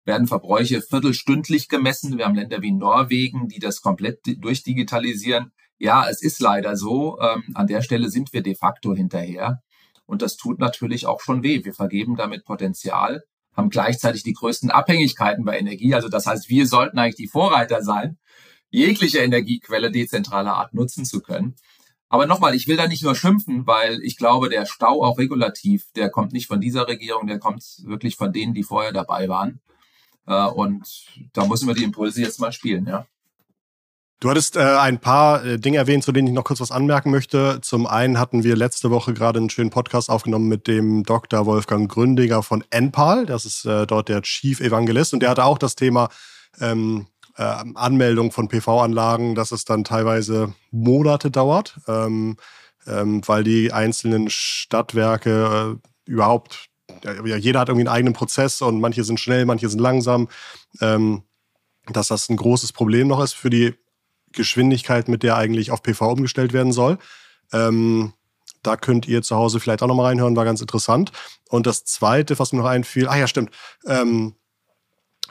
werden 0.05 0.27
Verbräuche 0.27 0.81
viertelstündlich 0.81 1.69
gemessen. 1.69 2.17
Wir 2.17 2.25
haben 2.25 2.35
Länder 2.35 2.61
wie 2.61 2.71
Norwegen, 2.71 3.47
die 3.47 3.59
das 3.59 3.81
komplett 3.81 4.19
durchdigitalisieren. 4.25 5.51
Ja, 5.79 6.07
es 6.07 6.21
ist 6.21 6.39
leider 6.39 6.75
so. 6.75 7.19
Ähm, 7.19 7.43
an 7.55 7.67
der 7.67 7.81
Stelle 7.81 8.09
sind 8.09 8.33
wir 8.33 8.43
de 8.43 8.55
facto 8.55 8.93
hinterher. 8.93 9.61
Und 10.05 10.21
das 10.21 10.37
tut 10.37 10.59
natürlich 10.59 11.07
auch 11.07 11.21
schon 11.21 11.43
weh. 11.43 11.63
Wir 11.63 11.73
vergeben 11.73 12.15
damit 12.15 12.45
Potenzial 12.45 13.23
haben 13.55 13.69
gleichzeitig 13.69 14.23
die 14.23 14.33
größten 14.33 14.71
Abhängigkeiten 14.71 15.45
bei 15.45 15.57
Energie. 15.57 15.93
Also 15.93 16.09
das 16.09 16.25
heißt, 16.25 16.49
wir 16.49 16.67
sollten 16.67 16.97
eigentlich 16.97 17.15
die 17.15 17.27
Vorreiter 17.27 17.83
sein, 17.83 18.17
jegliche 18.69 19.19
Energiequelle 19.19 19.91
dezentraler 19.91 20.55
Art 20.55 20.73
nutzen 20.73 21.05
zu 21.05 21.21
können. 21.21 21.55
Aber 22.09 22.27
nochmal, 22.27 22.53
ich 22.53 22.67
will 22.67 22.77
da 22.77 22.87
nicht 22.87 23.03
nur 23.03 23.15
schimpfen, 23.15 23.65
weil 23.65 23.99
ich 24.03 24.17
glaube, 24.17 24.49
der 24.49 24.65
Stau 24.65 25.03
auch 25.03 25.17
regulativ, 25.17 25.85
der 25.95 26.09
kommt 26.09 26.31
nicht 26.31 26.47
von 26.47 26.61
dieser 26.61 26.87
Regierung, 26.87 27.25
der 27.27 27.39
kommt 27.39 27.63
wirklich 27.85 28.17
von 28.17 28.31
denen, 28.31 28.53
die 28.53 28.63
vorher 28.63 28.91
dabei 28.91 29.27
waren. 29.29 29.61
Äh, 30.27 30.45
und 30.45 31.07
da 31.33 31.47
müssen 31.47 31.67
wir 31.67 31.75
die 31.75 31.83
Impulse 31.83 32.21
jetzt 32.21 32.39
mal 32.39 32.51
spielen, 32.51 32.85
ja. 32.87 33.07
Du 34.23 34.29
hattest 34.29 34.55
äh, 34.55 34.61
ein 34.61 34.99
paar 34.99 35.43
äh, 35.43 35.59
Dinge 35.59 35.79
erwähnt, 35.79 36.05
zu 36.05 36.13
denen 36.13 36.29
ich 36.29 36.33
noch 36.33 36.45
kurz 36.45 36.61
was 36.61 36.71
anmerken 36.71 37.11
möchte. 37.11 37.59
Zum 37.61 37.85
einen 37.85 38.17
hatten 38.17 38.45
wir 38.45 38.55
letzte 38.55 38.89
Woche 38.89 39.13
gerade 39.13 39.37
einen 39.37 39.49
schönen 39.49 39.69
Podcast 39.69 40.09
aufgenommen 40.09 40.47
mit 40.47 40.65
dem 40.65 41.03
Dr. 41.03 41.45
Wolfgang 41.45 41.91
Gründiger 41.91 42.41
von 42.41 42.63
NPAL. 42.69 43.25
Das 43.25 43.43
ist 43.43 43.65
äh, 43.65 43.85
dort 43.85 44.07
der 44.07 44.21
Chief 44.21 44.61
Evangelist. 44.61 45.13
Und 45.13 45.19
der 45.19 45.29
hatte 45.29 45.43
auch 45.43 45.57
das 45.57 45.75
Thema 45.75 46.07
ähm, 46.61 47.07
äh, 47.35 47.43
Anmeldung 47.75 48.31
von 48.31 48.47
PV-Anlagen, 48.47 49.35
dass 49.35 49.51
es 49.51 49.65
dann 49.65 49.83
teilweise 49.83 50.53
Monate 50.71 51.29
dauert, 51.29 51.81
ähm, 51.89 52.37
ähm, 52.87 53.21
weil 53.27 53.43
die 53.43 53.73
einzelnen 53.73 54.29
Stadtwerke 54.29 55.79
äh, 56.07 56.09
überhaupt, 56.09 56.67
ja, 57.03 57.35
jeder 57.35 57.59
hat 57.59 57.67
irgendwie 57.67 57.89
einen 57.89 57.95
eigenen 57.95 58.13
Prozess 58.13 58.61
und 58.61 58.79
manche 58.79 59.03
sind 59.03 59.19
schnell, 59.19 59.45
manche 59.45 59.67
sind 59.67 59.81
langsam. 59.81 60.29
Ähm, 60.79 61.23
dass 61.87 62.07
das 62.07 62.29
ein 62.29 62.37
großes 62.37 62.71
Problem 62.71 63.09
noch 63.09 63.21
ist 63.21 63.33
für 63.33 63.49
die 63.49 63.73
Geschwindigkeit, 64.33 65.07
mit 65.07 65.23
der 65.23 65.37
eigentlich 65.37 65.71
auf 65.71 65.81
PV 65.81 66.11
umgestellt 66.11 66.53
werden 66.53 66.71
soll. 66.71 66.97
Ähm, 67.51 68.13
da 68.61 68.77
könnt 68.77 69.07
ihr 69.07 69.21
zu 69.21 69.35
Hause 69.35 69.59
vielleicht 69.59 69.83
auch 69.83 69.87
nochmal 69.87 70.07
reinhören, 70.07 70.35
war 70.35 70.45
ganz 70.45 70.61
interessant. 70.61 71.11
Und 71.49 71.67
das 71.67 71.83
Zweite, 71.83 72.39
was 72.39 72.53
mir 72.53 72.59
noch 72.59 72.67
einfiel, 72.67 73.07
ah 73.07 73.17
ja, 73.17 73.27
stimmt. 73.27 73.51
Ähm, 73.85 74.35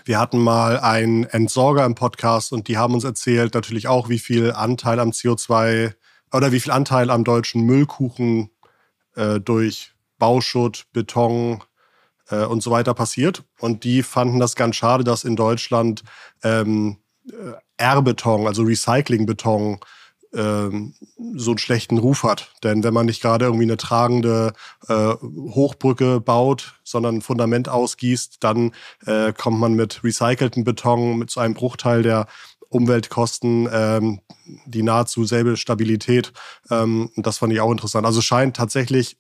wir 0.05 0.19
hatten 0.19 0.39
mal 0.39 0.81
einen 0.81 1.25
Entsorger 1.25 1.85
im 1.85 1.95
Podcast 1.95 2.53
und 2.53 2.69
die 2.69 2.77
haben 2.77 2.95
uns 2.95 3.05
erzählt 3.05 3.55
natürlich 3.55 3.89
auch, 3.89 4.09
wie 4.09 4.19
viel 4.19 4.53
Anteil 4.53 4.99
am 4.99 5.11
CO2 5.11 5.95
oder 6.33 6.53
wie 6.53 6.61
viel 6.61 6.73
Anteil 6.73 7.11
am 7.11 7.25
deutschen 7.25 7.63
Müllkuchen 7.63 8.51
äh, 9.15 9.41
durch 9.41 9.93
Bauschutt, 10.19 10.87
Beton 10.93 11.63
äh, 12.29 12.45
und 12.45 12.63
so 12.63 12.71
weiter 12.71 12.95
passiert. 12.95 13.45
Und 13.61 13.85
die 13.85 14.03
fanden 14.03 14.41
das 14.41 14.57
ganz 14.57 14.77
schade, 14.77 15.05
dass 15.05 15.25
in 15.25 15.37
Deutschland 15.37 16.03
ähm, 16.43 16.97
äh, 16.97 17.02
R-Beton, 17.77 18.47
also 18.47 18.63
Recycling-Beton, 18.63 19.79
ähm, 20.35 20.95
so 21.35 21.51
einen 21.51 21.59
schlechten 21.59 21.99
Ruf 21.99 22.23
hat. 22.23 22.53
Denn 22.63 22.85
wenn 22.85 22.95
man 22.95 23.07
nicht 23.07 23.21
gerade 23.21 23.45
irgendwie 23.45 23.65
eine 23.65 23.77
tragende 23.77 24.53
äh, 24.89 25.15
Hochbrücke 25.21 26.21
baut, 26.21 26.75
sondern 26.85 27.17
ein 27.17 27.23
Fundament 27.23 27.69
ausgießt, 27.69 28.39
dann 28.41 28.73
äh, 29.07 29.33
kommt 29.33 29.61
man 29.61 29.75
mit 29.75 30.03
recycelten 30.03 30.65
Beton 30.65 31.19
mit 31.19 31.31
so 31.31 31.41
einem 31.41 31.55
Bruchteil 31.55 32.03
der 32.03 32.27
Umweltkosten, 32.69 33.69
ähm, 33.71 34.21
die 34.65 34.83
nahezu 34.83 35.25
selbe 35.25 35.57
Stabilität. 35.57 36.33
Ähm, 36.71 37.11
das 37.17 37.39
fand 37.39 37.53
ich 37.53 37.61
auch 37.61 37.71
interessant. 37.71 38.07
Also 38.07 38.23
scheint 38.23 38.57
tatsächlich 38.57 39.19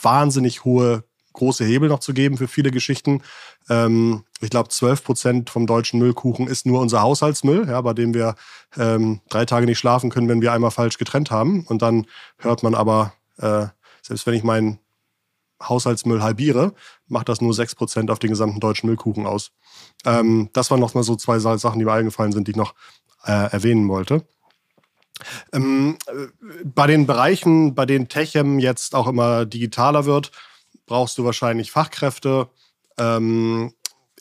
wahnsinnig 0.00 0.64
hohe 0.64 1.04
große 1.32 1.64
Hebel 1.64 1.88
noch 1.88 2.00
zu 2.00 2.12
geben 2.12 2.36
für 2.36 2.48
viele 2.48 2.70
Geschichten. 2.70 3.22
Ähm, 3.68 4.24
ich 4.40 4.50
glaube, 4.50 4.68
12 4.68 5.04
Prozent 5.04 5.50
vom 5.50 5.66
deutschen 5.66 5.98
Müllkuchen 5.98 6.46
ist 6.46 6.66
nur 6.66 6.80
unser 6.80 7.02
Haushaltsmüll, 7.02 7.68
ja, 7.68 7.80
bei 7.80 7.92
dem 7.92 8.14
wir 8.14 8.34
ähm, 8.76 9.20
drei 9.28 9.44
Tage 9.44 9.66
nicht 9.66 9.78
schlafen 9.78 10.10
können, 10.10 10.28
wenn 10.28 10.42
wir 10.42 10.52
einmal 10.52 10.70
falsch 10.70 10.98
getrennt 10.98 11.30
haben. 11.30 11.64
Und 11.66 11.82
dann 11.82 12.06
hört 12.38 12.62
man 12.62 12.74
aber, 12.74 13.14
äh, 13.38 13.66
selbst 14.02 14.26
wenn 14.26 14.34
ich 14.34 14.44
meinen 14.44 14.78
Haushaltsmüll 15.62 16.22
halbiere, 16.22 16.74
macht 17.06 17.28
das 17.28 17.40
nur 17.40 17.54
6 17.54 17.74
Prozent 17.76 18.10
auf 18.10 18.18
den 18.18 18.30
gesamten 18.30 18.60
deutschen 18.60 18.88
Müllkuchen 18.88 19.26
aus. 19.26 19.52
Ähm, 20.04 20.50
das 20.52 20.70
waren 20.70 20.80
noch 20.80 20.94
mal 20.94 21.04
so 21.04 21.16
zwei 21.16 21.38
Sachen, 21.38 21.78
die 21.78 21.84
mir 21.84 21.92
eingefallen 21.92 22.32
sind, 22.32 22.48
die 22.48 22.52
ich 22.52 22.56
noch 22.56 22.74
äh, 23.24 23.50
erwähnen 23.52 23.88
wollte. 23.88 24.24
Ähm, 25.52 25.96
äh, 26.06 26.26
bei 26.64 26.86
den 26.86 27.06
Bereichen, 27.06 27.74
bei 27.74 27.86
denen 27.86 28.08
Techem 28.08 28.58
jetzt 28.58 28.94
auch 28.94 29.06
immer 29.06 29.46
digitaler 29.46 30.04
wird, 30.04 30.32
brauchst 30.92 31.16
du 31.16 31.24
wahrscheinlich 31.24 31.70
Fachkräfte. 31.70 32.50
Ähm, 32.98 33.72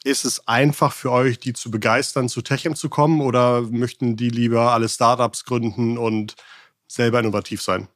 ist 0.06 0.24
es 0.24 0.48
einfach 0.48 0.94
für 0.94 1.12
euch, 1.12 1.38
die 1.38 1.52
zu 1.52 1.70
begeistern, 1.70 2.30
zu 2.30 2.42
Techem 2.42 2.78
zu 2.78 2.88
kommen 2.88 3.20
oder 3.20 3.64
möchten 3.64 4.16
die 4.16 4.30
lieber 4.30 4.72
alle 4.72 4.88
Startups 4.88 5.44
gründen 5.44 5.98
und 5.98 6.38
selber 6.88 7.20
innovativ 7.20 7.62
sein? 7.62 7.90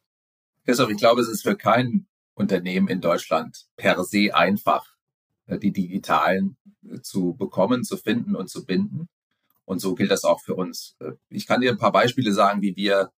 Christoph, 0.66 0.90
ich 0.90 0.98
glaube, 0.98 1.22
es 1.22 1.30
ist 1.30 1.44
für 1.44 1.56
kein 1.56 2.06
Unternehmen 2.34 2.90
in 2.90 3.00
Deutschland 3.00 3.66
per 3.78 4.04
se 4.04 4.36
einfach, 4.36 4.86
äh, 5.46 5.58
die 5.58 5.72
digitalen 5.72 6.58
äh, 6.84 7.00
zu 7.00 7.34
bekommen, 7.34 7.86
zu 7.86 7.96
finden 7.96 8.36
und 8.36 8.50
zu 8.50 8.66
binden. 8.66 9.08
Und 9.64 9.80
so 9.80 9.96
gilt 9.96 10.12
das 10.12 10.26
auch 10.26 10.42
für 10.42 10.56
uns. 10.56 10.98
Äh, 11.00 11.14
ich 11.30 11.48
kann 11.48 11.62
dir 11.62 11.72
ein 11.72 11.78
paar 11.78 11.94
Beispiele 11.94 12.34
sagen, 12.34 12.62
wie 12.62 12.76
wir 12.76 13.14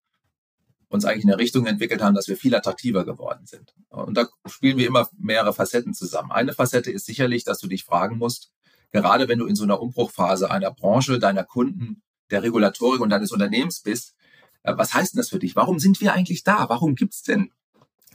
uns 0.89 1.05
eigentlich 1.05 1.23
in 1.23 1.31
eine 1.31 1.39
Richtung 1.39 1.65
entwickelt 1.65 2.01
haben, 2.01 2.15
dass 2.15 2.27
wir 2.27 2.37
viel 2.37 2.55
attraktiver 2.55 3.03
geworden 3.05 3.45
sind. 3.45 3.73
Und 3.89 4.15
da 4.15 4.27
spielen 4.45 4.77
wir 4.77 4.87
immer 4.87 5.09
mehrere 5.17 5.53
Facetten 5.53 5.93
zusammen. 5.93 6.31
Eine 6.31 6.53
Facette 6.53 6.91
ist 6.91 7.05
sicherlich, 7.05 7.43
dass 7.43 7.59
du 7.59 7.67
dich 7.67 7.83
fragen 7.83 8.17
musst, 8.17 8.51
gerade 8.91 9.27
wenn 9.27 9.39
du 9.39 9.45
in 9.45 9.55
so 9.55 9.63
einer 9.63 9.81
Umbruchphase 9.81 10.49
einer 10.49 10.71
Branche, 10.71 11.19
deiner 11.19 11.43
Kunden, 11.43 12.01
der 12.31 12.43
Regulatorik 12.43 13.01
und 13.01 13.09
deines 13.09 13.31
Unternehmens 13.31 13.81
bist, 13.81 14.15
äh, 14.63 14.73
was 14.75 14.93
heißt 14.93 15.13
denn 15.13 15.19
das 15.19 15.29
für 15.29 15.39
dich? 15.39 15.55
Warum 15.55 15.79
sind 15.79 15.99
wir 16.01 16.13
eigentlich 16.13 16.43
da? 16.43 16.69
Warum 16.69 16.95
gibt's 16.95 17.23
denn 17.23 17.51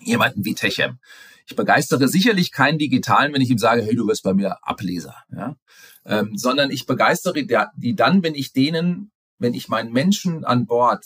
jemanden 0.00 0.44
wie 0.44 0.54
Techem? 0.54 0.98
Ich 1.46 1.56
begeistere 1.56 2.08
sicherlich 2.08 2.52
keinen 2.52 2.78
Digitalen, 2.78 3.32
wenn 3.34 3.42
ich 3.42 3.50
ihm 3.50 3.58
sage, 3.58 3.82
hey, 3.82 3.94
du 3.94 4.06
wirst 4.06 4.22
bei 4.22 4.32
mir 4.32 4.58
Ableser, 4.62 5.16
ja? 5.34 5.56
Ähm, 6.04 6.36
sondern 6.36 6.70
ich 6.70 6.86
begeistere 6.86 7.46
die 7.76 7.94
dann, 7.94 8.22
wenn 8.22 8.34
ich 8.34 8.52
denen, 8.52 9.12
wenn 9.38 9.54
ich 9.54 9.68
meinen 9.68 9.92
Menschen 9.92 10.44
an 10.44 10.66
Bord 10.66 11.04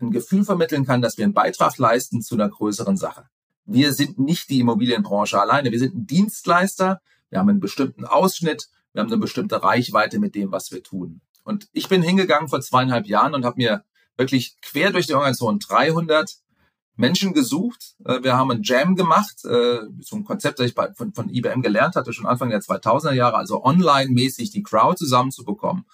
ein 0.00 0.10
Gefühl 0.10 0.44
vermitteln 0.44 0.84
kann, 0.84 1.02
dass 1.02 1.18
wir 1.18 1.24
einen 1.24 1.34
Beitrag 1.34 1.78
leisten 1.78 2.22
zu 2.22 2.34
einer 2.34 2.48
größeren 2.48 2.96
Sache. 2.96 3.28
Wir 3.64 3.92
sind 3.92 4.18
nicht 4.18 4.48
die 4.50 4.60
Immobilienbranche 4.60 5.40
alleine. 5.40 5.70
Wir 5.70 5.78
sind 5.78 5.94
ein 5.94 6.06
Dienstleister. 6.06 7.00
Wir 7.30 7.38
haben 7.38 7.48
einen 7.48 7.60
bestimmten 7.60 8.04
Ausschnitt. 8.04 8.68
Wir 8.92 9.02
haben 9.02 9.08
eine 9.08 9.18
bestimmte 9.18 9.62
Reichweite 9.62 10.18
mit 10.18 10.34
dem, 10.34 10.52
was 10.52 10.72
wir 10.72 10.82
tun. 10.82 11.20
Und 11.44 11.68
ich 11.72 11.88
bin 11.88 12.02
hingegangen 12.02 12.48
vor 12.48 12.60
zweieinhalb 12.60 13.06
Jahren 13.06 13.34
und 13.34 13.44
habe 13.44 13.56
mir 13.58 13.84
wirklich 14.16 14.56
quer 14.62 14.90
durch 14.90 15.06
die 15.06 15.14
Organisation 15.14 15.58
300 15.58 16.36
Menschen 16.96 17.32
gesucht. 17.32 17.94
Äh, 18.04 18.22
wir 18.22 18.36
haben 18.36 18.50
ein 18.50 18.62
Jam 18.62 18.96
gemacht, 18.96 19.44
äh, 19.44 19.80
so 20.00 20.16
ein 20.16 20.24
Konzept, 20.24 20.58
das 20.58 20.66
ich 20.66 20.74
von, 20.94 21.12
von 21.12 21.28
IBM 21.28 21.62
gelernt 21.62 21.94
hatte, 21.94 22.12
schon 22.12 22.26
Anfang 22.26 22.50
der 22.50 22.60
2000er 22.60 23.12
Jahre, 23.12 23.36
also 23.36 23.64
online-mäßig 23.64 24.50
die 24.50 24.62
Crowd 24.62 24.96
zusammenzubekommen 24.96 25.84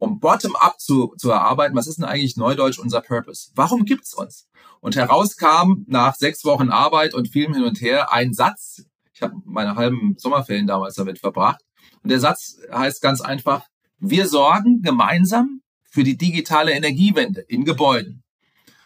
um 0.00 0.18
bottom-up 0.18 0.80
zu, 0.80 1.14
zu 1.18 1.30
erarbeiten, 1.30 1.76
was 1.76 1.86
ist 1.86 1.98
denn 1.98 2.06
eigentlich 2.06 2.36
neudeutsch 2.36 2.78
unser 2.78 3.02
Purpose? 3.02 3.50
Warum 3.54 3.84
gibt's 3.84 4.14
uns? 4.14 4.48
Und 4.80 4.96
herauskam 4.96 5.84
nach 5.86 6.14
sechs 6.14 6.44
Wochen 6.44 6.70
Arbeit 6.70 7.14
und 7.14 7.28
vielem 7.28 7.54
hin 7.54 7.64
und 7.64 7.80
her 7.82 8.10
ein 8.10 8.32
Satz. 8.32 8.82
Ich 9.12 9.20
habe 9.20 9.34
meine 9.44 9.76
halben 9.76 10.16
Sommerferien 10.16 10.66
damals 10.66 10.94
damit 10.94 11.18
verbracht. 11.18 11.60
Und 12.02 12.10
der 12.10 12.18
Satz 12.18 12.56
heißt 12.72 13.02
ganz 13.02 13.20
einfach, 13.20 13.66
wir 13.98 14.26
sorgen 14.26 14.80
gemeinsam 14.80 15.60
für 15.90 16.02
die 16.02 16.16
digitale 16.16 16.72
Energiewende 16.72 17.42
in 17.42 17.66
Gebäuden. 17.66 18.22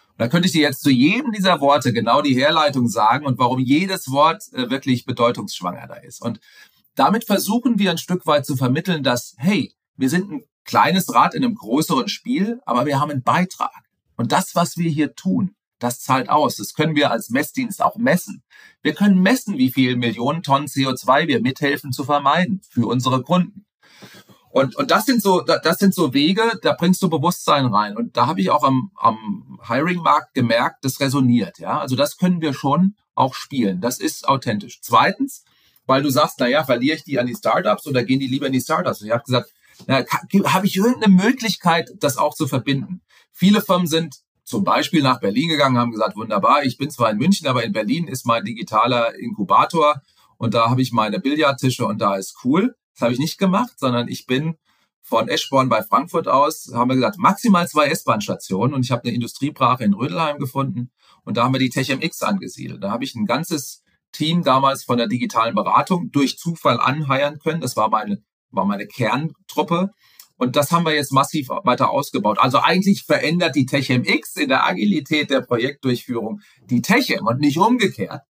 Und 0.08 0.18
da 0.18 0.26
könnte 0.26 0.46
ich 0.46 0.52
dir 0.52 0.62
jetzt 0.62 0.82
zu 0.82 0.90
jedem 0.90 1.30
dieser 1.30 1.60
Worte 1.60 1.92
genau 1.92 2.22
die 2.22 2.34
Herleitung 2.34 2.88
sagen 2.88 3.24
und 3.24 3.38
warum 3.38 3.60
jedes 3.60 4.10
Wort 4.10 4.42
äh, 4.52 4.68
wirklich 4.68 5.04
bedeutungsschwanger 5.04 5.86
da 5.86 5.94
ist. 5.94 6.20
Und 6.20 6.40
damit 6.96 7.24
versuchen 7.24 7.78
wir 7.78 7.92
ein 7.92 7.98
Stück 7.98 8.26
weit 8.26 8.46
zu 8.46 8.56
vermitteln, 8.56 9.04
dass, 9.04 9.34
hey, 9.38 9.72
wir 9.96 10.10
sind 10.10 10.30
ein 10.32 10.44
kleines 10.64 11.12
Rad 11.14 11.34
in 11.34 11.44
einem 11.44 11.54
größeren 11.54 12.08
Spiel, 12.08 12.60
aber 12.64 12.86
wir 12.86 13.00
haben 13.00 13.10
einen 13.10 13.22
Beitrag. 13.22 13.72
Und 14.16 14.32
das, 14.32 14.54
was 14.54 14.76
wir 14.76 14.90
hier 14.90 15.14
tun, 15.14 15.54
das 15.78 16.00
zahlt 16.00 16.30
aus. 16.30 16.56
Das 16.56 16.74
können 16.74 16.96
wir 16.96 17.10
als 17.10 17.30
Messdienst 17.30 17.82
auch 17.82 17.96
messen. 17.96 18.42
Wir 18.82 18.94
können 18.94 19.20
messen, 19.20 19.58
wie 19.58 19.70
viel 19.70 19.96
Millionen 19.96 20.42
Tonnen 20.42 20.66
CO2 20.66 21.26
wir 21.26 21.40
mithelfen 21.40 21.92
zu 21.92 22.04
vermeiden 22.04 22.62
für 22.70 22.86
unsere 22.86 23.22
Kunden. 23.22 23.66
Und, 24.50 24.76
und 24.76 24.92
das 24.92 25.04
sind 25.04 25.20
so, 25.20 25.40
das 25.40 25.78
sind 25.78 25.94
so 25.94 26.14
Wege, 26.14 26.60
da 26.62 26.74
bringst 26.74 27.02
du 27.02 27.10
Bewusstsein 27.10 27.66
rein. 27.66 27.96
Und 27.96 28.16
da 28.16 28.28
habe 28.28 28.40
ich 28.40 28.50
auch 28.50 28.62
am, 28.62 28.92
am 28.94 29.58
Hiring-Markt 29.66 30.32
gemerkt, 30.32 30.84
das 30.84 31.00
resoniert. 31.00 31.58
Ja, 31.58 31.80
also 31.80 31.96
das 31.96 32.18
können 32.18 32.40
wir 32.40 32.54
schon 32.54 32.94
auch 33.16 33.34
spielen. 33.34 33.80
Das 33.80 33.98
ist 33.98 34.28
authentisch. 34.28 34.78
Zweitens, 34.80 35.44
weil 35.86 36.02
du 36.02 36.10
sagst, 36.10 36.36
na 36.38 36.46
ja, 36.46 36.62
verliere 36.62 36.96
ich 36.96 37.04
die 37.04 37.18
an 37.18 37.26
die 37.26 37.34
Startups 37.34 37.86
oder 37.88 38.04
gehen 38.04 38.20
die 38.20 38.28
lieber 38.28 38.46
in 38.46 38.52
die 38.52 38.60
Startups? 38.60 39.00
Und 39.00 39.08
ich 39.08 39.12
habe 39.12 39.24
gesagt, 39.24 39.52
habe 39.88 40.66
ich 40.66 40.76
irgendeine 40.76 41.12
Möglichkeit, 41.12 41.90
das 41.98 42.16
auch 42.16 42.34
zu 42.34 42.46
verbinden? 42.46 43.02
Viele 43.32 43.60
Firmen 43.60 43.86
sind 43.86 44.16
zum 44.44 44.62
Beispiel 44.62 45.02
nach 45.02 45.20
Berlin 45.20 45.48
gegangen, 45.48 45.78
haben 45.78 45.90
gesagt, 45.90 46.16
wunderbar, 46.16 46.64
ich 46.64 46.76
bin 46.76 46.90
zwar 46.90 47.10
in 47.10 47.18
München, 47.18 47.46
aber 47.46 47.64
in 47.64 47.72
Berlin 47.72 48.06
ist 48.06 48.26
mein 48.26 48.44
digitaler 48.44 49.14
Inkubator 49.18 50.02
und 50.36 50.54
da 50.54 50.70
habe 50.70 50.82
ich 50.82 50.92
meine 50.92 51.18
Billardtische 51.18 51.86
und 51.86 52.00
da 52.00 52.16
ist 52.16 52.36
cool. 52.44 52.76
Das 52.92 53.02
habe 53.02 53.12
ich 53.12 53.18
nicht 53.18 53.38
gemacht, 53.38 53.72
sondern 53.78 54.08
ich 54.08 54.26
bin 54.26 54.56
von 55.00 55.28
Eschborn 55.28 55.68
bei 55.68 55.82
Frankfurt 55.82 56.28
aus, 56.28 56.70
haben 56.72 56.90
wir 56.90 56.94
gesagt, 56.94 57.18
maximal 57.18 57.68
zwei 57.68 57.88
S-Bahn-Stationen 57.88 58.74
und 58.74 58.84
ich 58.84 58.90
habe 58.90 59.04
eine 59.04 59.14
Industriebrache 59.14 59.84
in 59.84 59.94
Rödelheim 59.94 60.38
gefunden 60.38 60.90
und 61.24 61.36
da 61.36 61.44
haben 61.44 61.54
wir 61.54 61.58
die 61.58 61.70
TechMX 61.70 62.22
angesiedelt. 62.22 62.82
Da 62.82 62.90
habe 62.90 63.04
ich 63.04 63.14
ein 63.14 63.26
ganzes 63.26 63.82
Team 64.12 64.42
damals 64.42 64.84
von 64.84 64.96
der 64.96 65.08
digitalen 65.08 65.54
Beratung 65.54 66.10
durch 66.10 66.38
Zufall 66.38 66.80
anheiern 66.80 67.38
können. 67.38 67.60
Das 67.60 67.76
war 67.76 67.90
meine, 67.90 68.22
war 68.54 68.64
meine 68.64 68.86
Kerntruppe. 68.86 69.90
Und 70.36 70.56
das 70.56 70.72
haben 70.72 70.84
wir 70.84 70.94
jetzt 70.94 71.12
massiv 71.12 71.48
weiter 71.48 71.90
ausgebaut. 71.90 72.38
Also 72.40 72.58
eigentlich 72.58 73.04
verändert 73.04 73.54
die 73.54 73.66
TechMX 73.66 74.36
in 74.36 74.48
der 74.48 74.66
Agilität 74.66 75.30
der 75.30 75.42
Projektdurchführung 75.42 76.40
die 76.68 76.82
Techem 76.82 77.26
und 77.26 77.40
nicht 77.40 77.58
umgekehrt. 77.58 78.22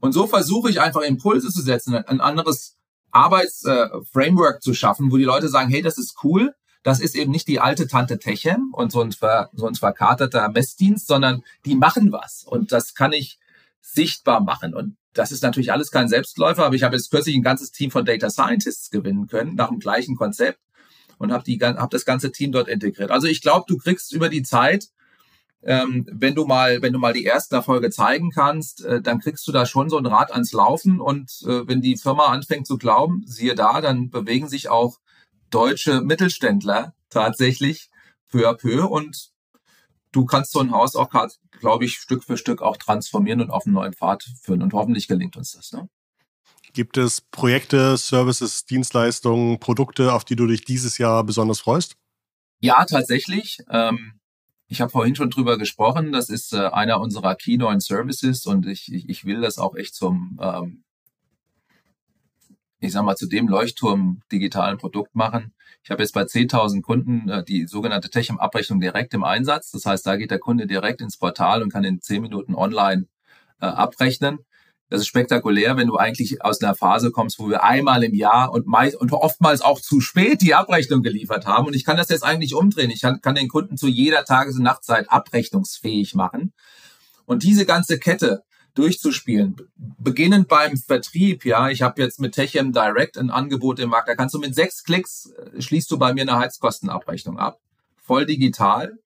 Und 0.00 0.12
so 0.12 0.26
versuche 0.26 0.70
ich 0.70 0.80
einfach 0.80 1.02
Impulse 1.02 1.50
zu 1.50 1.60
setzen, 1.60 1.94
ein 1.94 2.20
anderes 2.20 2.76
Arbeitsframework 3.10 4.56
äh, 4.56 4.60
zu 4.60 4.74
schaffen, 4.74 5.10
wo 5.10 5.16
die 5.16 5.24
Leute 5.24 5.48
sagen, 5.48 5.70
hey, 5.70 5.82
das 5.82 5.98
ist 5.98 6.16
cool. 6.22 6.54
Das 6.82 7.00
ist 7.00 7.16
eben 7.16 7.32
nicht 7.32 7.48
die 7.48 7.60
alte 7.60 7.88
Tante 7.88 8.18
Techem 8.18 8.72
und 8.72 8.92
so 8.92 9.00
ein, 9.02 9.12
ver, 9.12 9.50
so 9.52 9.66
ein 9.66 9.74
verkaterter 9.74 10.48
Messdienst, 10.48 11.08
sondern 11.08 11.42
die 11.64 11.74
machen 11.74 12.12
was. 12.12 12.44
Und 12.46 12.72
das 12.72 12.94
kann 12.94 13.12
ich 13.12 13.38
sichtbar 13.80 14.40
machen. 14.40 14.74
Und 14.74 14.96
das 15.18 15.32
ist 15.32 15.42
natürlich 15.42 15.72
alles 15.72 15.90
kein 15.90 16.08
Selbstläufer, 16.08 16.64
aber 16.64 16.76
ich 16.76 16.84
habe 16.84 16.94
jetzt 16.94 17.10
kürzlich 17.10 17.34
ein 17.34 17.42
ganzes 17.42 17.72
Team 17.72 17.90
von 17.90 18.04
Data 18.04 18.30
Scientists 18.30 18.90
gewinnen 18.90 19.26
können, 19.26 19.56
nach 19.56 19.68
dem 19.68 19.80
gleichen 19.80 20.16
Konzept 20.16 20.60
und 21.18 21.32
habe 21.32 21.44
hab 21.60 21.90
das 21.90 22.04
ganze 22.04 22.30
Team 22.30 22.52
dort 22.52 22.68
integriert. 22.68 23.10
Also 23.10 23.26
ich 23.26 23.42
glaube, 23.42 23.64
du 23.66 23.76
kriegst 23.78 24.12
über 24.12 24.28
die 24.28 24.44
Zeit, 24.44 24.86
ähm, 25.62 26.06
wenn 26.12 26.36
du 26.36 26.46
mal, 26.46 26.82
wenn 26.82 26.92
du 26.92 27.00
mal 27.00 27.12
die 27.12 27.26
ersten 27.26 27.56
Erfolge 27.56 27.90
zeigen 27.90 28.30
kannst, 28.30 28.84
äh, 28.84 29.02
dann 29.02 29.18
kriegst 29.18 29.48
du 29.48 29.52
da 29.52 29.66
schon 29.66 29.90
so 29.90 29.98
ein 29.98 30.06
Rad 30.06 30.32
ans 30.32 30.52
Laufen 30.52 31.00
und 31.00 31.42
äh, 31.42 31.66
wenn 31.66 31.80
die 31.80 31.96
Firma 31.96 32.26
anfängt 32.26 32.68
zu 32.68 32.78
glauben, 32.78 33.24
siehe 33.26 33.56
da, 33.56 33.80
dann 33.80 34.10
bewegen 34.10 34.48
sich 34.48 34.68
auch 34.68 34.98
deutsche 35.50 36.00
Mittelständler 36.00 36.94
tatsächlich 37.10 37.90
peu 38.30 38.48
à 38.48 38.54
peu 38.54 38.86
und 38.86 39.30
du 40.12 40.24
kannst 40.24 40.52
so 40.52 40.60
ein 40.60 40.70
Haus 40.70 40.96
auch, 40.96 41.10
glaube 41.60 41.84
ich, 41.84 41.94
Stück 41.94 42.24
für 42.24 42.36
Stück 42.36 42.62
auch 42.62 42.76
transformieren 42.76 43.40
und 43.40 43.50
auf 43.50 43.66
einen 43.66 43.74
neuen 43.74 43.92
Pfad 43.92 44.24
führen 44.42 44.62
und 44.62 44.72
hoffentlich 44.72 45.08
gelingt 45.08 45.36
uns 45.36 45.52
das. 45.52 45.72
Ne? 45.72 45.88
Gibt 46.72 46.96
es 46.96 47.20
Projekte, 47.20 47.96
Services, 47.96 48.64
Dienstleistungen, 48.64 49.58
Produkte, 49.58 50.12
auf 50.12 50.24
die 50.24 50.36
du 50.36 50.46
dich 50.46 50.64
dieses 50.64 50.98
Jahr 50.98 51.24
besonders 51.24 51.60
freust? 51.60 51.96
Ja, 52.60 52.84
tatsächlich. 52.84 53.58
Ähm, 53.70 54.20
ich 54.68 54.80
habe 54.80 54.90
vorhin 54.90 55.14
schon 55.14 55.30
drüber 55.30 55.58
gesprochen. 55.58 56.12
Das 56.12 56.28
ist 56.28 56.52
äh, 56.52 56.66
einer 56.66 57.00
unserer 57.00 57.34
Key 57.34 57.56
neuen 57.56 57.80
Services 57.80 58.46
und 58.46 58.66
ich, 58.66 58.92
ich, 58.92 59.08
ich 59.08 59.24
will 59.24 59.40
das 59.40 59.58
auch 59.58 59.74
echt 59.76 59.94
zum, 59.94 60.38
ähm, 60.42 60.84
ich 62.80 62.92
sag 62.92 63.04
mal, 63.04 63.16
zu 63.16 63.26
dem 63.26 63.48
Leuchtturm 63.48 64.20
digitalen 64.30 64.78
Produkt 64.78 65.14
machen. 65.14 65.52
Ich 65.82 65.90
habe 65.90 66.02
jetzt 66.02 66.12
bei 66.12 66.22
10.000 66.22 66.82
Kunden 66.82 67.28
äh, 67.28 67.44
die 67.44 67.66
sogenannte 67.66 68.10
Techem-Abrechnung 68.10 68.80
direkt 68.80 69.14
im 69.14 69.24
Einsatz. 69.24 69.70
Das 69.70 69.84
heißt, 69.86 70.06
da 70.06 70.16
geht 70.16 70.30
der 70.30 70.38
Kunde 70.38 70.66
direkt 70.66 71.00
ins 71.00 71.16
Portal 71.16 71.62
und 71.62 71.72
kann 71.72 71.84
in 71.84 72.00
10 72.00 72.22
Minuten 72.22 72.54
online 72.54 73.06
äh, 73.60 73.66
abrechnen. 73.66 74.40
Das 74.90 75.00
ist 75.00 75.06
spektakulär, 75.06 75.76
wenn 75.76 75.88
du 75.88 75.96
eigentlich 75.96 76.42
aus 76.42 76.62
einer 76.62 76.74
Phase 76.74 77.10
kommst, 77.10 77.38
wo 77.38 77.50
wir 77.50 77.62
einmal 77.62 78.04
im 78.04 78.14
Jahr 78.14 78.52
und, 78.52 78.66
meist, 78.66 78.96
und 78.96 79.12
oftmals 79.12 79.60
auch 79.60 79.80
zu 79.80 80.00
spät 80.00 80.40
die 80.40 80.54
Abrechnung 80.54 81.02
geliefert 81.02 81.46
haben. 81.46 81.66
Und 81.66 81.76
ich 81.76 81.84
kann 81.84 81.98
das 81.98 82.08
jetzt 82.08 82.24
eigentlich 82.24 82.54
umdrehen. 82.54 82.90
Ich 82.90 83.02
kann, 83.02 83.20
kann 83.20 83.34
den 83.34 83.48
Kunden 83.48 83.76
zu 83.76 83.86
jeder 83.86 84.24
Tages- 84.24 84.56
und 84.56 84.62
Nachtzeit 84.62 85.10
abrechnungsfähig 85.10 86.14
machen. 86.14 86.54
Und 87.26 87.42
diese 87.42 87.66
ganze 87.66 87.98
Kette 87.98 88.44
durchzuspielen, 88.78 89.56
beginnend 89.76 90.48
beim 90.48 90.76
Vertrieb, 90.76 91.44
ja, 91.44 91.68
ich 91.68 91.82
habe 91.82 92.00
jetzt 92.00 92.20
mit 92.20 92.34
Techem 92.34 92.72
Direct 92.72 93.18
ein 93.18 93.30
Angebot 93.30 93.78
im 93.80 93.90
Markt, 93.90 94.08
da 94.08 94.14
kannst 94.14 94.34
du 94.34 94.38
mit 94.38 94.54
sechs 94.54 94.84
Klicks, 94.84 95.30
äh, 95.30 95.60
schließt 95.60 95.90
du 95.90 95.98
bei 95.98 96.14
mir 96.14 96.22
eine 96.22 96.38
Heizkostenabrechnung 96.38 97.38
ab. 97.38 97.60
Voll 97.96 98.24
digital. 98.24 98.98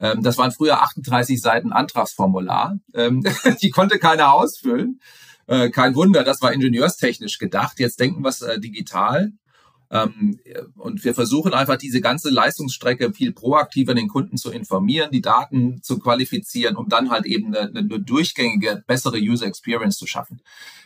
Ähm, 0.00 0.22
das 0.22 0.36
waren 0.36 0.52
früher 0.52 0.82
38 0.82 1.40
Seiten 1.40 1.72
Antragsformular. 1.72 2.78
Ähm, 2.92 3.24
die 3.62 3.70
konnte 3.70 3.98
keiner 3.98 4.32
ausfüllen. 4.32 5.00
Äh, 5.46 5.70
kein 5.70 5.94
Wunder, 5.94 6.24
das 6.24 6.42
war 6.42 6.52
ingenieurstechnisch 6.52 7.38
gedacht. 7.38 7.78
Jetzt 7.78 8.00
denken 8.00 8.22
wir 8.22 8.30
es 8.30 8.42
äh, 8.42 8.58
digital. 8.58 9.32
Ähm, 9.94 10.40
und 10.74 11.04
wir 11.04 11.14
versuchen 11.14 11.54
einfach 11.54 11.76
diese 11.76 12.00
ganze 12.00 12.28
Leistungsstrecke 12.28 13.12
viel 13.12 13.32
proaktiver 13.32 13.94
den 13.94 14.08
Kunden 14.08 14.36
zu 14.36 14.50
informieren, 14.50 15.10
die 15.12 15.22
Daten 15.22 15.80
zu 15.82 16.00
qualifizieren, 16.00 16.74
um 16.74 16.88
dann 16.88 17.10
halt 17.10 17.26
eben 17.26 17.54
eine, 17.54 17.68
eine 17.68 18.00
durchgängige, 18.00 18.82
bessere 18.88 19.18
User 19.18 19.46
Experience 19.46 19.96
zu 19.96 20.08
schaffen. 20.08 20.42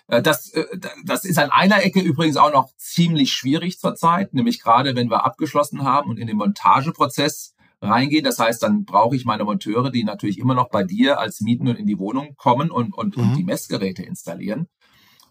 Äh, 0.08 0.20
das, 0.20 0.50
äh, 0.50 0.66
das 1.06 1.24
ist 1.24 1.38
an 1.38 1.50
einer 1.50 1.82
Ecke 1.82 2.00
übrigens 2.00 2.36
auch 2.36 2.52
noch 2.52 2.68
ziemlich 2.76 3.32
schwierig 3.32 3.78
zurzeit, 3.78 4.34
nämlich 4.34 4.60
gerade 4.60 4.94
wenn 4.94 5.10
wir 5.10 5.24
abgeschlossen 5.24 5.84
haben 5.84 6.10
und 6.10 6.18
in 6.18 6.26
den 6.26 6.36
Montageprozess 6.36 7.54
reingehen. 7.80 8.24
Das 8.24 8.38
heißt, 8.38 8.62
dann 8.62 8.84
brauche 8.84 9.16
ich 9.16 9.24
meine 9.24 9.44
Monteure, 9.44 9.90
die 9.90 10.04
natürlich 10.04 10.38
immer 10.38 10.54
noch 10.54 10.68
bei 10.68 10.84
dir 10.84 11.18
als 11.18 11.40
Mieten 11.40 11.66
und 11.66 11.76
in 11.76 11.86
die 11.86 11.98
Wohnung 11.98 12.34
kommen 12.36 12.70
und, 12.70 12.92
und, 12.92 13.16
mhm. 13.16 13.22
und 13.22 13.36
die 13.36 13.44
Messgeräte 13.44 14.02
installieren. 14.02 14.68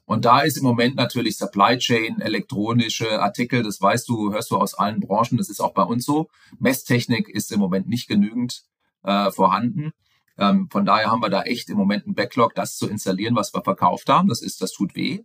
Und 0.08 0.24
da 0.24 0.39
ist 0.39 0.55
im 0.55 0.64
Moment 0.64 0.95
natürlich 0.95 1.36
Supply 1.36 1.78
Chain, 1.78 2.22
elektronische 2.22 3.22
Artikel, 3.22 3.62
das 3.62 3.82
weißt 3.82 4.08
du, 4.08 4.32
hörst 4.32 4.49
du 4.51 4.55
aus 4.55 4.74
allen 4.74 5.01
Branchen, 5.01 5.38
das 5.38 5.49
ist 5.49 5.60
auch 5.60 5.74
bei 5.74 5.84
uns 5.84 6.05
so. 6.05 6.30
Messtechnik 6.60 7.28
ist 7.28 7.51
im 7.51 7.60
Moment 7.60 7.89
nicht 7.89 8.08
genügend 8.08 8.64
äh, 9.03 9.30
vorhanden. 9.32 9.91
Ähm, 10.38 10.70
von 10.72 10.86
daher 10.86 11.12
haben 11.12 11.22
wir 11.22 11.30
da 11.30 11.41
echt 11.41 11.70
im 11.70 11.76
Moment 11.76 12.05
einen 12.05 12.16
Backlog, 12.16 12.55
das 12.55 12.78
zu 12.78 12.88
installieren, 12.88 13.36
was 13.36 13.53
wir 13.53 13.62
verkauft 13.64 14.08
haben. 14.08 14.30
Das 14.30 14.41
ist, 14.41 14.62
das 14.62 14.72
tut 14.72 14.95
weh. 14.95 15.24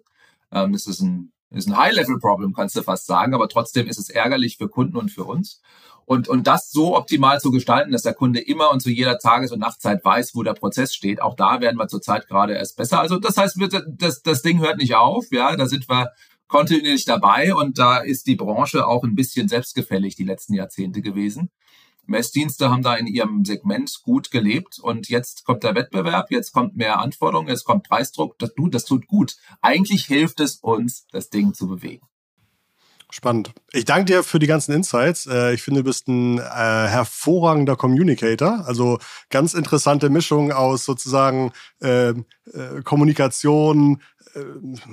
Ähm, 0.50 0.72
das 0.72 0.88
ist 0.88 1.00
ein, 1.00 1.32
ist 1.54 1.68
ein 1.68 1.76
High-Level-Problem, 1.76 2.54
kannst 2.54 2.76
du 2.76 2.82
fast 2.82 3.06
sagen, 3.06 3.34
aber 3.34 3.48
trotzdem 3.48 3.86
ist 3.86 3.98
es 3.98 4.10
ärgerlich 4.10 4.56
für 4.56 4.68
Kunden 4.68 4.96
und 4.96 5.10
für 5.10 5.24
uns. 5.24 5.60
Und, 6.04 6.28
und 6.28 6.46
das 6.46 6.70
so 6.70 6.96
optimal 6.96 7.40
zu 7.40 7.50
gestalten, 7.50 7.92
dass 7.92 8.02
der 8.02 8.14
Kunde 8.14 8.40
immer 8.40 8.70
und 8.70 8.80
zu 8.80 8.90
jeder 8.90 9.18
Tages- 9.18 9.52
und 9.52 9.60
Nachtzeit 9.60 10.04
weiß, 10.04 10.34
wo 10.34 10.42
der 10.42 10.54
Prozess 10.54 10.94
steht. 10.94 11.22
Auch 11.22 11.36
da 11.36 11.60
werden 11.60 11.76
wir 11.76 11.88
zurzeit 11.88 12.26
gerade 12.26 12.54
erst 12.54 12.76
besser. 12.76 13.00
Also 13.00 13.18
das 13.18 13.36
heißt, 13.36 13.56
das, 13.86 14.22
das 14.22 14.42
Ding 14.42 14.60
hört 14.60 14.78
nicht 14.78 14.94
auf. 14.94 15.26
Ja, 15.30 15.54
da 15.56 15.66
sind 15.66 15.88
wir 15.88 16.10
kontinuierlich 16.48 17.04
dabei 17.04 17.54
und 17.54 17.78
da 17.78 17.98
ist 17.98 18.26
die 18.26 18.36
Branche 18.36 18.86
auch 18.86 19.04
ein 19.04 19.14
bisschen 19.14 19.48
selbstgefällig 19.48 20.16
die 20.16 20.24
letzten 20.24 20.54
Jahrzehnte 20.54 21.00
gewesen. 21.00 21.50
Messdienste 22.06 22.70
haben 22.70 22.82
da 22.82 22.94
in 22.94 23.06
ihrem 23.06 23.44
Segment 23.44 24.00
gut 24.02 24.30
gelebt 24.30 24.78
und 24.78 25.08
jetzt 25.08 25.44
kommt 25.44 25.62
der 25.62 25.74
Wettbewerb, 25.74 26.30
jetzt 26.30 26.52
kommt 26.52 26.76
mehr 26.76 26.98
Anforderungen, 26.98 27.48
jetzt 27.48 27.64
kommt 27.64 27.88
Preisdruck. 27.88 28.38
Das, 28.38 28.52
das 28.70 28.84
tut 28.84 29.06
gut. 29.06 29.36
Eigentlich 29.60 30.06
hilft 30.06 30.40
es 30.40 30.56
uns, 30.56 31.06
das 31.12 31.30
Ding 31.30 31.54
zu 31.54 31.66
bewegen. 31.68 32.06
Spannend. 33.14 33.52
Ich 33.72 33.84
danke 33.84 34.06
dir 34.06 34.22
für 34.22 34.38
die 34.38 34.46
ganzen 34.46 34.72
Insights. 34.72 35.26
Äh, 35.26 35.52
ich 35.52 35.62
finde, 35.62 35.80
du 35.80 35.84
bist 35.84 36.08
ein 36.08 36.38
äh, 36.38 36.42
hervorragender 36.42 37.76
Communicator. 37.76 38.64
Also 38.66 39.00
ganz 39.28 39.52
interessante 39.52 40.08
Mischung 40.08 40.50
aus 40.50 40.86
sozusagen 40.86 41.52
äh, 41.82 42.08
äh, 42.08 42.14
Kommunikation, 42.84 44.00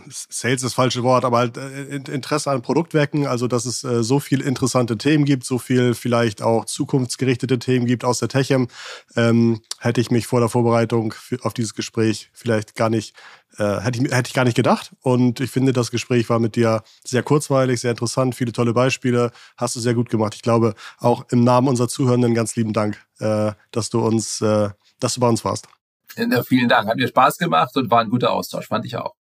Sales 0.09 0.57
ist 0.57 0.63
das 0.63 0.73
falsche 0.73 1.03
Wort, 1.03 1.25
aber 1.25 1.37
halt 1.37 1.57
äh, 1.57 1.95
Interesse 1.95 2.51
an 2.51 2.61
Produktwerken, 2.61 3.27
also 3.27 3.47
dass 3.47 3.65
es 3.65 3.83
äh, 3.83 4.03
so 4.03 4.19
viel 4.19 4.41
interessante 4.41 4.97
Themen 4.97 5.25
gibt, 5.25 5.45
so 5.45 5.57
viel 5.57 5.93
vielleicht 5.93 6.41
auch 6.41 6.65
zukunftsgerichtete 6.65 7.59
Themen 7.59 7.85
gibt 7.85 8.03
aus 8.03 8.19
der 8.19 8.27
Techem, 8.27 8.67
ähm, 9.15 9.61
hätte 9.79 10.01
ich 10.01 10.11
mich 10.11 10.27
vor 10.27 10.39
der 10.39 10.49
Vorbereitung 10.49 11.13
auf 11.41 11.53
dieses 11.53 11.73
Gespräch 11.73 12.29
vielleicht 12.33 12.75
gar 12.75 12.89
nicht, 12.89 13.15
äh, 13.57 13.79
hätte, 13.79 14.03
ich, 14.03 14.11
hätte 14.11 14.27
ich 14.27 14.33
gar 14.33 14.45
nicht 14.45 14.55
gedacht. 14.55 14.91
Und 15.01 15.39
ich 15.39 15.51
finde, 15.51 15.73
das 15.73 15.91
Gespräch 15.91 16.29
war 16.29 16.39
mit 16.39 16.55
dir 16.55 16.83
sehr 17.03 17.23
kurzweilig, 17.23 17.81
sehr 17.81 17.91
interessant, 17.91 18.35
viele 18.35 18.51
tolle 18.51 18.73
Beispiele, 18.73 19.31
hast 19.57 19.75
du 19.75 19.79
sehr 19.79 19.93
gut 19.93 20.09
gemacht. 20.09 20.35
Ich 20.35 20.41
glaube, 20.41 20.73
auch 20.97 21.25
im 21.29 21.43
Namen 21.43 21.67
unserer 21.67 21.87
Zuhörenden 21.87 22.33
ganz 22.33 22.55
lieben 22.55 22.73
Dank, 22.73 22.97
äh, 23.19 23.51
dass 23.71 23.89
du 23.89 23.99
uns, 23.99 24.41
äh, 24.41 24.69
dass 24.99 25.15
du 25.15 25.21
bei 25.21 25.27
uns 25.27 25.45
warst. 25.45 25.67
Ja, 26.15 26.43
vielen 26.43 26.67
Dank. 26.67 26.87
Hat 26.89 26.97
mir 26.97 27.07
Spaß 27.07 27.37
gemacht 27.37 27.75
und 27.77 27.89
war 27.91 27.99
ein 28.01 28.09
guter 28.09 28.31
Austausch, 28.31 28.67
fand 28.67 28.85
ich 28.85 28.97
auch. 28.97 29.18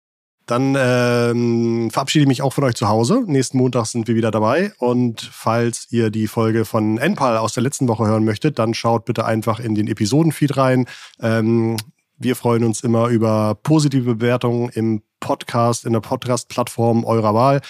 Dann 0.46 0.76
ähm, 0.78 1.90
verabschiede 1.90 2.24
ich 2.24 2.28
mich 2.28 2.42
auch 2.42 2.52
von 2.52 2.64
euch 2.64 2.74
zu 2.74 2.88
Hause. 2.88 3.24
Nächsten 3.26 3.56
Montag 3.56 3.86
sind 3.86 4.08
wir 4.08 4.14
wieder 4.14 4.30
dabei. 4.30 4.72
Und 4.78 5.22
falls 5.32 5.86
ihr 5.90 6.10
die 6.10 6.26
Folge 6.26 6.64
von 6.64 6.98
Enpal 6.98 7.38
aus 7.38 7.54
der 7.54 7.62
letzten 7.62 7.88
Woche 7.88 8.06
hören 8.06 8.24
möchtet, 8.24 8.58
dann 8.58 8.74
schaut 8.74 9.06
bitte 9.06 9.24
einfach 9.24 9.58
in 9.58 9.74
den 9.74 9.88
Episodenfeed 9.88 10.56
rein. 10.56 10.86
Ähm, 11.20 11.76
wir 12.18 12.36
freuen 12.36 12.64
uns 12.64 12.82
immer 12.82 13.08
über 13.08 13.56
positive 13.62 14.16
Bewertungen 14.16 14.68
im 14.70 15.02
Podcast, 15.20 15.86
in 15.86 15.94
der 15.94 16.00
Podcast-Plattform 16.00 17.04
eurer 17.04 17.34
Wahl. 17.34 17.60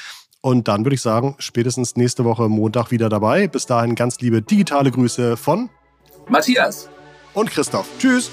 Und 0.40 0.68
dann 0.68 0.84
würde 0.84 0.94
ich 0.94 1.00
sagen, 1.00 1.36
spätestens 1.38 1.96
nächste 1.96 2.24
Woche 2.24 2.48
Montag 2.48 2.90
wieder 2.90 3.08
dabei. 3.08 3.48
Bis 3.48 3.66
dahin 3.66 3.94
ganz 3.94 4.20
liebe 4.20 4.42
digitale 4.42 4.90
Grüße 4.90 5.36
von 5.36 5.70
Matthias 6.28 6.90
und 7.32 7.50
Christoph. 7.50 7.86
Tschüss. 7.98 8.30